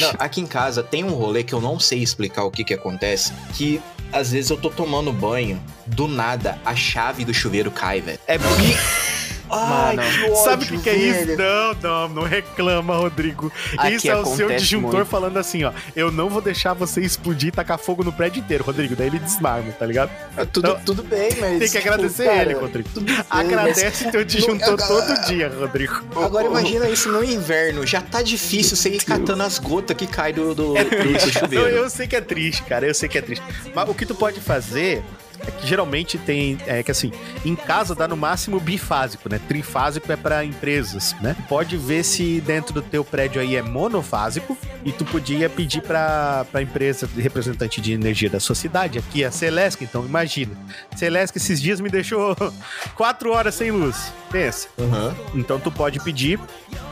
[0.00, 2.74] Não, aqui em casa tem um rolê que eu não sei explicar o que que
[2.74, 3.80] acontece, que
[4.12, 8.18] às vezes eu tô tomando banho, do nada a chave do chuveiro cai, velho.
[8.26, 9.09] É bi...
[9.50, 10.08] Ai, Mano.
[10.08, 11.36] que ódio, Sabe o que, que é isso?
[11.36, 13.52] Não, não, não reclama, Rodrigo.
[13.76, 15.08] Aqui isso é o seu disjuntor muito.
[15.08, 15.72] falando assim, ó.
[15.96, 18.94] Eu não vou deixar você explodir e tacar fogo no prédio inteiro, Rodrigo.
[18.96, 20.10] Daí ele desmarma, tá ligado?
[20.52, 20.80] Tudo, Não.
[20.80, 21.50] tudo bem, mas.
[21.50, 22.88] Tem que tipo, agradecer cara, ele, Rodrigo.
[22.94, 26.00] tudo bem, Agradece teu disjuntor Não, todo dia, Rodrigo.
[26.14, 27.86] mas- Agora imagina isso no inverno.
[27.86, 30.96] Já tá difícil você ir catando as gotas que caem do, do, É do- do.
[30.96, 31.68] Eu, chuveiro.
[31.68, 32.86] eu sei que é triste, cara.
[32.86, 33.44] Eu sei que é triste.
[33.74, 35.02] Mas o que tu pode fazer é
[35.40, 36.58] que geralmente tem.
[36.66, 37.12] É que assim,
[37.44, 39.40] em casa dá no máximo bifásico, né?
[39.48, 41.36] Trifásico é pra empresas, né?
[41.48, 46.46] Pode ver se dentro do teu prédio aí é monofásico e tu podia pedir pra,
[46.50, 48.98] pra empresa de representante de energia da sua cidade.
[48.98, 50.52] Aqui é a Celesc, então imagina.
[50.96, 52.36] Celesc esses dias me deixou
[52.94, 54.12] quatro horas sem luz.
[54.30, 54.68] Pensa.
[54.78, 55.14] Aham.
[55.34, 56.38] Então tu pode pedir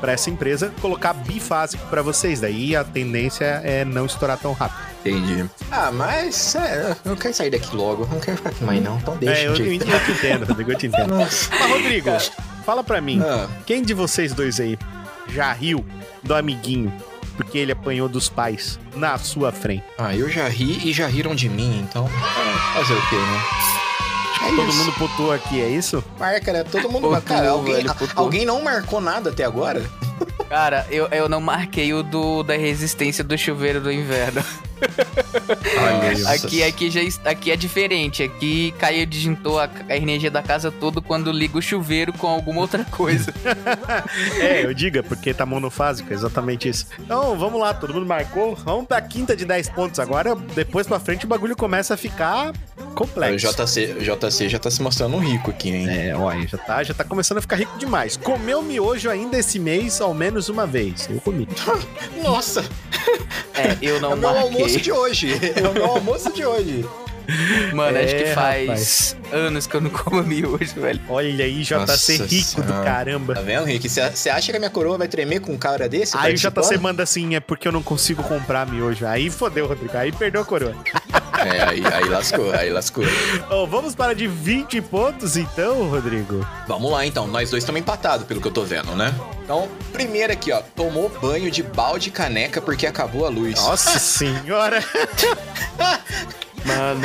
[0.01, 2.41] pra essa empresa colocar bifásico pra vocês.
[2.41, 4.98] Daí a tendência é não estourar tão rápido.
[5.05, 5.45] Entendi.
[5.70, 8.07] Ah, mas é, eu quero sair daqui logo.
[8.11, 8.99] Não quero ficar aqui mais, não.
[8.99, 9.41] Então deixa.
[9.43, 11.15] é, eu, eu, eu te entendo, Rodrigo, eu te entendo.
[11.15, 11.49] Nossa.
[11.59, 12.11] Mas, Rodrigo,
[12.65, 14.79] fala pra mim, Ah, quem de vocês dois aí
[15.29, 15.85] já riu
[16.23, 16.93] do amiguinho
[17.37, 19.85] porque ele apanhou dos pais na sua frente?
[19.97, 22.07] ah, eu já ri e já riram de mim, então.
[22.07, 23.41] é, fazer o quê, né?
[24.41, 24.79] É Todo isso.
[24.79, 26.03] mundo putou aqui, é isso?
[26.19, 26.65] Marca, né?
[26.65, 27.03] Todo mundo.
[27.09, 28.25] Putou, cara, alguém, velho, putou.
[28.25, 29.83] alguém não marcou nada até agora?
[30.49, 34.43] Cara, eu, eu não marquei o do, da resistência do chuveiro do inverno.
[35.77, 36.29] Olha.
[36.31, 37.01] Aqui, aqui, já,
[37.31, 38.23] aqui é diferente.
[38.23, 42.61] Aqui caiu disjuntor a, a energia da casa toda quando liga o chuveiro com alguma
[42.61, 43.33] outra coisa.
[44.41, 46.87] É, eu diga, porque tá monofásico, é exatamente isso.
[46.99, 48.55] Então, vamos lá, todo mundo marcou.
[48.57, 50.35] Vamos pra quinta de 10 pontos agora.
[50.35, 53.47] Depois pra frente o bagulho começa a ficar O complexo.
[53.53, 55.89] JC, o JC já tá se mostrando um rico aqui, hein?
[55.89, 58.17] É, olha, já tá, já tá começando a ficar rico demais.
[58.17, 61.09] Comeu miojo ainda esse mês, ao menos uma vez.
[61.11, 61.49] Eu comi.
[62.23, 62.65] Nossa,
[63.55, 64.68] É, eu é não marquei.
[64.69, 65.28] Almoço de hoje.
[65.57, 66.85] É o meu almoço de hoje.
[67.74, 70.99] Mano, acho É, que faz anos que eu não como miojo, velho.
[71.11, 72.85] Olha aí, JC Nossa rico do Senhora.
[72.85, 73.35] caramba.
[73.35, 73.86] Tá vendo, Rick?
[73.86, 76.16] Você acha que a minha coroa vai tremer com um cara desse?
[76.16, 76.82] Aí o JC participando?
[76.82, 79.05] manda assim, é porque eu não consigo comprar miojo.
[79.07, 79.95] Aí fodeu, Rodrigo.
[79.95, 80.74] Aí perdeu a coroa.
[81.37, 83.05] É, aí, aí lascou, aí lascou.
[83.51, 86.47] Ó, vamos para de 20 pontos então, Rodrigo.
[86.67, 89.15] Vamos lá então, nós dois estamos empatados, pelo que eu tô vendo, né?
[89.45, 93.55] Então, primeiro aqui, ó, tomou banho de balde caneca porque acabou a luz.
[93.61, 94.83] Nossa senhora.
[96.65, 97.01] Mano,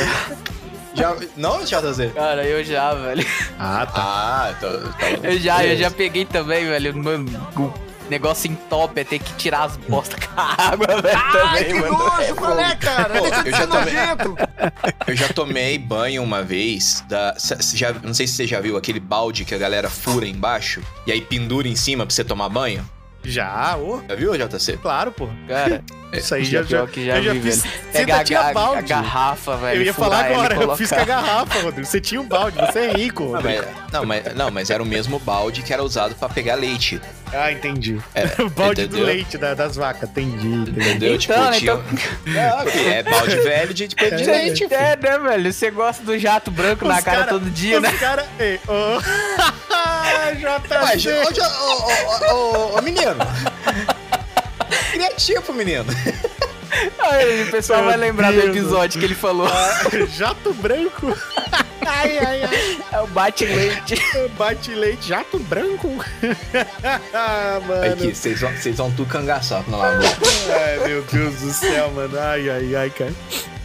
[0.96, 2.14] Já, não, JZ?
[2.14, 3.26] cara, eu já, velho.
[3.60, 4.02] Ah, tá.
[4.02, 6.96] Ah, tô, tô- Eu já, eu já peguei também, velho.
[6.96, 7.74] Mano,
[8.10, 11.32] negócio entope é ter que tirar as bostas com a água, velho.
[11.32, 12.22] também, mano.
[12.22, 12.46] É fogo.
[12.80, 13.14] cara?
[13.20, 13.94] Pô, eu já tomei.
[15.08, 17.36] Eu já tomei banho uma vez da.
[17.74, 21.12] já, não sei se você já viu aquele balde que a galera fura embaixo e
[21.12, 22.88] aí pendura em cima pra você tomar banho.
[23.24, 24.02] Já, ô.
[24.08, 24.78] Já viu, JC?
[24.78, 25.30] Claro, pô.
[25.48, 27.64] Cara, Isso aí já, pior já, que já eu já vi, fiz.
[27.92, 29.82] Pega a, tinha a garrafa, velho.
[29.82, 31.88] Eu ia falar agora, eu fiz com a garrafa, Rodrigo.
[31.88, 34.86] Você tinha um balde, você é rico, Não mas, não, mas, não, mas era o
[34.86, 37.02] mesmo balde que era usado pra pegar leite.
[37.34, 38.00] Ah, entendi.
[38.14, 39.06] É, o balde do entendeu?
[39.06, 40.48] leite da- das vacas, entendi.
[40.70, 41.16] Entendeu?
[41.16, 44.68] Então, né, tinha- Ah, ok, é balde velho de, tipo, de leite.
[44.72, 45.52] É, né, velho?
[45.54, 47.90] Você gosta do jato branco na Os cara cara- todo dia, né?
[47.90, 48.26] Os cara...
[48.40, 49.00] Ei, ô...
[49.74, 51.10] Ué, JC.
[51.12, 53.16] ô, ô, ô, ô, ô, ô, menino.
[54.92, 55.86] Criativo, menino.
[57.00, 58.56] Aí o pessoal Meu vai lembrar do Deus.
[58.56, 59.48] episódio que ele falou.
[60.16, 61.16] Jato branco.
[61.86, 62.78] Ai, ai, ai.
[62.92, 63.96] É o bate-leite.
[64.38, 65.90] Bate leite, jato branco.
[67.14, 67.94] ah, mano.
[67.94, 70.10] Aqui, vocês vão, vocês vão tudo cangaçar na lagoa.
[70.66, 72.18] Ai, meu Deus do céu, mano.
[72.20, 73.14] Ai, ai, ai, cara.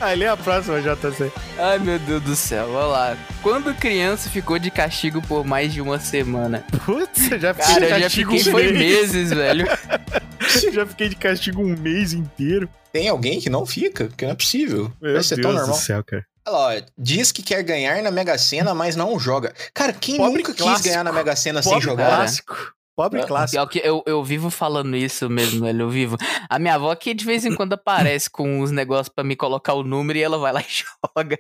[0.01, 1.33] Aí, lê a próxima, JC.
[1.59, 2.67] Ai, meu Deus do céu.
[2.73, 3.17] Vamos lá.
[3.43, 6.65] Quando criança ficou de castigo por mais de uma semana?
[6.85, 8.79] Putz, eu já fiquei Cara, de eu já castigo fiquei um foi mês.
[9.13, 9.67] meses, velho.
[10.73, 12.69] já fiquei de castigo um mês inteiro.
[12.93, 14.05] Tem alguém que não fica?
[14.05, 14.93] Porque não é possível.
[15.03, 15.77] Meu Vai ser Deus tão do normal.
[15.77, 16.25] céu, cara.
[16.47, 19.53] Olha lá, ó, diz que quer ganhar na Mega Sena, mas não joga.
[19.75, 20.89] Cara, quem Pobre nunca quis clássico.
[20.89, 22.07] ganhar na Mega Sena sem Pobre jogar?
[22.07, 22.57] clássico.
[22.99, 23.53] Pobre clássico.
[23.53, 25.83] Pior que eu, eu vivo falando isso mesmo, velho.
[25.83, 26.17] Eu vivo.
[26.51, 29.75] A minha avó que de vez em quando aparece com uns negócios pra me colocar
[29.75, 30.65] o número e ela vai lá e
[31.15, 31.39] joga.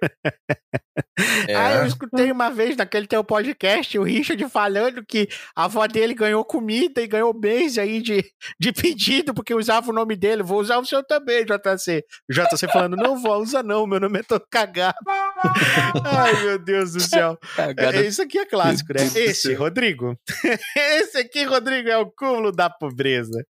[1.48, 1.56] É.
[1.56, 6.14] Ah, eu escutei uma vez naquele teu podcast o Richard falando que a avó dele
[6.14, 8.24] ganhou comida e ganhou bens aí de,
[8.60, 10.44] de pedido porque usava o nome dele.
[10.44, 12.04] Vou usar o seu também, JC.
[12.30, 14.96] O JC falando, não vou, usa não, meu nome é todo cagado.
[16.04, 17.36] Ai, meu Deus do céu.
[17.76, 19.02] É, isso aqui é clássico, né?
[19.02, 20.16] Esse, Rodrigo.
[20.76, 23.44] Esse aqui, Rodrigo, é o cúmulo da pobreza.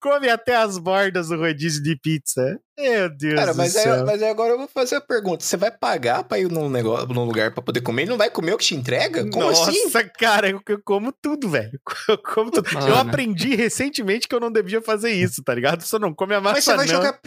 [0.00, 2.58] Come até as bordas do rodízio de pizza.
[2.78, 3.94] Meu Deus Cara, mas do céu.
[3.94, 5.44] É, mas é agora eu vou fazer a pergunta.
[5.44, 8.28] Você vai pagar pra ir num, negócio, num lugar pra poder comer e não vai
[8.28, 9.22] comer o que te entrega?
[9.30, 9.84] Como Nossa, assim?
[9.84, 11.78] Nossa, cara, eu, eu, como tudo, velho.
[12.08, 12.68] Eu como tudo.
[12.86, 15.82] Eu aprendi recentemente que eu não devia fazer isso, tá ligado?
[15.82, 16.94] Você não come a massa, mas você vai não.
[16.94, 17.20] Jogar,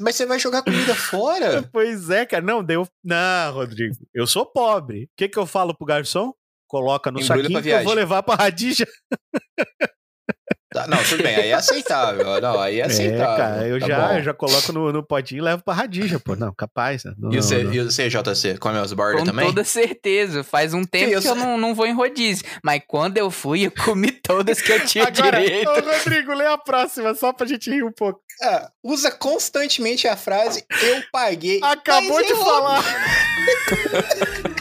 [0.00, 1.62] mas você vai jogar comida fora?
[1.72, 2.42] Pois é, cara.
[2.42, 2.86] Não, deu...
[3.02, 3.94] Não, Rodrigo.
[4.12, 5.04] Eu sou pobre.
[5.04, 6.32] O que que eu falo pro garçom?
[6.74, 8.84] Coloca no Embrulha saquinho que eu vou levar pra Radija.
[10.74, 12.40] Tá, não, tudo bem, aí é aceitável.
[12.40, 13.32] Não, aí é, é aceitável.
[13.32, 16.18] É, cara, eu, tá já, eu já coloco no, no potinho e levo pra radija,
[16.18, 16.34] pô.
[16.34, 17.04] Não, capaz.
[17.16, 19.46] Não, e, você, e você, JC, come as bordas Com também?
[19.46, 20.42] Com toda certeza.
[20.42, 22.44] Faz um tempo eu que eu não, não vou em rodízio.
[22.60, 25.70] Mas quando eu fui, eu comi todas que eu tinha Agora, direito.
[25.70, 28.20] Ô, Rodrigo, lê a próxima, só pra gente rir um pouco.
[28.42, 31.60] Ah, usa constantemente a frase eu paguei.
[31.62, 32.82] Acabou de falar.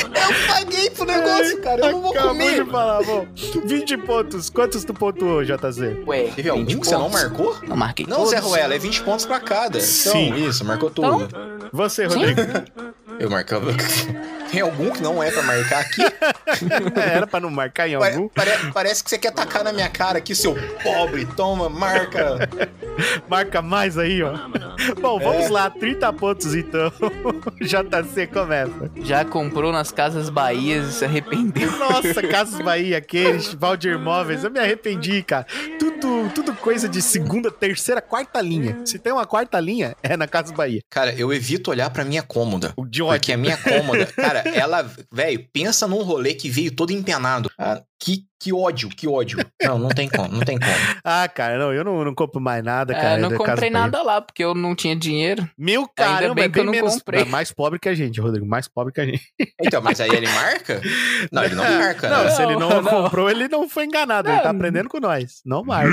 [0.00, 1.86] Eu paguei pro negócio, cara.
[1.86, 2.64] Eu não vou Acabou comer.
[2.64, 3.26] de falar, bom.
[3.64, 4.50] 20 pontos.
[4.50, 6.06] Quantos tu pontuou, JZ?
[6.06, 7.56] Ué, teve algum que você não marcou?
[7.66, 8.06] Não marquei.
[8.06, 9.80] Não, Zé Ruela, é 20 pontos pra cada.
[9.80, 10.28] Sim.
[10.28, 11.24] Então, isso, marcou tudo.
[11.24, 11.68] Então?
[11.72, 12.40] Você, Rodrigo.
[13.18, 13.72] Eu marcava.
[14.52, 16.02] Tem algum que não é pra marcar aqui?
[17.00, 18.28] Era pra não marcar em algum?
[18.28, 21.24] Pare, parece que você quer tacar na minha cara aqui, seu pobre.
[21.24, 22.46] Toma, marca.
[23.26, 24.34] marca mais aí, ó.
[25.00, 25.48] Bom, vamos é.
[25.48, 25.70] lá.
[25.70, 26.92] 30 pontos então.
[27.62, 28.90] JC começa.
[28.96, 31.70] Já comprou nas Casas Bahia e se arrependeu.
[31.78, 34.44] Nossa, Casas Bahia, aqueles, Valdir Móveis.
[34.44, 35.46] Eu me arrependi, cara.
[35.78, 38.80] Tudo, tudo coisa de segunda, terceira, quarta linha.
[38.84, 40.82] Se tem uma quarta linha, é na Casas Bahia.
[40.90, 42.74] Cara, eu evito olhar pra minha cômoda.
[42.76, 43.18] O de ódio.
[43.18, 47.50] Porque a minha cômoda, cara, ela, velho, pensa num rolê que veio todo empenado.
[47.58, 49.38] Ah, que, que ódio, que ódio.
[49.62, 50.72] Não, não tem como, não tem como.
[51.04, 53.20] ah, cara, não, eu não, não compro mais nada, é, cara.
[53.20, 55.48] Eu não comprei nada lá, porque eu não tinha dinheiro.
[55.56, 57.24] Mil, cara, Ainda bem, que eu não menos, comprei.
[57.24, 59.22] mais pobre que a gente, Rodrigo, mais pobre que a gente.
[59.60, 60.80] Então, mas aí ele marca?
[61.30, 62.08] Não, ele não marca.
[62.08, 62.30] Não, né?
[62.30, 65.40] se ele não, não, comprou, ele não foi enganado, ele tá aprendendo com nós.
[65.44, 65.92] Não marca.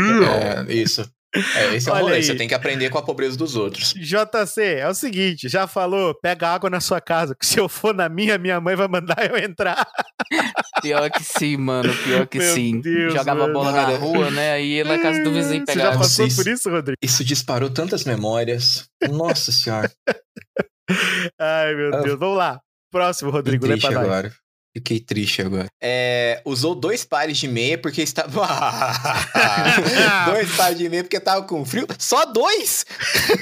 [0.68, 1.10] É, isso.
[1.36, 3.94] É, esse é o rolê, você tem que aprender com a pobreza dos outros.
[3.94, 7.94] JC, é o seguinte, já falou, pega água na sua casa, que se eu for
[7.94, 9.88] na minha, minha mãe vai mandar eu entrar.
[10.82, 12.80] Pior que sim, mano, pior que Meu sim.
[12.80, 13.54] Deus, Jogava mano.
[13.54, 15.74] bola na rua, né, aí na casa do vizinho pegar.
[15.74, 16.36] Você já passou Vocês...
[16.36, 16.98] por isso, Rodrigo?
[17.02, 18.88] Isso disparou tantas memórias.
[19.10, 19.92] Nossa senhora.
[21.38, 22.62] Ai, meu ah, Deus, vamos lá.
[22.92, 24.04] Próximo, Rodrigo, lê pra nós.
[24.04, 24.34] agora.
[24.76, 25.68] Fiquei triste agora.
[25.82, 28.48] É, usou dois pares de meia porque estava.
[30.32, 31.88] dois pares de meia porque estava com frio?
[31.98, 32.86] Só dois?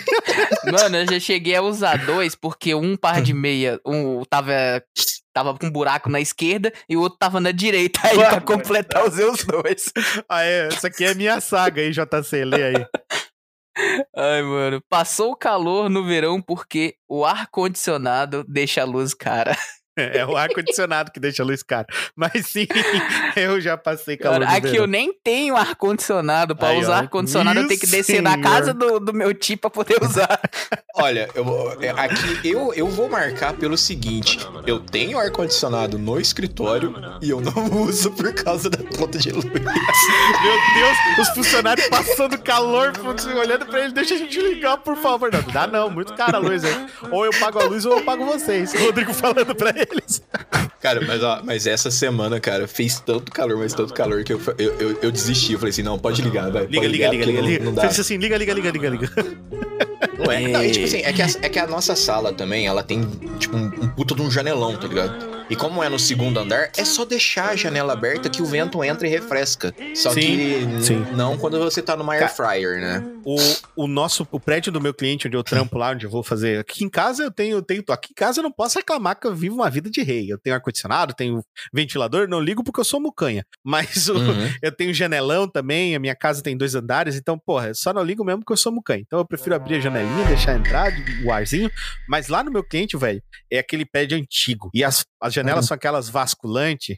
[0.72, 4.82] Mano, eu já cheguei a usar dois porque um par de meia um, tava,
[5.34, 8.00] tava com um buraco na esquerda e o outro tava na direita.
[8.04, 9.92] Aí pra completar os seus dois.
[10.30, 10.68] Ah, é.
[10.68, 12.46] Essa aqui é minha saga aí, JC.
[12.46, 12.86] Lê aí.
[14.16, 14.82] Ai, mano.
[14.90, 19.56] Passou o calor no verão porque o ar-condicionado deixa a luz cara.
[19.98, 21.88] É o ar-condicionado que deixa a luz cara.
[22.16, 22.68] Mas sim,
[23.36, 24.42] eu já passei calor.
[24.42, 26.56] Cara, aqui eu nem tenho ar-condicionado.
[26.56, 28.22] Pra Aí, usar ar-condicionado, eu tenho que descer senhor.
[28.22, 30.40] na casa do, do meu tio pra poder usar.
[30.94, 34.38] Olha, eu, é, aqui eu, eu vou marcar pelo seguinte:
[34.68, 39.46] eu tenho ar-condicionado no escritório e eu não uso por causa da conta de luz.
[39.46, 42.94] Meu Deus, os funcionários passando calor,
[43.36, 45.32] olhando pra ele, deixa a gente ligar, por favor.
[45.32, 46.88] Não, dá não, muito cara a luz aí.
[47.10, 48.74] Ou eu pago a luz ou eu pago vocês.
[48.74, 50.22] O Rodrigo falando pra ele eles.
[50.82, 54.42] Cara, mas, ó, mas essa semana, cara, fez tanto calor, mas tanto calor que eu,
[54.58, 55.54] eu, eu, eu desisti.
[55.54, 56.66] Eu falei assim, não, pode ligar, vai.
[56.68, 57.64] Liga, liga, liga, liga, liga.
[57.66, 59.10] Não, não Fez assim, liga, liga, liga, liga, liga.
[60.18, 60.48] Não é?
[60.48, 63.02] Não, é tipo assim, é que, a, é que a nossa sala também, ela tem,
[63.40, 65.37] tipo, um, um puta de um janelão, tá ligado?
[65.50, 68.84] E como é no segundo andar, é só deixar a janela aberta que o vento
[68.84, 69.74] entra e refresca.
[69.96, 71.06] Só sim, que sim.
[71.16, 73.04] não quando você tá no air fryer, né?
[73.24, 76.22] O, o nosso, o prédio do meu cliente, onde eu trampo lá, onde eu vou
[76.22, 76.60] fazer.
[76.60, 77.82] Aqui em casa eu tenho, tenho.
[77.90, 80.30] Aqui em casa eu não posso reclamar que eu vivo uma vida de rei.
[80.30, 81.42] Eu tenho ar-condicionado, tenho
[81.74, 83.46] ventilador, não ligo porque eu sou mucanha.
[83.64, 84.50] Mas o, uhum.
[84.62, 88.24] eu tenho janelão também, a minha casa tem dois andares, então, porra, só não ligo
[88.24, 89.04] mesmo porque eu sou mucanha.
[89.06, 90.92] Então eu prefiro abrir a janelinha, deixar entrar
[91.24, 91.72] o arzinho.
[92.10, 94.70] Mas lá no meu cliente, velho, é aquele prédio antigo.
[94.74, 95.68] E as, as janelas uhum.
[95.70, 96.98] são aquelas vasculantes,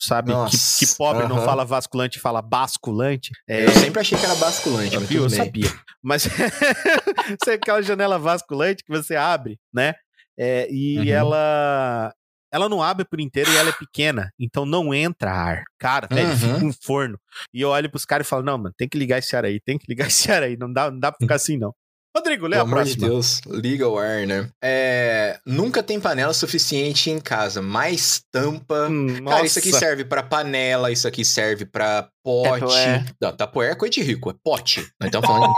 [0.00, 0.32] sabe?
[0.50, 1.28] Que, que, pobre uhum.
[1.28, 3.30] não fala vasculante, fala basculante.
[3.48, 3.64] É...
[3.64, 5.72] Eu sempre achei que era basculante, mas eu sabia.
[6.02, 6.26] Mas
[7.48, 9.94] é aquela janela vasculante que você abre, né?
[10.38, 11.04] É, e uhum.
[11.08, 12.14] ela
[12.50, 15.64] ela não abre por inteiro e ela é pequena, então não entra ar.
[15.78, 16.36] Cara, velho, Uhum.
[16.36, 17.20] fica um forno.
[17.52, 19.60] E eu olho pros caras e falo, não, mano, tem que ligar esse ar aí,
[19.60, 21.74] tem que ligar esse ar aí, não dá, não dá pra ficar assim, não.
[22.18, 23.08] Rodrigo, lê Pelo a amor de próxima.
[23.08, 24.48] Deus, liga o ar, né?
[24.62, 28.88] É, nunca tem panela suficiente em casa, mais tampa.
[28.88, 32.60] Hum, Cara, isso aqui serve pra panela, isso aqui serve pra pote.
[32.60, 33.04] Tupperware.
[33.20, 34.80] Não, é coisa de rico, é pote.
[35.00, 35.52] Nós estamos falando.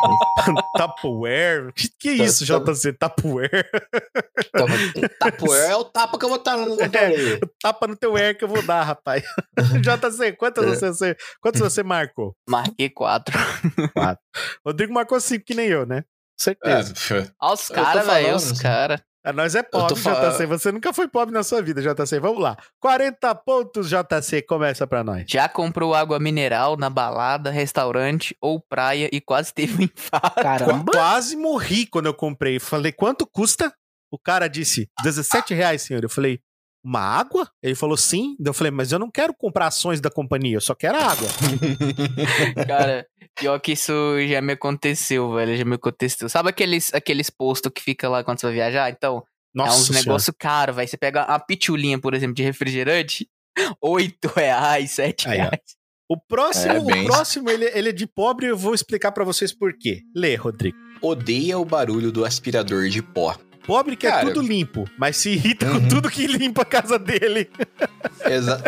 [0.76, 1.72] Tupperware?
[1.74, 2.92] Que, que Tá- isso, tá- JC?
[2.92, 3.70] Tupperware?
[5.18, 7.40] tapoer é o tapa que eu vou estar no no orelha.
[7.62, 9.22] Tapa no teu air que eu vou dar, rapaz.
[9.82, 10.88] JC, quantas É.
[10.92, 12.34] você, quantas você marcou?
[12.48, 13.36] Marquei quatro.
[14.64, 16.04] Rodrigo marcou cinco que nem eu, né?
[16.40, 16.94] É, Certeza.
[17.40, 18.36] Olha os Eu tô caras, velho.
[18.36, 18.62] Os falando.
[18.62, 19.00] caras.
[19.34, 20.46] Nós é pobre, JC.
[20.46, 22.18] Você nunca foi pobre na sua vida, JC.
[22.18, 22.56] Vamos lá.
[22.80, 24.40] 40 pontos, JC.
[24.40, 25.24] Começa pra nós.
[25.28, 30.42] Já comprou água mineral na balada, restaurante ou praia e quase teve um infarto.
[30.42, 30.90] Caramba.
[30.92, 32.58] Quase morri quando eu comprei.
[32.58, 33.70] Falei, quanto custa?
[34.10, 36.02] O cara disse, 17 reais, senhor.
[36.02, 36.40] Eu falei,
[36.82, 37.50] uma água?
[37.62, 38.36] Ele falou, sim.
[38.38, 41.28] Daí Eu falei, mas eu não quero comprar ações da companhia, eu só quero água.
[42.66, 43.06] Cara,
[43.38, 43.92] pior que isso
[44.28, 45.56] já me aconteceu, velho.
[45.56, 46.28] Já me aconteceu.
[46.28, 48.90] Sabe aqueles, aqueles postos que fica lá quando você vai viajar?
[48.90, 49.22] Então,
[49.54, 50.04] Nossa é uns Senhora.
[50.04, 50.88] negócio caro, velho.
[50.88, 53.28] Você pega uma pitulinha, por exemplo, de refrigerante,
[53.82, 55.42] 8 reais, 7 Aí, ó.
[55.42, 55.80] reais.
[56.08, 59.22] O próximo, É, bem o próximo ele, ele é de pobre eu vou explicar pra
[59.24, 60.00] vocês por quê.
[60.14, 60.76] Lê, Rodrigo.
[61.00, 63.36] Odeia o barulho do aspirador de pó.
[63.70, 64.26] Pobre que é Cara.
[64.26, 65.88] tudo limpo, mas se irrita com Uhum.
[65.88, 67.48] tudo que limpa a casa dele.
[68.28, 68.60] Exa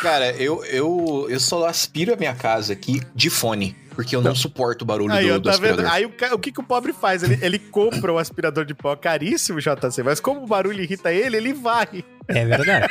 [0.00, 3.74] Cara, eu, eu, eu só aspiro a minha casa aqui de fone.
[3.90, 5.80] Porque eu não suporto o barulho Aí, do, do tá vendo?
[5.80, 5.92] aspirador.
[5.92, 7.24] Aí o, o que, que o pobre faz?
[7.24, 11.36] Ele, ele compra o aspirador de pó caríssimo, JC, mas como o barulho irrita ele,
[11.38, 12.04] ele vai.
[12.28, 12.88] É verdade.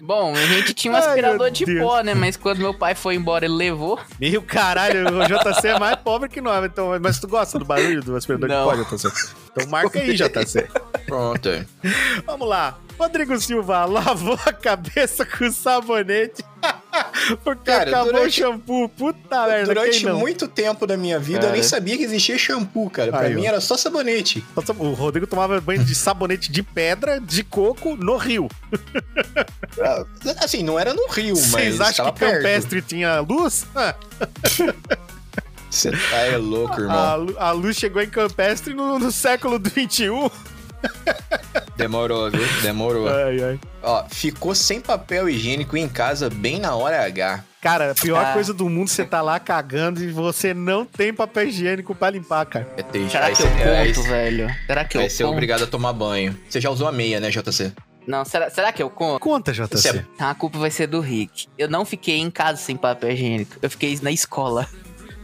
[0.00, 1.80] Bom, a gente tinha um Ai, aspirador de Deus.
[1.86, 2.14] pó, né?
[2.14, 3.98] Mas quando meu pai foi embora, ele levou.
[4.18, 6.64] Meu caralho, o JC é mais pobre que nós.
[6.64, 8.76] Então, mas tu gosta do barulho do aspirador Não.
[8.76, 9.08] de pó, JC?
[9.52, 10.68] Então marca aí, JC.
[11.06, 11.48] Pronto.
[12.24, 12.78] Vamos lá.
[12.98, 16.42] Rodrigo Silva lavou a cabeça com sabonete
[17.44, 18.88] porque Cara, acabou durante- o shampoo.
[18.88, 21.52] Puta merda, Durante muito tempo da minha vida, eu Cara.
[21.52, 23.10] nem sabia que existia shampoo, cara.
[23.10, 23.48] Pra Aí, mim ó.
[23.48, 24.44] era só sabonete.
[24.78, 28.48] O Rodrigo tomava banho de sabonete de pedra, de coco, no rio.
[29.80, 30.04] Ah,
[30.42, 32.36] Assim, não era no Rio, mas Vocês acham que perto.
[32.36, 33.66] Campestre tinha luz?
[33.74, 33.94] Ah,
[35.70, 37.28] Você tá é louco, irmão.
[37.38, 40.10] a, a luz chegou em Campestre no, no século XXI.
[41.76, 42.46] Demorou, viu?
[42.62, 43.08] Demorou.
[43.08, 43.60] Ai, ai.
[43.82, 47.42] Ó, ficou sem papel higiênico em casa bem na hora H.
[47.60, 48.32] Cara, a pior Ah.
[48.32, 52.44] coisa do mundo, você tá lá cagando e você não tem papel higiênico pra limpar,
[52.46, 52.68] cara.
[52.76, 53.12] É triste.
[53.12, 54.56] Será Aí que eu aí conto, velho?
[54.66, 55.32] Será que Vai eu ser conto?
[55.32, 56.38] obrigado a tomar banho.
[56.48, 57.72] Você já usou a meia, né, JC?
[58.06, 59.20] Não, será, será que eu conto?
[59.20, 59.76] Conta, JC.
[59.76, 61.46] Você é- A culpa vai ser do Rick.
[61.56, 63.56] Eu não fiquei em casa sem papel higiênico.
[63.62, 64.66] Eu fiquei na escola.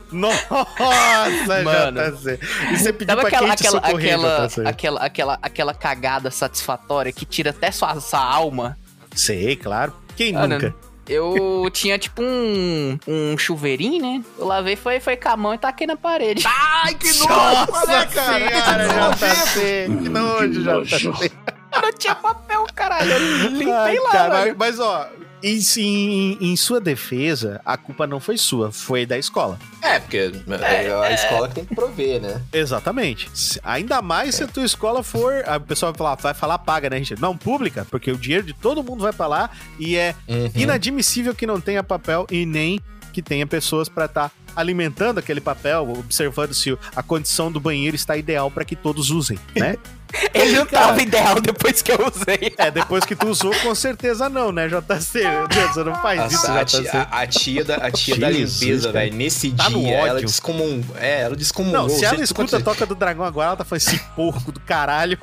[0.13, 2.01] Nossa, Mano.
[2.17, 2.39] JC.
[2.73, 4.61] E você pediu Sabe pra aquela, aquela, socorrer, aquela, JC?
[4.67, 8.79] aquela, aquela, aquela cagada satisfatória que tira até sua, sua alma?
[9.15, 9.93] Sei, claro.
[10.17, 10.75] Quem Cara, nunca?
[11.09, 14.25] Eu tinha tipo um, um chuveirinho, né?
[14.37, 16.45] Eu lavei, foi, foi com a mão e taquei na parede.
[16.47, 19.87] Ai, que Nossa, senhora, JC.
[20.03, 21.33] Que nojo, JC.
[21.73, 23.13] Eu não tinha papel, caralho.
[23.13, 25.09] Eu limpei Ai, lá, cara, mas, ó,
[25.55, 29.59] em, em, em sua defesa, a culpa não foi sua, foi da escola.
[29.83, 32.43] É, porque é a escola que tem que prover, né?
[32.53, 33.29] Exatamente.
[33.63, 35.45] Ainda mais se a tua escola for.
[35.47, 37.21] A pessoa vai falar, vai falar paga, né, gente?
[37.21, 40.51] Não, pública, porque o dinheiro de todo mundo vai pra lá e é Uhum.
[40.57, 42.81] inadmissível que não tenha papel e nem
[43.13, 48.17] que tenha pessoas pra estar alimentando aquele papel, observando se a condição do banheiro está
[48.17, 49.77] ideal pra que todos usem, né?
[50.35, 50.87] Ele não Cara.
[50.89, 52.55] tava ideal depois que eu usei.
[52.57, 55.23] é, depois que tu usou, com certeza não, né, JC?
[55.23, 56.83] Meu Deus, você não faz isso, a, JC.
[56.83, 60.83] tia, a, a tia da, a tia da limpeza, velho, nesse Tá dia, ela descomum...
[60.99, 61.83] É, ela descomungou.
[61.83, 64.61] Não, se ela escuta a toca do dragão agora, ela tá falando esse porco do
[64.61, 65.19] caralho.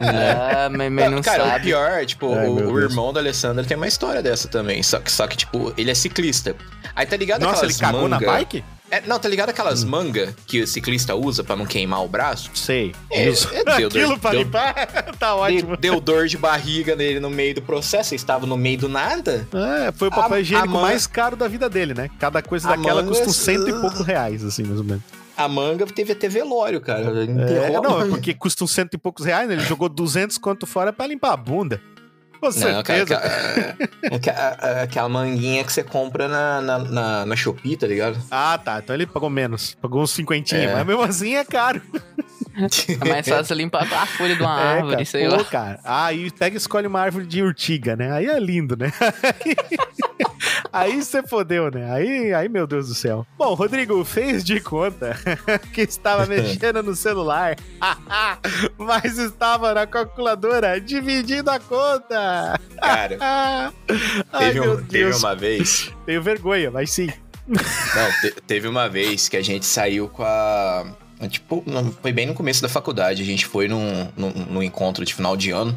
[0.00, 1.64] Ah, mas, mas não Cara, o sabe.
[1.64, 4.82] pior, tipo, Ai, o, o irmão da Alessandra tem uma história dessa também.
[4.82, 6.54] Só que, só que tipo, ele é ciclista.
[6.94, 8.32] Aí tá ligado Nossa, ele cagou na manga...
[8.32, 8.64] bike?
[8.90, 12.50] É, não, tá ligado aquelas mangas que o ciclista usa pra não queimar o braço?
[12.54, 12.94] Sei.
[13.10, 13.48] É, Isso.
[13.52, 14.74] é, deu Aquilo dor- pra deu- limpar?
[15.18, 15.76] tá ótimo.
[15.76, 18.88] Deu, deu dor de barriga nele no meio do processo, ele estava no meio do
[18.88, 19.46] nada.
[19.86, 22.08] É, foi o papel A- higiênico a man- mais caro da vida dele, né?
[22.18, 25.02] Cada coisa daquela manga- custa uns cento e poucos reais, assim, mais ou menos.
[25.36, 27.02] A manga teve até velório, cara.
[27.24, 28.08] É, não, é manga.
[28.08, 29.54] porque custa uns cento e poucos reais, né?
[29.54, 31.80] Ele jogou 200 quanto fora pra limpar a bunda.
[32.40, 33.16] Com Não, certeza.
[33.16, 33.76] aquela,
[34.16, 38.18] aquela- aquela manguinha que você compra na, na, na, na Shopee, tá ligado?
[38.30, 38.78] Ah, tá.
[38.82, 39.74] Então ele pagou menos.
[39.80, 40.74] Pagou uns cinquentinha, É.
[40.74, 41.82] mas mesmo assim é caro.
[43.02, 45.04] É mais fácil limpar a folha de uma é, árvore, cara.
[45.04, 45.44] sei Pô, lá.
[45.44, 45.80] cara.
[45.84, 48.12] Ah, e pega e escolhe uma árvore de urtiga, né?
[48.12, 48.92] Aí é lindo, né?
[50.72, 51.90] Aí você fodeu, né?
[51.92, 53.26] Aí, aí, meu Deus do céu.
[53.38, 55.16] Bom, Rodrigo fez de conta
[55.72, 57.56] que estava mexendo no celular,
[58.76, 62.60] mas estava na calculadora dividindo a conta.
[62.80, 63.18] Cara,
[64.32, 65.92] Ai, teve, meu um- teve uma vez.
[66.04, 67.08] Tenho vergonha, mas sim.
[67.48, 70.84] Não, te- teve uma vez que a gente saiu com a.
[71.26, 71.64] Tipo,
[72.00, 73.22] foi bem no começo da faculdade.
[73.22, 75.76] A gente foi num, num, num encontro de final de ano.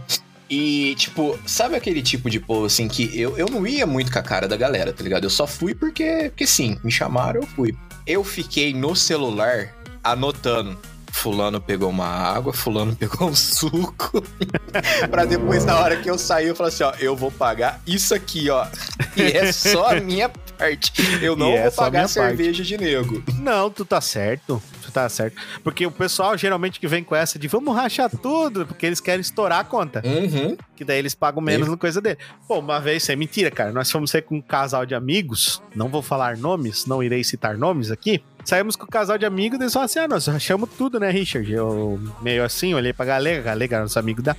[0.49, 4.19] E, tipo, sabe aquele tipo de povo assim que eu, eu não ia muito com
[4.19, 5.23] a cara da galera, tá ligado?
[5.23, 7.73] Eu só fui porque, porque sim, me chamaram, eu fui.
[8.05, 9.73] Eu fiquei no celular
[10.03, 10.77] anotando.
[11.09, 14.22] Fulano pegou uma água, fulano pegou um suco.
[15.09, 18.13] pra depois, na hora que eu sair, eu falar assim, ó, eu vou pagar isso
[18.13, 18.68] aqui, ó.
[19.15, 20.30] E é só a minha
[20.61, 20.91] parte.
[21.21, 23.23] Eu não E é vou a minha pagar cerveja de nego.
[23.39, 24.61] Não, tu tá certo.
[24.83, 25.35] Tu tá certo.
[25.63, 29.21] Porque o pessoal geralmente que vem com essa de vamos rachar tudo, porque eles querem
[29.21, 30.01] estourar a conta.
[30.05, 30.55] Uhum.
[30.75, 32.17] Que daí eles pagam menos no coisa dele.
[32.47, 33.71] Pô, uma vez, isso é mentira, cara.
[33.71, 35.61] Nós fomos sair com um casal de amigos.
[35.75, 38.23] Não vou falar nomes, não irei citar nomes aqui.
[38.43, 41.09] Saímos com o casal de amigos e eles falaram assim: ah, nós rachamos tudo, né,
[41.11, 41.51] Richard?
[41.51, 44.35] Eu meio assim, olhei pra Galega, Galega era nosso amigo da.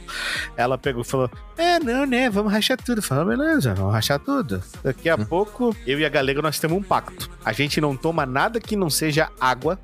[0.57, 2.29] Ela pegou e falou: É, não, né?
[2.29, 3.01] Vamos rachar tudo.
[3.03, 4.63] Falei, beleza, vamos rachar tudo.
[4.83, 7.31] Daqui a pouco, eu e a Galega, nós temos um pacto.
[7.45, 9.79] A gente não toma nada que não seja água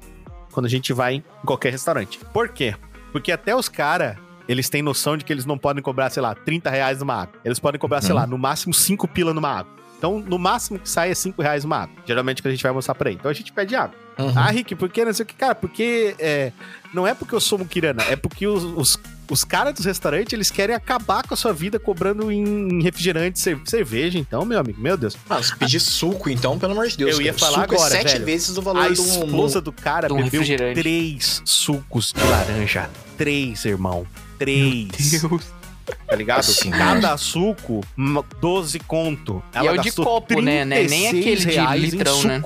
[0.53, 2.19] quando a gente vai em qualquer restaurante.
[2.33, 2.75] Por quê?
[3.13, 4.17] Porque até os caras,
[4.49, 7.35] eles têm noção de que eles não podem cobrar, sei lá, 30 reais numa água.
[7.45, 8.17] Eles podem cobrar, sei Uhum.
[8.21, 9.73] lá, no máximo 5 pila numa água.
[9.97, 11.95] Então, no máximo que sai é 5 reais uma água.
[12.07, 13.19] Geralmente que a gente vai mostrar pra ele.
[13.19, 13.95] Então a gente pede água.
[14.19, 14.33] Uhum.
[14.35, 15.35] Ah, Rick, por que não sei o que?
[15.35, 16.53] Cara, porque é,
[16.93, 18.99] não é porque eu sou muquirana, é porque os, os,
[19.31, 23.61] os caras dos restaurantes, eles querem acabar com a sua vida cobrando em refrigerante, cer-
[23.65, 24.19] cerveja.
[24.19, 25.17] Então, meu amigo, meu Deus.
[25.31, 27.13] Ah, se pedir suco, então, pelo amor de Deus.
[27.15, 28.25] Eu ia falar suco agora, é sete velho.
[28.25, 30.81] vezes o A valor do esposa do cara um bebeu refrigerante.
[30.81, 32.91] três sucos de laranja.
[33.17, 34.05] Três, irmão.
[34.39, 35.23] Três.
[36.07, 36.43] Tá ligado?
[36.43, 36.71] Sim.
[36.71, 39.43] Cada suco, m- 12 conto.
[39.55, 40.65] E é o de copo, né?
[40.65, 40.83] Né?
[40.85, 42.41] Nem 36 aquele de litrão, né?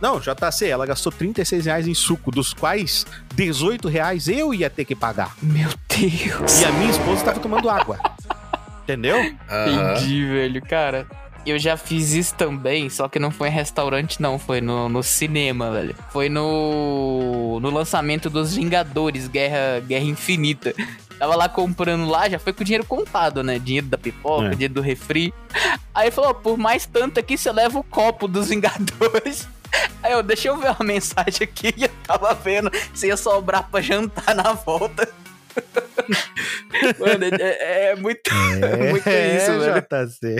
[0.00, 3.04] Não, JC, ela gastou 36 reais em suco, dos quais
[3.34, 5.34] 18 reais eu ia ter que pagar.
[5.42, 6.60] Meu Deus.
[6.60, 7.98] E a minha esposa tava tomando água.
[8.84, 9.18] Entendeu?
[9.20, 10.62] Entendi, velho.
[10.62, 11.06] Cara,
[11.44, 14.38] eu já fiz isso também, só que não foi em restaurante, não.
[14.38, 15.94] Foi no, no cinema, velho.
[16.10, 20.74] Foi no, no lançamento dos Vingadores, Guerra, Guerra Infinita.
[21.18, 23.58] Tava lá comprando lá, já foi com o dinheiro contado, né?
[23.58, 24.50] Dinheiro da pipoca, É.
[24.50, 25.34] dinheiro do refri.
[25.92, 29.48] Aí falou, por mais tanto aqui, você leva o copo dos Vingadores.
[30.02, 33.68] Aí eu, deixa eu ver uma mensagem aqui e eu tava vendo se ia sobrar
[33.70, 35.08] pra jantar na volta.
[37.00, 38.30] Mano, é, é muito,
[38.90, 39.82] muito isso, velho.
[40.08, 40.36] JC.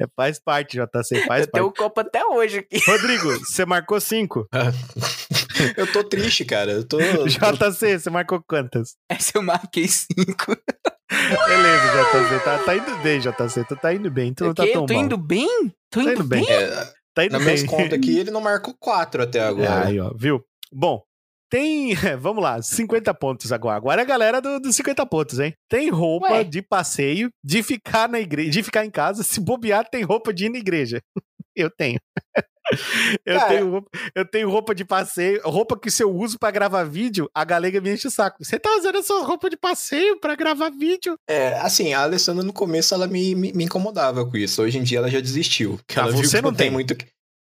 [0.00, 1.80] É, faz parte, JC, faz Eu tenho parte.
[1.80, 2.82] o copo até hoje aqui.
[2.84, 4.48] Rodrigo, você marcou 5.
[5.76, 6.72] Eu tô triste, cara.
[6.72, 6.98] Eu tô.
[6.98, 8.94] JC, você marcou quantas?
[9.10, 10.56] Essa eu marquei cinco.
[11.10, 12.44] Beleza, JC.
[12.44, 13.64] Tá, tá indo bem, JC.
[13.68, 14.32] Tu tá indo bem.
[14.32, 15.02] Tu não tá tão eu tô mal.
[15.02, 15.74] indo bem?
[15.90, 16.46] Tô Tá indo indo bem.
[16.46, 16.50] bem?
[16.54, 17.46] É, Tá indo na bem.
[17.48, 19.86] minhas contas aqui, ele não marcou quatro até agora.
[19.86, 20.42] Aí, ó, viu?
[20.72, 21.02] Bom,
[21.50, 21.94] tem.
[22.20, 23.76] Vamos lá, 50 pontos agora.
[23.76, 25.52] Agora é a galera do- dos 50 pontos, hein?
[25.68, 26.44] Tem roupa Ué.
[26.44, 29.22] de passeio, de ficar na igreja, de ficar em casa.
[29.24, 31.00] Se bobear, tem roupa de ir na igreja.
[31.56, 31.98] Eu tenho.
[33.26, 33.48] Eu, Cara.
[33.48, 37.28] tenho roupa, eu tenho roupa de passeio, roupa que se eu uso pra gravar vídeo,
[37.34, 38.44] a galega me enche o saco.
[38.44, 41.16] Você tá usando essa roupa de passeio pra gravar vídeo?
[41.28, 44.62] É, assim, a Alessandra no começo ela me, me, me incomodava com isso.
[44.62, 45.78] Hoje em dia ela já desistiu.
[45.86, 46.70] Que Ah, você que não tem tem.
[46.70, 46.96] muito.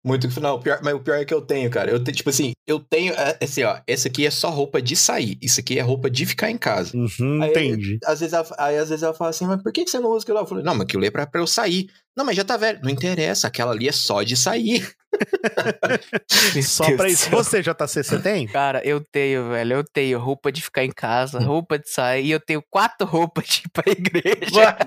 [0.03, 1.91] Muito que não, o pior, mas o pior é que eu tenho, cara.
[1.91, 3.13] Eu tenho, tipo assim, eu tenho.
[3.13, 5.37] é, Assim, ó, essa aqui é só roupa de sair.
[5.39, 6.97] Isso aqui é roupa de ficar em casa.
[6.97, 7.99] Uhum, Aí- entendi.
[8.03, 10.09] Às vezes ela, aí às vezes ela fala assim, mas por que que você não
[10.09, 10.41] usa aquilo lá?
[10.41, 11.87] Eu falei, não, mas aquilo é pra, pra eu sair.
[12.15, 12.79] Não, mas já tá velho.
[12.83, 14.87] Não interessa, aquela ali é só de sair.
[16.63, 17.23] Só Deus pra isso.
[17.29, 17.31] céu.
[17.31, 18.47] Você, JC, você tem?
[18.47, 19.73] Cara, eu tenho, velho.
[19.73, 22.25] Eu tenho roupa de ficar em casa, roupa de sair.
[22.27, 24.77] E eu tenho quatro roupas de ir pra igreja.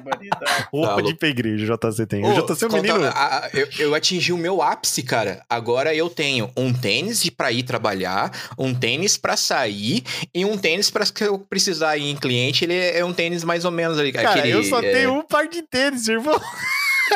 [0.73, 2.25] Roupa Tá de ir pra igreja, JC tem.
[2.25, 3.05] Ô, o JC é um menino.
[3.05, 5.45] a- a- eu, eu atingi o meu ápice, cara.
[5.49, 10.03] Agora eu tenho um tênis de pra ir trabalhar, um tênis pra sair
[10.35, 12.65] e um tênis pra que eu precisar ir em cliente.
[12.65, 14.11] Ele é um tênis mais ou menos ali.
[14.13, 16.41] Cara, aquele, eu só é, tenho um par de tênis, irmão.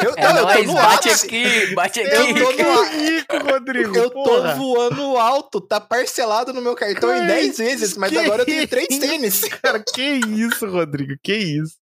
[0.05, 1.27] Eu, É não, eu tô no bate ápice.
[1.27, 2.41] aqui, bate Eu aqui.
[2.41, 3.97] tô Que no- rico, Rodrigo.
[3.97, 4.55] Eu tô porra.
[4.55, 8.69] voando alto, tá parcelado no meu cartão em Que 10 vezes, mas agora eu tenho
[8.69, 9.01] três isso?
[9.01, 9.41] tênis.
[9.63, 11.75] Cara, que isso, Rodrigo, que isso.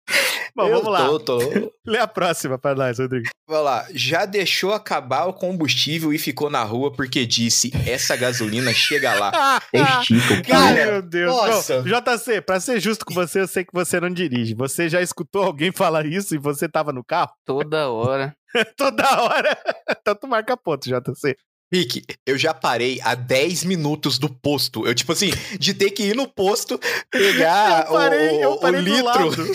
[0.56, 1.06] Bom, Eu vamos lá.
[1.08, 1.40] Tô, tô.
[1.86, 3.28] Lê a próxima pra nós, Rodrigo.
[3.48, 3.86] Vamos lá.
[3.92, 9.60] Já deixou acabar o combustível e ficou na rua porque disse: essa gasolina chega lá.
[9.72, 10.36] Testículo.
[10.36, 11.36] Ai, Cara, meu Deus.
[11.36, 11.82] nossa.
[11.84, 14.54] Não, JC, pra ser justo com você, eu sei que você não dirige.
[14.56, 17.32] Você já escutou alguém falar isso e você tava no carro?
[17.46, 18.36] Toda hora.
[18.78, 19.58] Toda hora.
[19.90, 21.36] Então tu marca ponto, JC.
[21.76, 24.88] Rick, eu já parei a 10 minutos do posto.
[24.88, 26.80] Eu, tipo assim, de ter que ir no posto,
[27.12, 29.46] pegar eu parei, o, eu o parei do litro.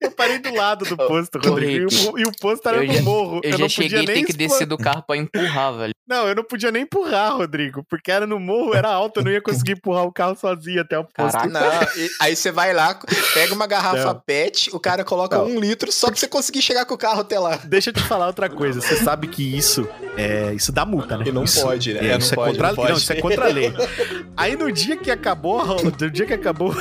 [0.16, 1.88] parei do lado do posto, Rodrigo.
[1.92, 3.40] E o, e o posto era eu no já, morro.
[3.42, 5.94] Eu, eu já cheguei a ter que descer do carro pra empurrar, velho.
[6.08, 9.32] Não, eu não podia nem empurrar, Rodrigo, porque era no morro, era alto, eu não
[9.32, 11.36] ia conseguir empurrar o carro sozinho até o posto.
[11.36, 11.48] Caraca.
[11.48, 12.96] Não, aí você vai lá,
[13.34, 14.22] pega uma garrafa não.
[14.24, 15.46] PET, o cara coloca não.
[15.46, 17.58] um litro só pra você conseguir chegar com o carro até lá.
[17.64, 18.80] Deixa eu te falar outra coisa.
[18.80, 21.24] Você sabe que isso é, isso dá multa, né?
[21.26, 22.06] E não isso, pode, né?
[22.06, 23.74] É, é isso, é contra, não, não, isso é contra a lei.
[24.36, 26.72] Aí no dia que acabou, no dia que acabou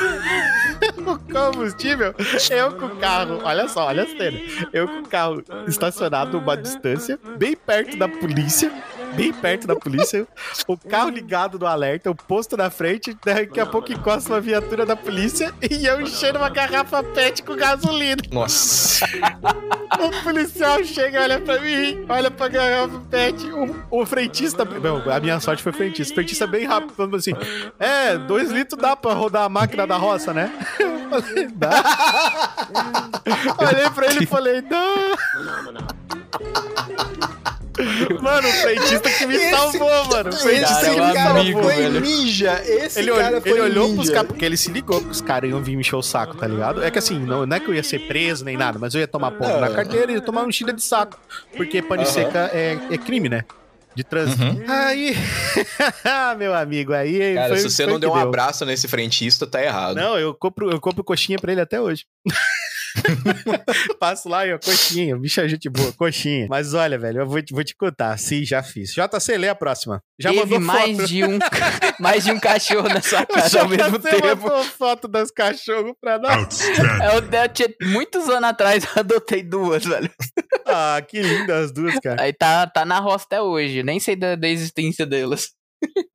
[1.12, 2.14] o combustível,
[2.52, 4.40] eu com o carro, olha só, olha a cena.
[4.74, 8.72] Eu com o carro estacionado uma distância, bem perto da polícia,
[9.16, 10.28] bem perto da polícia,
[10.68, 14.86] o carro ligado no alerta, o posto na frente, daqui a pouco encosta uma viatura
[14.86, 18.22] da polícia e eu enchendo uma garrafa PET com gasolina.
[18.32, 19.06] Nossa.
[20.00, 25.20] o policial chega, olha pra mim, olha pra garrafa PET, o, o frentista, não, a
[25.20, 27.32] minha sorte foi frentista, o frentista bem rápido, falando assim,
[27.80, 30.52] é, dois litros dá pra rodar a máquina da roça, né?
[30.80, 31.84] Eu falei, dá.
[33.60, 34.86] Olhei pra ele e falei, dá.
[38.22, 40.30] Mano, o frentista que me esse, salvou, mano.
[40.30, 41.64] O frentista que me salvou.
[41.64, 42.62] foi ninja.
[42.66, 43.96] Esse ele, cara foi Ele olhou ninja.
[43.96, 46.36] pros caras, porque ele se ligou que os caras iam vir me encher o saco,
[46.36, 46.84] tá ligado?
[46.84, 49.02] É que assim, não, não é que eu ia ser preso nem nada, mas eu
[49.02, 51.20] ia tomar ponto na carteira e ia tomar um enchida de saco.
[51.56, 52.10] Porque pane uh -huh.
[52.10, 53.44] seca é, é crime, né?
[53.96, 54.44] de trânsito.
[54.44, 54.64] Uhum.
[54.68, 55.16] Aí,
[56.38, 57.34] meu amigo, aí.
[57.34, 58.28] Cara, foi, se você não deu um deu.
[58.28, 59.96] abraço nesse frentista, tá errado.
[59.96, 62.06] Não, eu compro, eu compro coxinha pra ele até hoje.
[64.00, 66.48] Passo lá e ó, coxinha, bicha é gente boa, coxinha.
[66.50, 68.18] Mas olha, velho, eu vou, te, vou te contar.
[68.18, 68.94] Sim, já fiz.
[68.94, 70.02] JC, lê a próxima.
[70.20, 71.08] Já Teve mandou mais foto.
[71.08, 71.40] de um
[72.00, 74.44] mais de um cachorro na sua casa ao mesmo tempo.
[74.44, 76.62] mandou foto das cachorros pra nós.
[76.62, 80.10] eu, eu tinha, muitos anos atrás eu adotei duas, velho.
[80.66, 82.22] Ah, que lindas as duas, cara.
[82.22, 83.84] Aí tá, tá na roça até hoje.
[83.84, 85.52] Nem sei da, da existência delas.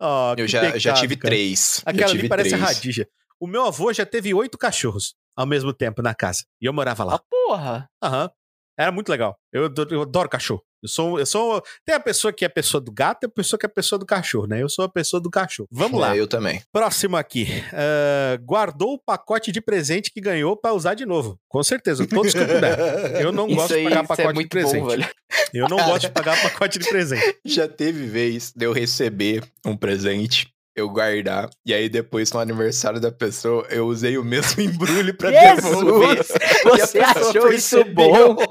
[0.00, 1.34] Oh, eu já, pecado, já tive cara.
[1.34, 1.82] três.
[1.84, 2.62] Aquela tive ali parece três.
[2.62, 3.06] radija.
[3.38, 6.44] O meu avô já teve oito cachorros ao mesmo tempo na casa.
[6.60, 7.14] E eu morava lá.
[7.14, 7.90] Ah, porra!
[8.02, 8.30] Aham.
[8.78, 9.36] Era muito legal.
[9.52, 10.62] Eu, eu adoro cachorro.
[10.82, 11.62] Eu sou, eu sou.
[11.84, 13.72] Tem a pessoa que é a pessoa do gato e a pessoa que é a
[13.72, 14.62] pessoa do cachorro, né?
[14.62, 15.68] Eu sou a pessoa do cachorro.
[15.70, 16.16] Vamos é, lá.
[16.16, 16.62] Eu também.
[16.72, 17.46] Próximo aqui.
[17.72, 21.38] Uh, guardou o pacote de presente que ganhou para usar de novo.
[21.48, 23.20] Com certeza, todos que eu puder.
[23.20, 24.80] Eu não isso gosto aí, de pagar é pacote é de presente.
[24.80, 25.06] Bom,
[25.52, 27.38] eu não gosto de pagar pacote de presente.
[27.44, 30.50] Já teve vez de eu receber um presente
[30.80, 31.48] eu guardar.
[31.64, 36.24] E aí depois, no aniversário da pessoa, eu usei o mesmo embrulho pra devolver.
[36.64, 38.36] Você achou isso bom?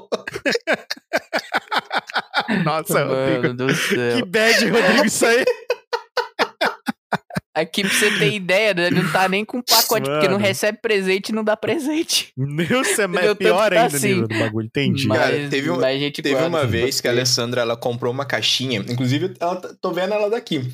[2.64, 3.54] Nossa, Mano Rodrigo.
[3.54, 4.16] Do céu.
[4.16, 5.44] Que bad, Rodrigo, isso aí.
[7.52, 8.90] Aqui pra você ter ideia, né?
[8.90, 10.20] não tá nem com pacote, Mano.
[10.20, 12.32] porque não recebe presente e não dá presente.
[12.36, 14.22] Meu, você é pior tá ainda assim.
[14.22, 15.08] do bagulho, entendi.
[15.08, 15.80] Mas, Cara, teve, um,
[16.12, 20.14] teve uma vez que a Alessandra ela comprou uma caixinha, inclusive ela, tá, tô vendo
[20.14, 20.72] ela daqui.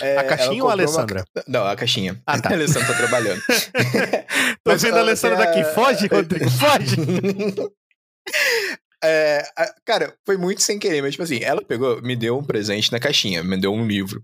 [0.00, 1.24] É, a caixinha ou a Alessandra?
[1.36, 1.44] Uma...
[1.46, 2.20] Não, a caixinha.
[2.26, 2.48] Ah, tá.
[2.48, 3.42] A Alessandra tá trabalhando.
[3.44, 5.62] tô Mas, vendo a Alessandra daqui.
[5.74, 6.96] Foge, Rodrigo, foge!
[9.02, 9.44] É,
[9.84, 12.98] cara, foi muito sem querer, mas tipo assim, ela pegou, me deu um presente na
[12.98, 14.22] caixinha, me deu um livro.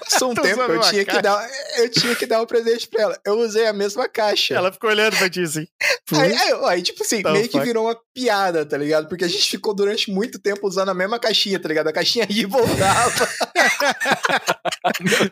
[0.00, 3.20] Passou um tempo, eu tinha, que dar, eu tinha que dar um presente pra ela.
[3.24, 4.54] Eu usei a mesma caixa.
[4.54, 5.66] Ela ficou olhando pra ti assim.
[6.12, 9.08] Aí, aí, aí, tipo assim, meio que virou uma piada, tá ligado?
[9.08, 11.88] Porque a gente ficou durante muito tempo usando a mesma caixinha, tá ligado?
[11.88, 13.28] A caixinha ia e voltava.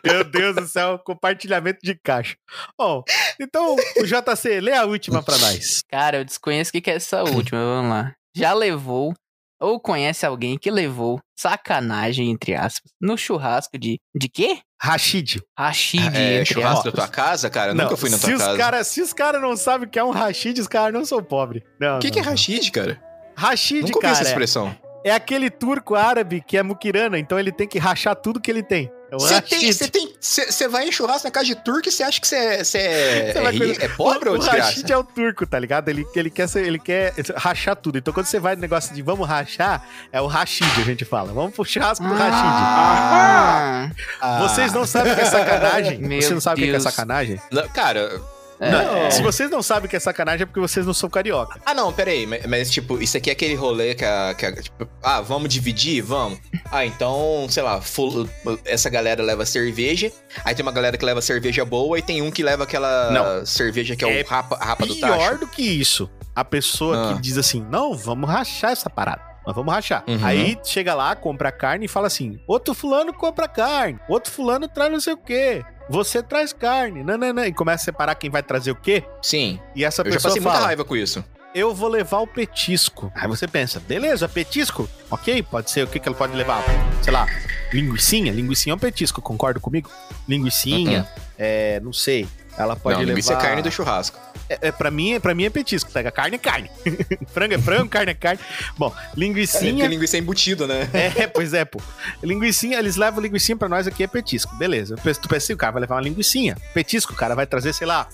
[0.02, 2.34] Meu Deus do céu, compartilhamento de caixa.
[2.78, 3.02] Bom,
[3.38, 5.82] então o JC, lê a última pra nós.
[5.90, 9.14] Cara, eu desconheço o que é essa última, vamos lá já levou
[9.60, 14.00] ou conhece alguém que levou sacanagem, entre aspas, no churrasco de.
[14.14, 14.58] De quê?
[14.80, 15.42] Rashid.
[15.58, 17.74] Rashid, é, churrasco da tua casa, cara?
[17.74, 18.56] Não, Nunca fui na tua casa.
[18.56, 21.22] Cara, se os caras não sabem o que é um Rashid, os caras não são
[21.22, 21.62] pobres.
[21.96, 23.00] O que, que é Rashid, cara?
[23.36, 24.12] Rashid, Nunca cara.
[24.12, 24.74] essa expressão.
[25.04, 28.50] É, é aquele turco árabe que é muquirana, então ele tem que rachar tudo que
[28.50, 28.90] ele tem.
[29.12, 32.20] Você tem, você tem, você vai em churrasco na casa de turco e você acha
[32.20, 34.62] que você é, é, é, é, pobre o, ou desgraça?
[34.62, 35.88] O Rashid é o turco, tá ligado?
[35.88, 37.98] Ele, ele, quer ser, ele quer rachar tudo.
[37.98, 41.32] Então quando você vai no negócio de vamos rachar, é o Rashid, a gente fala.
[41.32, 42.30] Vamos pro churrasco do Rashid.
[42.32, 45.98] Ah, ah, vocês não sabem o que é sacanagem?
[45.98, 47.40] Meu Você não sabe o que é sacanagem?
[47.50, 48.20] Não, cara,
[48.60, 49.10] é.
[49.10, 51.60] Se vocês não sabem que é sacanagem, é porque vocês não são carioca.
[51.64, 52.26] Ah, não, peraí.
[52.26, 55.48] Mas, mas tipo, isso aqui é aquele rolê que a, que a, tipo, ah, vamos
[55.48, 56.02] dividir?
[56.02, 56.38] Vamos.
[56.70, 58.28] Ah, então, sei lá, full,
[58.64, 60.12] essa galera leva cerveja,
[60.44, 63.46] aí tem uma galera que leva cerveja boa e tem um que leva aquela não.
[63.46, 65.16] cerveja que é, é o rapa, rapa do tacho.
[65.16, 66.10] Pior do que isso.
[66.34, 67.14] A pessoa ah.
[67.14, 69.29] que diz assim, não, vamos rachar essa parada.
[69.50, 70.04] Nós vamos rachar.
[70.06, 70.20] Uhum.
[70.22, 74.92] Aí chega lá, compra carne e fala assim: outro fulano compra carne, outro fulano traz
[74.92, 75.64] não sei o quê.
[75.88, 79.02] Você traz carne, nananã, e começa a separar quem vai trazer o quê?
[79.20, 79.58] Sim.
[79.74, 81.24] E essa eu pessoa já passei fala, muita raiva com isso.
[81.52, 83.10] Eu vou levar o petisco.
[83.12, 84.88] Aí você pensa, beleza, petisco?
[85.10, 86.62] Ok, pode ser o que, que ela pode levar?
[87.02, 87.26] Sei lá,
[87.72, 88.32] linguiçinha?
[88.32, 89.90] Linguiçinha é um petisco, concorda comigo?
[90.28, 91.22] Linguiçinha, uhum.
[91.36, 92.28] é, não sei.
[92.56, 93.10] Ela pode não, levar.
[93.10, 94.29] Linguiça é carne do churrasco.
[94.50, 96.68] É, é, pra, mim, é, pra mim é petisco, pega carne é carne.
[97.32, 98.40] frango é frango, carne é carne.
[98.76, 99.84] Bom, linguiçinha...
[99.84, 100.90] É, linguiça é embutido, né?
[101.16, 101.80] é, pois é, pô.
[102.20, 104.52] Linguiçinha, eles levam linguiçinha pra nós aqui, é petisco.
[104.56, 104.96] Beleza.
[104.96, 106.56] Tu pensa assim, o cara vai levar uma linguiçinha.
[106.74, 108.08] Petisco, o cara vai trazer, sei lá,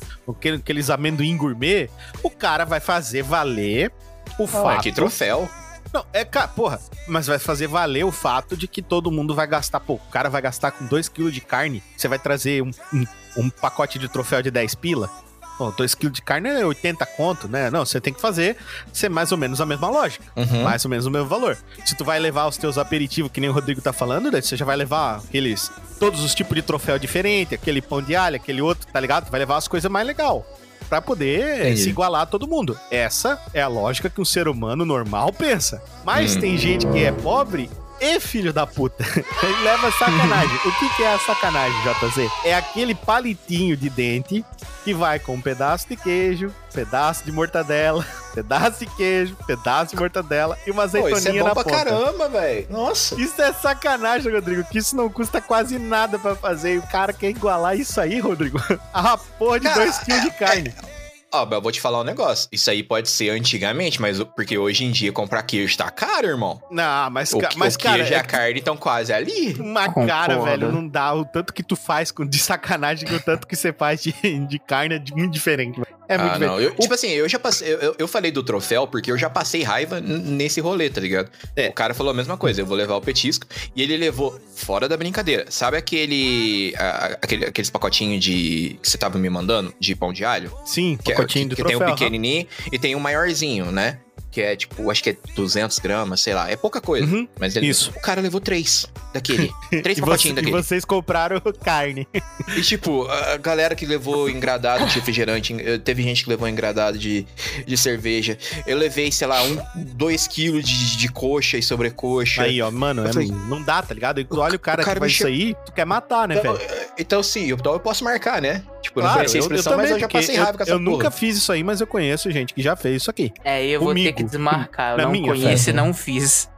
[0.54, 1.88] aqueles amendoim gourmet.
[2.22, 3.90] O cara vai fazer valer
[4.38, 4.82] o oh, fato...
[4.82, 5.48] que troféu.
[5.90, 9.46] Não, é, cara, porra, mas vai fazer valer o fato de que todo mundo vai
[9.46, 13.06] gastar, pô, o cara vai gastar com 2kg de carne, você vai trazer um, um,
[13.38, 15.08] um pacote de troféu de 10 pila?
[15.56, 17.70] Pô, 2kg de carne é 80 conto, né?
[17.70, 18.56] Não, você tem que fazer
[18.92, 20.24] ser mais ou menos a mesma lógica.
[20.36, 20.62] Uhum.
[20.62, 21.56] Mais ou menos o mesmo valor.
[21.84, 24.56] Se tu vai levar os teus aperitivos, que nem o Rodrigo tá falando, daí você
[24.56, 25.70] já vai levar aqueles.
[25.98, 29.26] Todos os tipos de troféu diferente, aquele pão de alho, aquele outro, tá ligado?
[29.26, 30.46] Tu vai levar as coisas mais legal
[30.88, 31.82] para poder Entendi.
[31.82, 32.78] se igualar a todo mundo.
[32.90, 35.82] Essa é a lógica que um ser humano normal pensa.
[36.04, 36.40] Mas hum.
[36.40, 37.70] tem gente que é pobre
[38.00, 39.04] e filho da puta.
[39.42, 40.56] Ele leva sacanagem.
[40.64, 42.30] o que, que é a sacanagem, JZ?
[42.44, 44.44] É aquele palitinho de dente
[44.84, 50.00] que vai com um pedaço de queijo, pedaço de mortadela, pedaço de queijo, pedaço de
[50.00, 51.76] mortadela e uma azeitoninha Pô, isso é bom pra ponta.
[51.76, 52.66] caramba, velho.
[52.70, 53.20] Nossa.
[53.20, 56.74] Isso é sacanagem, Rodrigo, que isso não custa quase nada para fazer.
[56.74, 58.60] E o cara quer igualar isso aí, Rodrigo.
[58.94, 60.74] A porra de 2 kg de carne.
[60.78, 60.95] É,
[61.36, 62.48] Ó, eu vou te falar um negócio.
[62.50, 66.62] Isso aí pode ser antigamente, mas porque hoje em dia comprar queijo tá caro, irmão.
[66.70, 67.96] Não, mas, o, mas o cara.
[67.96, 69.54] queijo e a carne estão quase ali.
[69.54, 70.08] Uma Concordo.
[70.08, 71.14] cara, velho, não dá.
[71.14, 74.12] O tanto que tu faz de sacanagem com o tanto que você faz de,
[74.46, 75.95] de carne é muito diferente, velho.
[76.08, 76.60] É muito ah, não.
[76.60, 77.72] Eu, tipo assim, eu já passei.
[77.72, 81.30] Eu, eu falei do troféu porque eu já passei raiva nesse rolê, tá ligado?
[81.54, 81.68] É.
[81.68, 83.46] O cara falou a mesma coisa, eu vou levar o petisco.
[83.74, 85.46] E ele levou fora da brincadeira.
[85.48, 86.74] Sabe aquele.
[86.76, 88.78] A, aquele aqueles pacotinhos de.
[88.82, 89.74] que você tava me mandando?
[89.80, 90.52] De pão de alho?
[90.64, 91.78] Sim, que, é, pacotinho é, que, do que troféu.
[91.78, 92.68] tem o pequenininho uhum.
[92.72, 93.98] e tem o maiorzinho, né?
[94.36, 96.50] Que é tipo, acho que é 200 gramas, sei lá.
[96.50, 97.06] É pouca coisa.
[97.06, 97.90] Uhum, mas ele, isso.
[97.96, 98.84] o cara levou três
[99.14, 99.50] daquele.
[99.82, 100.54] Três pacotinhos daquele.
[100.54, 102.06] E vocês compraram carne.
[102.54, 107.26] E tipo, a galera que levou engradado de refrigerante, teve gente que levou engradado de,
[107.66, 108.36] de cerveja.
[108.66, 112.42] Eu levei, sei lá, um, dois quilos de, de coxa e sobrecoxa.
[112.42, 114.26] Aí, ó, mano, é, falei, não dá, tá ligado?
[114.32, 116.70] Olha o cara, o cara que faz isso aí, tu quer matar, né, então, velho?
[116.98, 118.62] Então, sim, então eu posso marcar, né?
[118.86, 120.62] Tipo, claro, não conhecia a expressão, eu, eu também, mas eu já passei raiva com
[120.62, 120.90] essa Eu porra.
[120.90, 123.32] nunca fiz isso aí, mas eu conheço gente que já fez isso aqui.
[123.44, 123.84] É, eu Comigo.
[123.84, 124.98] vou ter que desmarcar.
[124.98, 126.48] Eu não conheço e não fiz.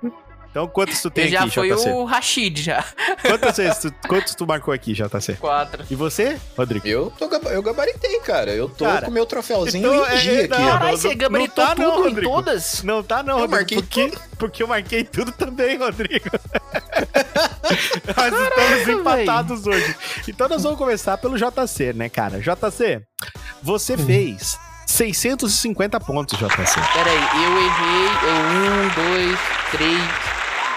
[0.51, 1.91] Então, quantos tu tem eu já aqui, foi JC?
[1.91, 2.85] o Rashid, já.
[3.23, 5.35] Quantos, tu, quantos tu marcou aqui, JC?
[5.35, 5.85] Quatro.
[5.91, 6.87] E você, Rodrigo?
[6.87, 8.51] Eu, tô, eu gabaritei, cara.
[8.53, 10.49] Eu tô cara, com meu troféuzinho então, é, é, aqui.
[10.49, 12.21] Caralho, você gabaritou não tá, tudo não, Rodrigo.
[12.21, 12.83] em todas?
[12.83, 13.57] Não tá não, eu Rodrigo.
[13.57, 14.23] Marquei porque, tudo.
[14.39, 16.31] porque eu marquei tudo também, Rodrigo.
[18.17, 19.77] nós estamos empatados véio.
[19.77, 19.97] hoje.
[20.27, 22.41] Então nós vamos começar pelo JC, né, cara?
[22.41, 23.03] JC,
[23.63, 24.07] você hum.
[24.07, 26.81] fez 650 pontos, JC.
[26.95, 29.39] Peraí, eu errei um, dois,
[29.71, 30.28] três,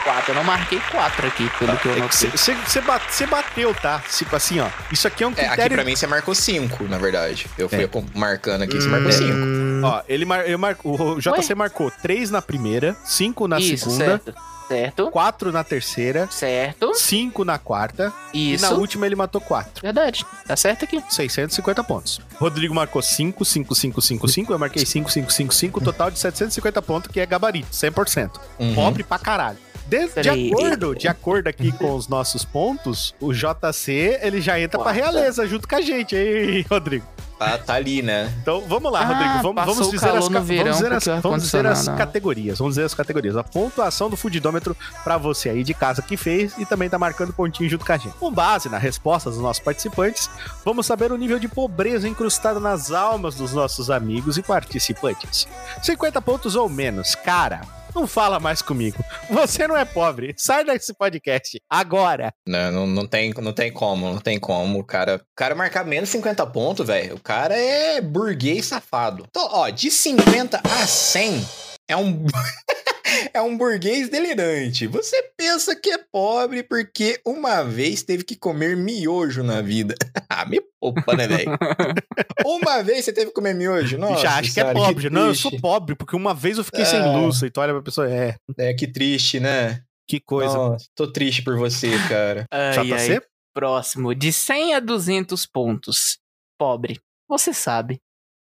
[0.04, 0.32] quatro.
[0.32, 2.30] Eu não marquei quatro aqui, pelo que eu não sei.
[2.32, 4.04] Você bate, bateu, tá?
[4.10, 4.68] Tipo assim, ó.
[4.92, 5.62] Isso aqui é um critério...
[5.62, 7.48] É, aqui pra mim você marcou cinco, na verdade.
[7.58, 7.90] Eu fui é.
[8.14, 9.86] marcando aqui, você hum, marcou cinco.
[9.86, 10.48] Ó, ele mar...
[10.48, 10.76] eu mar...
[10.84, 11.56] o JC Ué?
[11.56, 14.06] marcou três na primeira, cinco na Isso, segunda.
[14.06, 14.34] Certo.
[14.72, 15.12] Certo.
[15.12, 16.30] Quatro na terceira.
[16.32, 16.94] Certo.
[16.94, 18.14] Cinco na quarta.
[18.34, 18.66] Isso.
[18.66, 19.82] E na última ele matou quatro.
[19.82, 20.26] Verdade.
[20.48, 21.04] Tá certo aqui.
[21.10, 22.22] 650 pontos.
[22.36, 24.54] Rodrigo marcou 5, 5, 5, 5, 5.
[24.54, 25.82] Eu marquei 5, 5, 5, 5.
[25.82, 28.32] Total de 750 pontos, que é gabarito, 100%.
[28.60, 28.74] Uhum.
[28.74, 29.58] Pobre pra caralho.
[29.92, 34.80] De, de acordo, de acordo aqui com os nossos pontos, o JC ele já entra
[34.80, 34.94] Quarta.
[34.94, 37.06] pra realeza junto com a gente, aí, Rodrigo.
[37.38, 38.34] Tá, tá ali, né?
[38.42, 39.34] Então vamos lá, ah, Rodrigo.
[39.42, 42.60] Vamos, vamos dizer, as, vamos dizer, as, vamos dizer as categorias.
[42.60, 43.36] Vamos dizer as categorias.
[43.36, 47.34] A pontuação do fudidômetro para você aí de casa que fez e também tá marcando
[47.34, 48.16] pontinho junto com a gente.
[48.18, 50.30] Com base nas respostas dos nossos participantes,
[50.64, 55.48] vamos saber o nível de pobreza incrustado nas almas dos nossos amigos e participantes.
[55.82, 59.04] 50 pontos ou menos, cara não fala mais comigo.
[59.30, 60.34] Você não é pobre.
[60.38, 61.62] Sai desse podcast.
[61.70, 62.34] Agora.
[62.48, 64.80] Não, não, não, tem, não tem como, não tem como.
[64.80, 67.16] O cara, o cara marcar menos 50 pontos, velho.
[67.16, 69.26] O cara é burguês safado.
[69.30, 71.46] Então, ó, de 50 a 100
[71.88, 72.26] é um.
[73.34, 74.88] é um burguês delirante.
[74.88, 79.96] Você pensa que é pobre porque uma vez teve que comer miojo na vida.
[80.30, 81.52] ah, me poupa, né, velho?
[82.46, 83.98] uma vez você teve que comer miojo?
[83.98, 85.04] Nossa, Já acho que é pobre.
[85.04, 86.86] Que não, eu sou pobre porque uma vez eu fiquei é...
[86.86, 87.42] sem luz.
[87.42, 88.36] E tu olha pra pessoa, é.
[88.58, 89.84] É, que triste, né?
[90.08, 90.54] Que coisa.
[90.54, 92.46] Nossa, tô triste por você, cara.
[92.52, 93.22] Ai, ai.
[93.54, 96.18] Próximo, de 100 a 200 pontos.
[96.58, 97.00] Pobre.
[97.28, 98.00] Você sabe.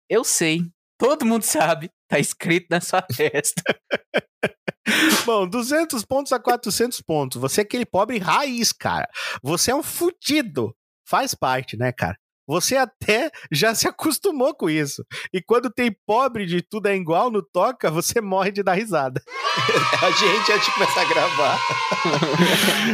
[0.09, 0.61] Eu sei.
[0.97, 1.89] Todo mundo sabe.
[2.07, 3.61] Tá escrito na sua testa.
[5.25, 7.41] Bom, 200 pontos a 400 pontos.
[7.41, 9.07] Você é aquele pobre raiz, cara.
[9.41, 10.75] Você é um fudido.
[11.07, 12.17] Faz parte, né, cara?
[12.47, 15.03] Você até já se acostumou com isso.
[15.33, 19.21] E quando tem pobre de tudo é igual no toca, você morre de dar risada.
[20.01, 21.59] a gente antes de começar a gravar.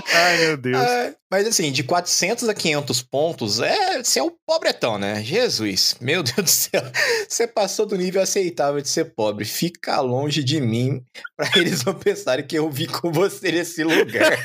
[0.14, 0.78] Ai, meu Deus.
[0.78, 5.24] É, mas assim, de 400 a 500 pontos, é, você é o pobretão, né?
[5.24, 6.84] Jesus, meu Deus do céu.
[7.28, 9.46] Você passou do nível aceitável de ser pobre.
[9.46, 11.02] Fica longe de mim
[11.36, 14.38] pra eles não pensarem que eu vi com você nesse lugar.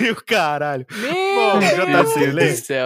[0.00, 0.86] e o caralho.
[0.90, 2.20] Meu Bom, já tá Deus do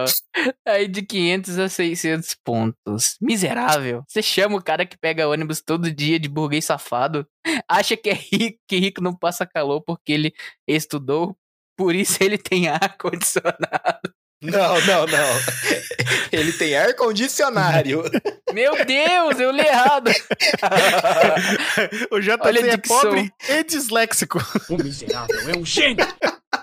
[0.06, 0.28] céu.
[0.66, 3.16] Aí de 500 a 600 pontos.
[3.20, 4.04] Miserável.
[4.06, 7.26] Você chama o cara que pega ônibus todo dia de burguês safado,
[7.68, 10.32] acha que é rico, que rico não passa calor porque ele
[10.66, 11.36] estudou,
[11.76, 14.12] por isso ele tem ar condicionado.
[14.40, 15.28] Não, não, não.
[16.30, 18.04] Ele tem ar condicionário.
[18.52, 20.10] Meu Deus, eu li errado.
[22.10, 24.38] o JC Olha é pobre e disléxico.
[24.68, 26.06] O miserável é um gênio.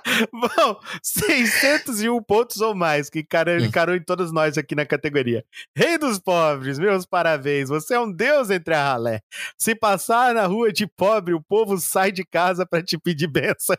[0.32, 5.44] Bom, 601 pontos ou mais que encarou, encarou em todos nós aqui na categoria.
[5.76, 7.70] Rei dos pobres, meus parabéns.
[7.70, 9.22] Você é um deus entre a ralé.
[9.58, 13.76] Se passar na rua de pobre, o povo sai de casa para te pedir benção.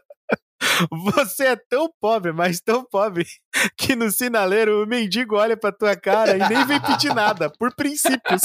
[0.90, 3.26] Você é tão pobre, mas tão pobre,
[3.76, 7.74] que no sinaleiro o mendigo olha pra tua cara e nem vem pedir nada, por
[7.74, 8.42] princípios.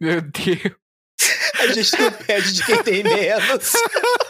[0.00, 0.80] Meu Deus.
[1.58, 3.72] A gente não pede de quem tem menos.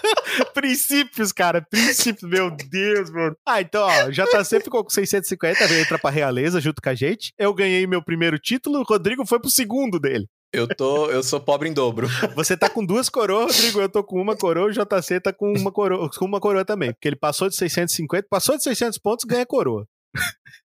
[0.53, 1.63] princípios, cara.
[1.63, 2.29] Princípios.
[2.29, 3.37] Meu Deus, mano.
[3.47, 6.95] Ah, então, ó, já tá sempre com 650, veio entrar pra realeza junto com a
[6.95, 7.33] gente.
[7.39, 10.27] Eu ganhei meu primeiro título, o Rodrigo foi pro segundo dele.
[10.53, 12.09] Eu tô, eu sou pobre em dobro.
[12.35, 15.53] Você tá com duas coroas, Rodrigo, eu tô com uma coroa, o JC tá com
[15.53, 19.25] uma coroa, com uma coroa também, porque ele passou de 650, passou de 600 pontos,
[19.25, 19.87] ganha coroa.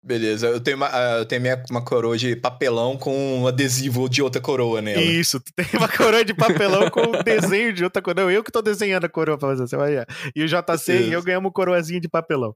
[0.02, 4.08] Beleza, eu tenho, uma, ah, eu tenho minha, uma coroa de papelão com um adesivo
[4.08, 5.02] de outra coroa nela.
[5.02, 8.32] Isso, tu tem uma coroa de papelão com um desenho de outra coroa.
[8.32, 10.06] Eu que tô desenhando a coroa pra você, você vai ver.
[10.34, 10.90] E o JC Isso.
[10.92, 12.54] e eu ganhamos coroazinha de papelão.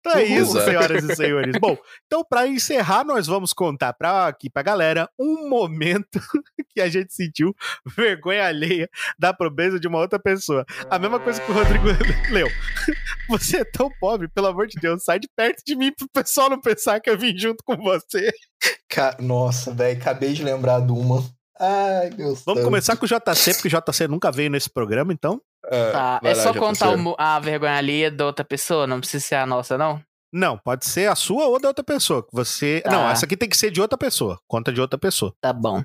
[0.00, 1.56] Então é isso, senhoras e senhores.
[1.60, 1.76] Bom,
[2.06, 6.20] então para encerrar, nós vamos contar para aqui pra galera um momento
[6.70, 7.54] que a gente sentiu
[7.96, 8.88] vergonha alheia
[9.18, 10.64] da pobreza de uma outra pessoa.
[10.88, 11.86] A mesma coisa que o Rodrigo
[12.30, 12.48] leu.
[13.28, 16.48] Você é tão pobre, pelo amor de Deus, sai de perto de mim pro pessoal
[16.48, 18.30] não pensar que eu vim junto com você.
[19.18, 21.24] Nossa, velho, acabei de lembrar de uma.
[21.58, 22.34] Ai, meu.
[22.46, 25.40] Vamos começar com o JC, porque o JC nunca veio nesse programa, então.
[25.70, 29.46] É, tá, é só contar a vergonha ali da outra pessoa, não precisa ser a
[29.46, 30.00] nossa, não?
[30.32, 32.26] Não, pode ser a sua ou da outra pessoa.
[32.32, 32.82] Você.
[32.84, 32.90] Tá.
[32.90, 34.38] Não, essa aqui tem que ser de outra pessoa.
[34.46, 35.34] Conta de outra pessoa.
[35.40, 35.82] Tá bom.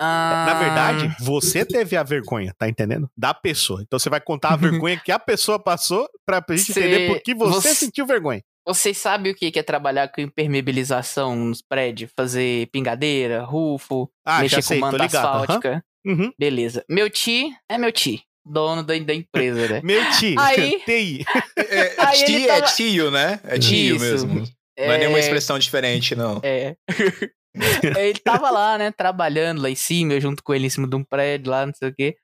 [0.00, 0.44] Ah...
[0.46, 3.10] Na verdade, você teve a vergonha, tá entendendo?
[3.16, 3.82] Da pessoa.
[3.82, 6.80] Então você vai contar a vergonha que a pessoa passou pra gente Cê...
[6.80, 8.42] entender por que você, você, sentiu vergonha.
[8.66, 12.10] Vocês sabem o que é trabalhar com impermeabilização nos prédios?
[12.16, 15.84] Fazer pingadeira, rufo, ah, mexer com manta asfáltica?
[16.06, 16.12] Uhum.
[16.12, 16.32] Uhum.
[16.38, 16.82] Beleza.
[16.88, 19.80] Meu tio é meu tio dono da, da empresa, né?
[19.84, 21.24] Meu tio, aí, TI.
[21.56, 22.58] É, aí tio tava...
[22.58, 23.40] é tio, né?
[23.44, 24.04] É tio Isso.
[24.04, 24.44] mesmo.
[24.76, 24.86] É...
[24.86, 26.40] Não é nenhuma expressão diferente, não.
[26.42, 26.76] É.
[27.98, 30.96] ele tava lá, né, trabalhando lá em cima, eu junto com ele em cima de
[30.96, 32.16] um prédio lá, não sei o quê.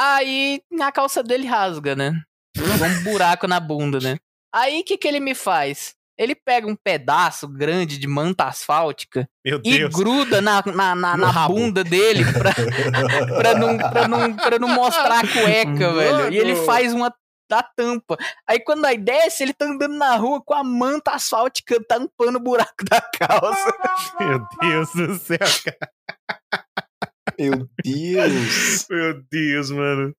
[0.00, 2.12] Aí a calça dele rasga, né?
[2.58, 4.18] Um buraco na bunda, né?
[4.52, 5.94] Aí o que, que ele me faz?
[6.18, 11.82] Ele pega um pedaço grande de manta asfáltica e gruda na, na, na, na bunda
[11.82, 12.52] dele pra,
[13.36, 15.94] pra, não, pra, não, pra não mostrar a cueca, Mano.
[15.94, 16.32] velho.
[16.32, 17.12] E ele faz uma
[17.50, 18.16] da tampa.
[18.48, 22.40] Aí quando aí desce, ele tá andando na rua com a manta asfáltica tampando o
[22.40, 23.74] buraco da calça.
[24.18, 25.92] Meu Deus do céu, cara.
[27.38, 28.86] Meu Deus.
[28.88, 30.14] Meu Deus, mano.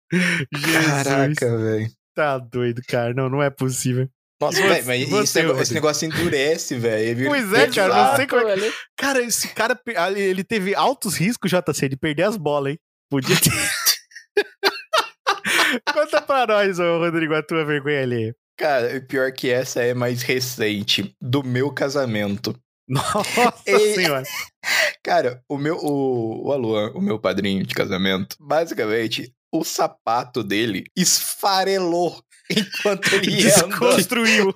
[0.53, 1.03] Jesus.
[1.03, 1.91] Caraca, velho.
[2.15, 3.13] Tá doido, cara.
[3.13, 4.07] Não, não é possível.
[4.45, 7.27] Nossa, velho, mas você, esse, esse, negócio endurece, velho.
[7.27, 8.55] Pois é, cara, não sei como é.
[8.97, 9.79] Cara, esse cara,
[10.15, 12.79] ele teve altos riscos, JC, de perder as bolas, hein?
[13.09, 13.51] Podia ter.
[15.93, 18.33] Conta pra nós, ô, Rodrigo, a tua vergonha ali.
[18.57, 22.55] Cara, pior que essa é mais recente, do meu casamento.
[22.87, 23.95] Nossa e...
[23.95, 24.23] senhora.
[25.03, 30.85] Cara, o meu, o, o Aluan, o meu padrinho de casamento, basicamente, o sapato dele
[30.95, 34.53] esfarelou enquanto ele ia Desconstruiu.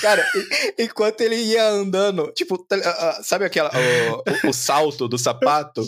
[0.00, 0.24] Cara,
[0.78, 5.82] enquanto ele ia andando, tipo, tá, sabe aquela o, o, o salto do sapato?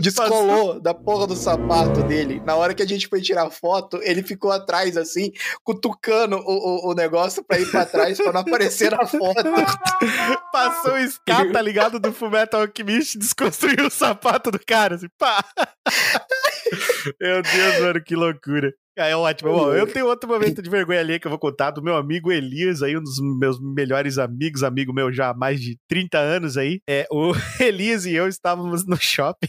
[0.00, 2.40] Descolou da porra do sapato dele.
[2.44, 5.32] Na hora que a gente foi tirar foto, ele ficou atrás, assim,
[5.64, 9.42] cutucando o, o, o negócio pra ir pra trás pra não aparecer na foto.
[10.52, 11.98] Passou o escapa, tá ligado?
[11.98, 15.44] Do Fullmetal Alchemist, desconstruiu o sapato do cara, assim, pá.
[17.20, 18.72] Meu Deus, mano, que loucura.
[18.96, 19.50] Ah, é ótimo.
[19.50, 22.30] Bom, eu tenho outro momento de vergonha ali que eu vou contar do meu amigo
[22.30, 26.56] Elias, aí, um dos meus melhores amigos, amigo meu já há mais de 30 anos
[26.56, 26.80] aí.
[26.88, 29.48] É, o Elias e eu estávamos no shopping.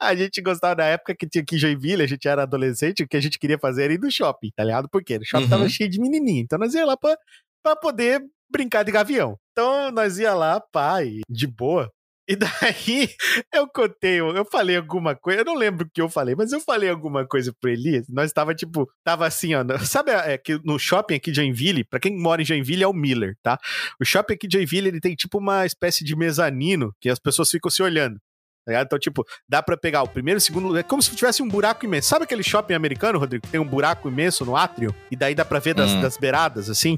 [0.00, 3.08] A gente gostava da época que tinha aqui em Joinville, a gente era adolescente, o
[3.08, 4.88] que a gente queria fazer era ir no shopping, tá ligado?
[4.88, 5.18] Por quê?
[5.18, 5.50] O shopping uhum.
[5.50, 6.42] tava cheio de menininho.
[6.42, 7.16] Então nós íamos lá pra,
[7.62, 9.38] pra poder brincar de gavião.
[9.52, 11.90] Então nós ia lá, pai, de boa.
[12.30, 13.08] E daí
[13.52, 16.60] eu contei, eu falei alguma coisa, eu não lembro o que eu falei, mas eu
[16.60, 18.06] falei alguma coisa pro Elias.
[18.08, 21.98] Nós tava tipo, tava assim, ó, sabe é, que no shopping aqui de Joinville, pra
[21.98, 23.58] quem mora em Joinville é o Miller, tá?
[24.00, 27.50] O shopping aqui de Joinville, ele tem tipo uma espécie de mezanino que as pessoas
[27.50, 28.20] ficam se olhando.
[28.64, 31.48] Tá então, tipo, dá pra pegar o primeiro, o segundo, é como se tivesse um
[31.48, 32.08] buraco imenso.
[32.08, 34.94] Sabe aquele shopping americano, Rodrigo, que tem um buraco imenso no átrio?
[35.10, 36.00] E daí dá pra ver das, hum.
[36.00, 36.96] das beiradas, assim?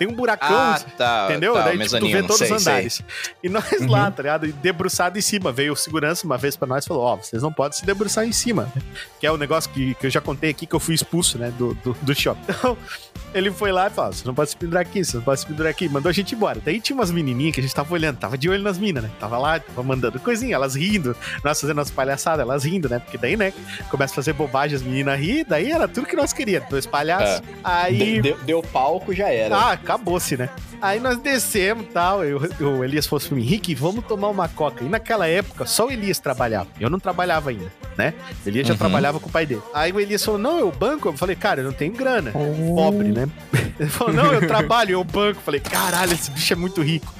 [0.00, 1.52] Tem um buracão, ah, tá, entendeu?
[1.52, 2.94] Tá, Daí tipo, tu vê todos sei, os andares.
[2.94, 3.34] Sei.
[3.42, 3.90] E nós uhum.
[3.90, 4.50] lá, tá ligado?
[4.50, 5.52] Debruçado em cima.
[5.52, 7.84] Veio o segurança uma vez pra nós e falou: Ó, oh, vocês não podem se
[7.84, 8.72] debruçar em cima.
[9.20, 11.36] Que é o um negócio que, que eu já contei aqui que eu fui expulso,
[11.36, 11.52] né?
[11.58, 12.40] Do, do, do shopping.
[12.60, 12.76] Então,
[13.34, 15.46] ele foi lá e falou: você não pode se pendurar aqui, você não pode se
[15.46, 15.88] pendurar aqui.
[15.88, 16.60] Mandou a gente embora.
[16.64, 19.10] Daí tinha umas menininhas que a gente tava olhando, tava de olho nas minas, né?
[19.20, 21.14] Tava lá, tava mandando coisinha, elas rindo,
[21.44, 22.98] nós fazendo as palhaçadas, elas rindo, né?
[22.98, 23.52] Porque daí, né,
[23.90, 27.40] começa a fazer bobagem, as meninas rir, daí era tudo que nós queríamos, dois palhaços.
[27.40, 27.42] É.
[27.62, 28.20] Aí.
[28.20, 29.56] Deu, deu palco, já era.
[29.56, 30.48] Ah, acabou-se, né?
[30.80, 32.24] Aí nós descemos e tal.
[32.24, 34.84] Eu, o Elias falou assim: Henrique, vamos tomar uma coca.
[34.84, 36.68] E naquela época, só o Elias trabalhava.
[36.78, 38.14] Eu não trabalhava ainda, né?
[38.44, 38.78] O Elias já uhum.
[38.78, 39.62] trabalhava com o pai dele.
[39.74, 41.08] Aí o Elias falou: Não, eu banco.
[41.08, 42.32] Eu falei: Cara, eu não tenho grana.
[42.34, 42.74] Oh.
[42.76, 43.28] Pobre, né?
[43.78, 45.40] Ele falou: Não, eu trabalho, eu banco.
[45.40, 47.12] Eu falei: Caralho, esse bicho é muito rico.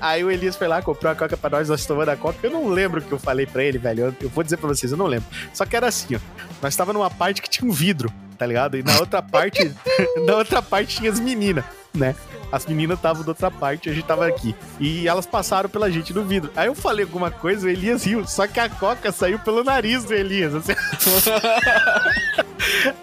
[0.00, 2.38] Aí o Elias foi lá, comprou a coca pra nós, nós tomando a coca.
[2.42, 4.06] Eu não lembro o que eu falei pra ele, velho.
[4.06, 5.26] Eu, eu vou dizer pra vocês, eu não lembro.
[5.52, 6.18] Só que era assim, ó.
[6.62, 8.76] Nós tava numa parte que tinha um vidro, tá ligado?
[8.76, 9.74] E na outra parte,
[10.26, 12.14] na outra parte tinha as meninas, né?
[12.52, 14.54] As meninas estavam da outra parte, a gente tava aqui.
[14.78, 16.52] E elas passaram pela gente no vidro.
[16.54, 18.24] Aí eu falei alguma coisa, o Elias riu.
[18.26, 20.54] Só que a coca saiu pelo nariz do Elias.
[20.54, 20.72] Assim.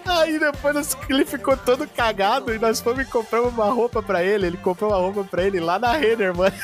[0.06, 4.46] Aí depois ele ficou todo cagado e nós fomos comprar uma roupa pra ele.
[4.46, 6.54] Ele comprou uma roupa pra ele lá na Renner, mano.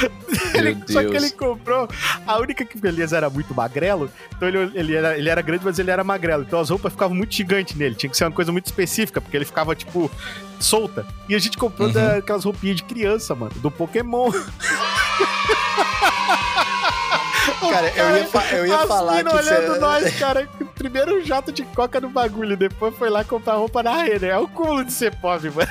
[0.54, 1.88] ele, só que ele comprou.
[2.26, 5.78] A única que Elias era muito magrelo, então ele, ele, era, ele era grande, mas
[5.78, 6.42] ele era magrelo.
[6.42, 7.94] Então as roupas ficavam muito gigantes nele.
[7.94, 10.10] Tinha que ser uma coisa muito específica, porque ele ficava, tipo,
[10.58, 11.06] solta.
[11.28, 11.94] E a gente comprou uhum.
[11.94, 14.30] daquelas roupinhas de criança, mano, do Pokémon.
[17.60, 19.78] Cara, eu ia, fa eu ia falar que olhando você...
[19.78, 24.02] nós, cara, primeiro um jato de coca no bagulho, depois foi lá comprar roupa na
[24.02, 24.26] rede.
[24.26, 25.70] É o cúmulo de ser pobre, mano.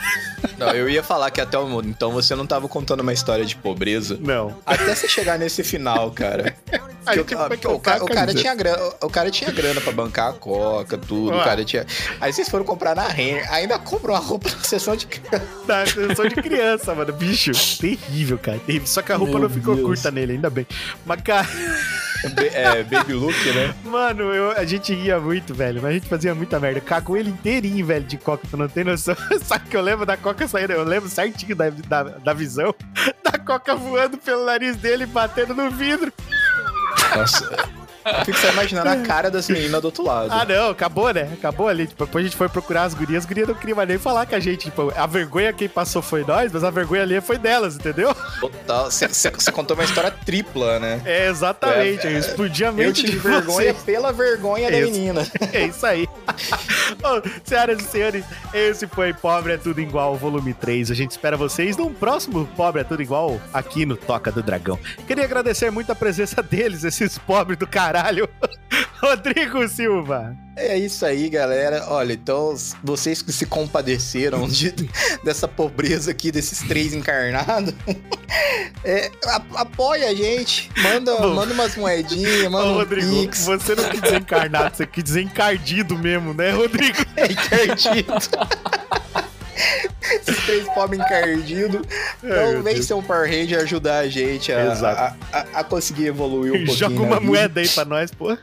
[0.58, 1.88] Não, eu ia falar que até o mundo.
[1.88, 4.18] Então você não tava contando uma história de pobreza.
[4.20, 4.58] Não.
[4.66, 6.56] Até você chegar nesse final, cara.
[7.06, 10.34] Aí, o, o, cara, o, cara tinha grana, o cara tinha grana pra bancar a
[10.34, 11.32] coca, tudo.
[11.32, 11.42] Ué.
[11.42, 11.86] O cara tinha.
[12.20, 15.48] Aí vocês foram comprar na Renner, ainda comprou a roupa na sessão de criança.
[15.68, 17.14] Na sessão de criança, mano.
[17.14, 18.60] Bicho, terrível, cara.
[18.60, 18.88] Terrível.
[18.88, 19.88] Só que a roupa Meu não ficou Deus.
[19.88, 20.68] curta nele, ainda bem.
[21.06, 21.48] Mas, cara.
[22.54, 23.74] É, baby look, né?
[23.86, 25.82] Mano, eu, a gente ria muito, velho.
[25.82, 26.82] Mas a gente fazia muita merda.
[26.82, 28.46] Cagou ele inteirinho, velho, de coca.
[28.50, 29.16] Tu não tem noção.
[29.42, 30.74] Sabe que eu lembro da coca saindo?
[30.74, 32.76] Eu lembro certinho da, da, da visão
[33.24, 36.12] da coca voando pelo nariz dele, batendo no vidro.
[37.16, 37.79] Nossa.
[38.18, 40.32] Eu fico só imaginando a cara das meninas do outro lado.
[40.32, 41.30] Ah, não, acabou, né?
[41.34, 41.88] Acabou ali.
[41.88, 44.36] Tipo, depois a gente foi procurar as gurias, as gurias não queriam nem falar com
[44.36, 44.66] a gente.
[44.66, 48.16] Tipo, a vergonha quem passou foi nós, mas a vergonha ali foi delas, entendeu?
[48.40, 48.90] Total.
[48.90, 51.02] Você contou uma história tripla, né?
[51.06, 52.08] É, exatamente.
[52.08, 55.28] É, é, explodia a mente Eu tive vergonha pela vergonha da menina.
[55.52, 56.08] É isso aí.
[57.02, 60.92] Bom, senhoras e senhores, esse foi Pobre é Tudo Igual, volume 3.
[60.92, 64.78] A gente espera vocês num próximo Pobre é Tudo Igual aqui no Toca do Dragão.
[65.08, 67.99] Queria agradecer muito a presença deles, esses pobres do caralho.
[69.02, 70.36] Rodrigo Silva.
[70.56, 71.86] É isso aí, galera.
[71.88, 72.54] Olha, então,
[72.84, 74.72] vocês que se compadeceram de,
[75.24, 77.74] dessa pobreza aqui, desses três encarnados,
[78.84, 79.10] é,
[79.56, 80.70] apoia a gente.
[80.78, 83.46] Manda, manda umas moedinhas, manda Ô, Rodrigo, um pix.
[83.46, 86.98] você não quis dizer encarnado, você quis dizer encardido mesmo, né, Rodrigo?
[87.16, 88.14] É encardido.
[90.12, 91.82] Esses três pobres encardidos.
[92.24, 96.54] Então vem ser um Power Ranger ajudar a gente a, a, a, a, conseguir evoluir
[96.54, 96.78] um pouquinho.
[96.78, 98.38] Joga uma moeda aí pra nós, pô.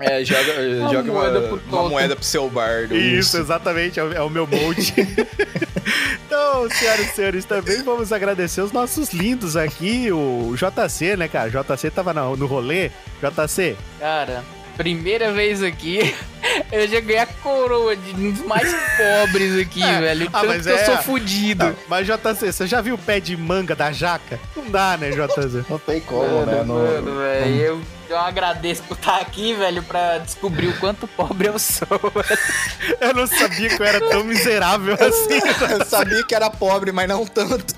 [0.00, 2.96] É, joga, uma joga moeda uma, pro uma moeda pro seu bardo.
[2.96, 4.92] Isso, exatamente, é o, é o meu molde.
[6.26, 11.50] então, senhoras e senhores, também vamos agradecer os nossos lindos aqui, o JC, né, cara?
[11.50, 12.90] JC tava no, no rolê.
[13.20, 13.76] JC.
[13.98, 14.44] Cara,
[14.76, 16.14] primeira vez aqui,
[16.70, 20.00] eu já ganhei a coroa de um dos mais pobres aqui, é.
[20.00, 20.28] velho.
[20.32, 20.74] Ah, mas que é...
[20.74, 21.64] eu sou fudido.
[21.64, 24.38] Não, mas JC, você já viu o pé de manga da jaca?
[24.54, 25.64] Não dá, né, JC?
[25.68, 26.62] Não tem como, mano, né?
[26.62, 27.18] Mano, no...
[27.18, 31.86] velho, eu eu agradeço por estar aqui, velho, pra descobrir o quanto pobre eu sou.
[33.00, 35.40] eu não sabia que eu era tão miserável assim.
[35.72, 37.74] eu sabia que era pobre, mas não tanto.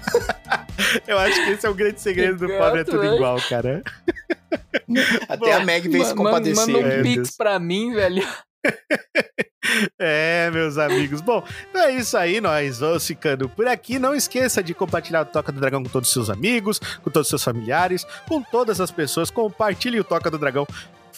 [1.07, 3.83] eu acho que esse é o grande segredo do pobre, é tudo igual, cara.
[5.29, 6.67] Até Bom, a Meg veio se compadecer.
[6.67, 8.27] Manda um pix pra mim, velho.
[9.99, 11.21] é, meus amigos.
[11.21, 12.41] Bom, então é isso aí.
[12.41, 13.99] Nós vamos ficando por aqui.
[13.99, 17.27] Não esqueça de compartilhar o Toca do Dragão com todos os seus amigos, com todos
[17.27, 19.31] os seus familiares, com todas as pessoas.
[19.31, 20.67] Compartilhe o Toca do Dragão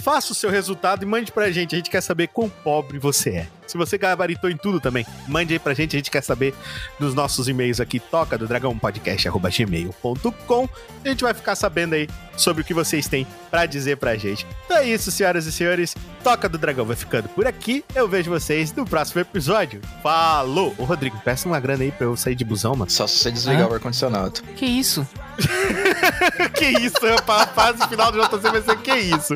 [0.01, 1.74] faça o seu resultado e mande pra gente.
[1.74, 3.48] A gente quer saber quão pobre você é.
[3.66, 5.94] Se você gabaritou em tudo também, mande aí pra gente.
[5.94, 6.55] A gente quer saber
[6.98, 10.68] nos nossos e-mails aqui, toca do dragão podcast@gmail.com.
[11.05, 14.47] A gente vai ficar sabendo aí sobre o que vocês têm para dizer pra gente.
[14.64, 15.94] Então é isso, senhoras e senhores.
[16.24, 17.85] Toca do Dragão vai ficando por aqui.
[17.94, 19.81] Eu vejo vocês no próximo episódio.
[20.02, 20.74] Falou!
[20.77, 22.90] Ô, Rodrigo, peça uma grana aí pra eu sair de busão, mano.
[22.90, 23.68] Só se você desligar ah.
[23.68, 24.43] o ar-condicionado.
[24.56, 25.06] Que isso?
[26.56, 26.97] que isso?
[27.28, 29.35] A fase final do JC vai ser que isso?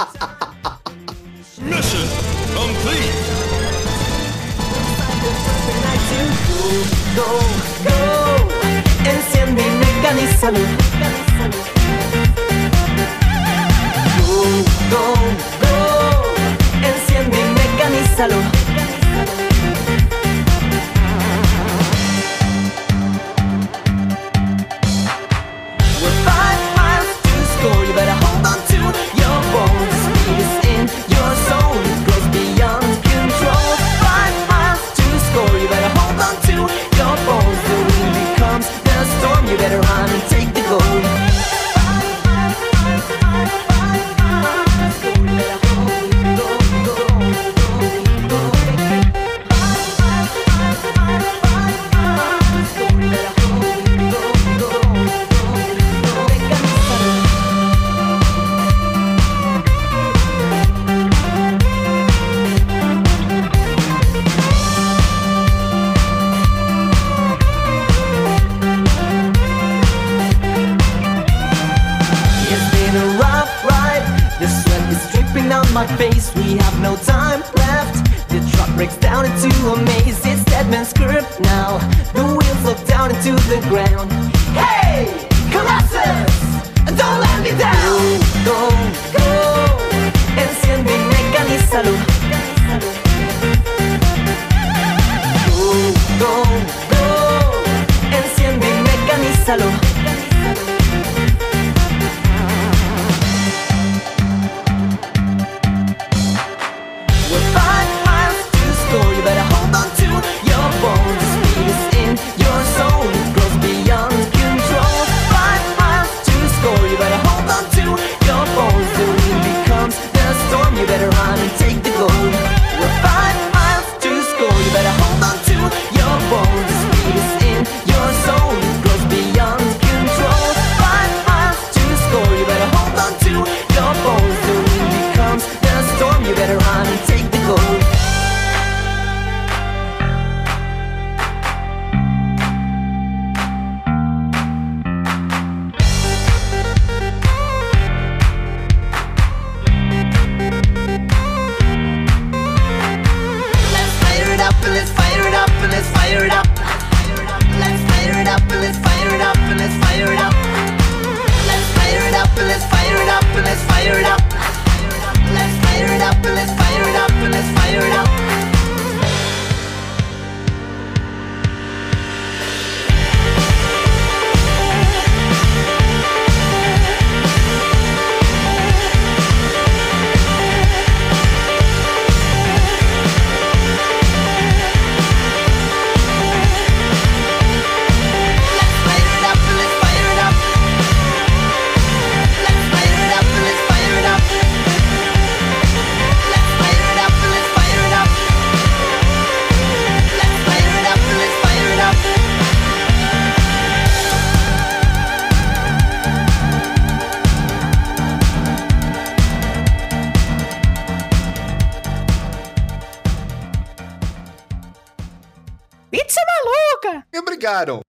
[1.64, 2.06] Mission
[2.54, 3.14] complete!
[7.16, 7.22] Go,
[7.84, 7.98] go,
[9.08, 10.58] enciende y mecanízalo.
[14.18, 14.36] Go,
[14.90, 15.14] go,
[15.62, 15.74] go,
[16.82, 18.53] enciende y mecanízalo.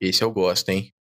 [0.07, 0.94] Esse eu gosto, hein?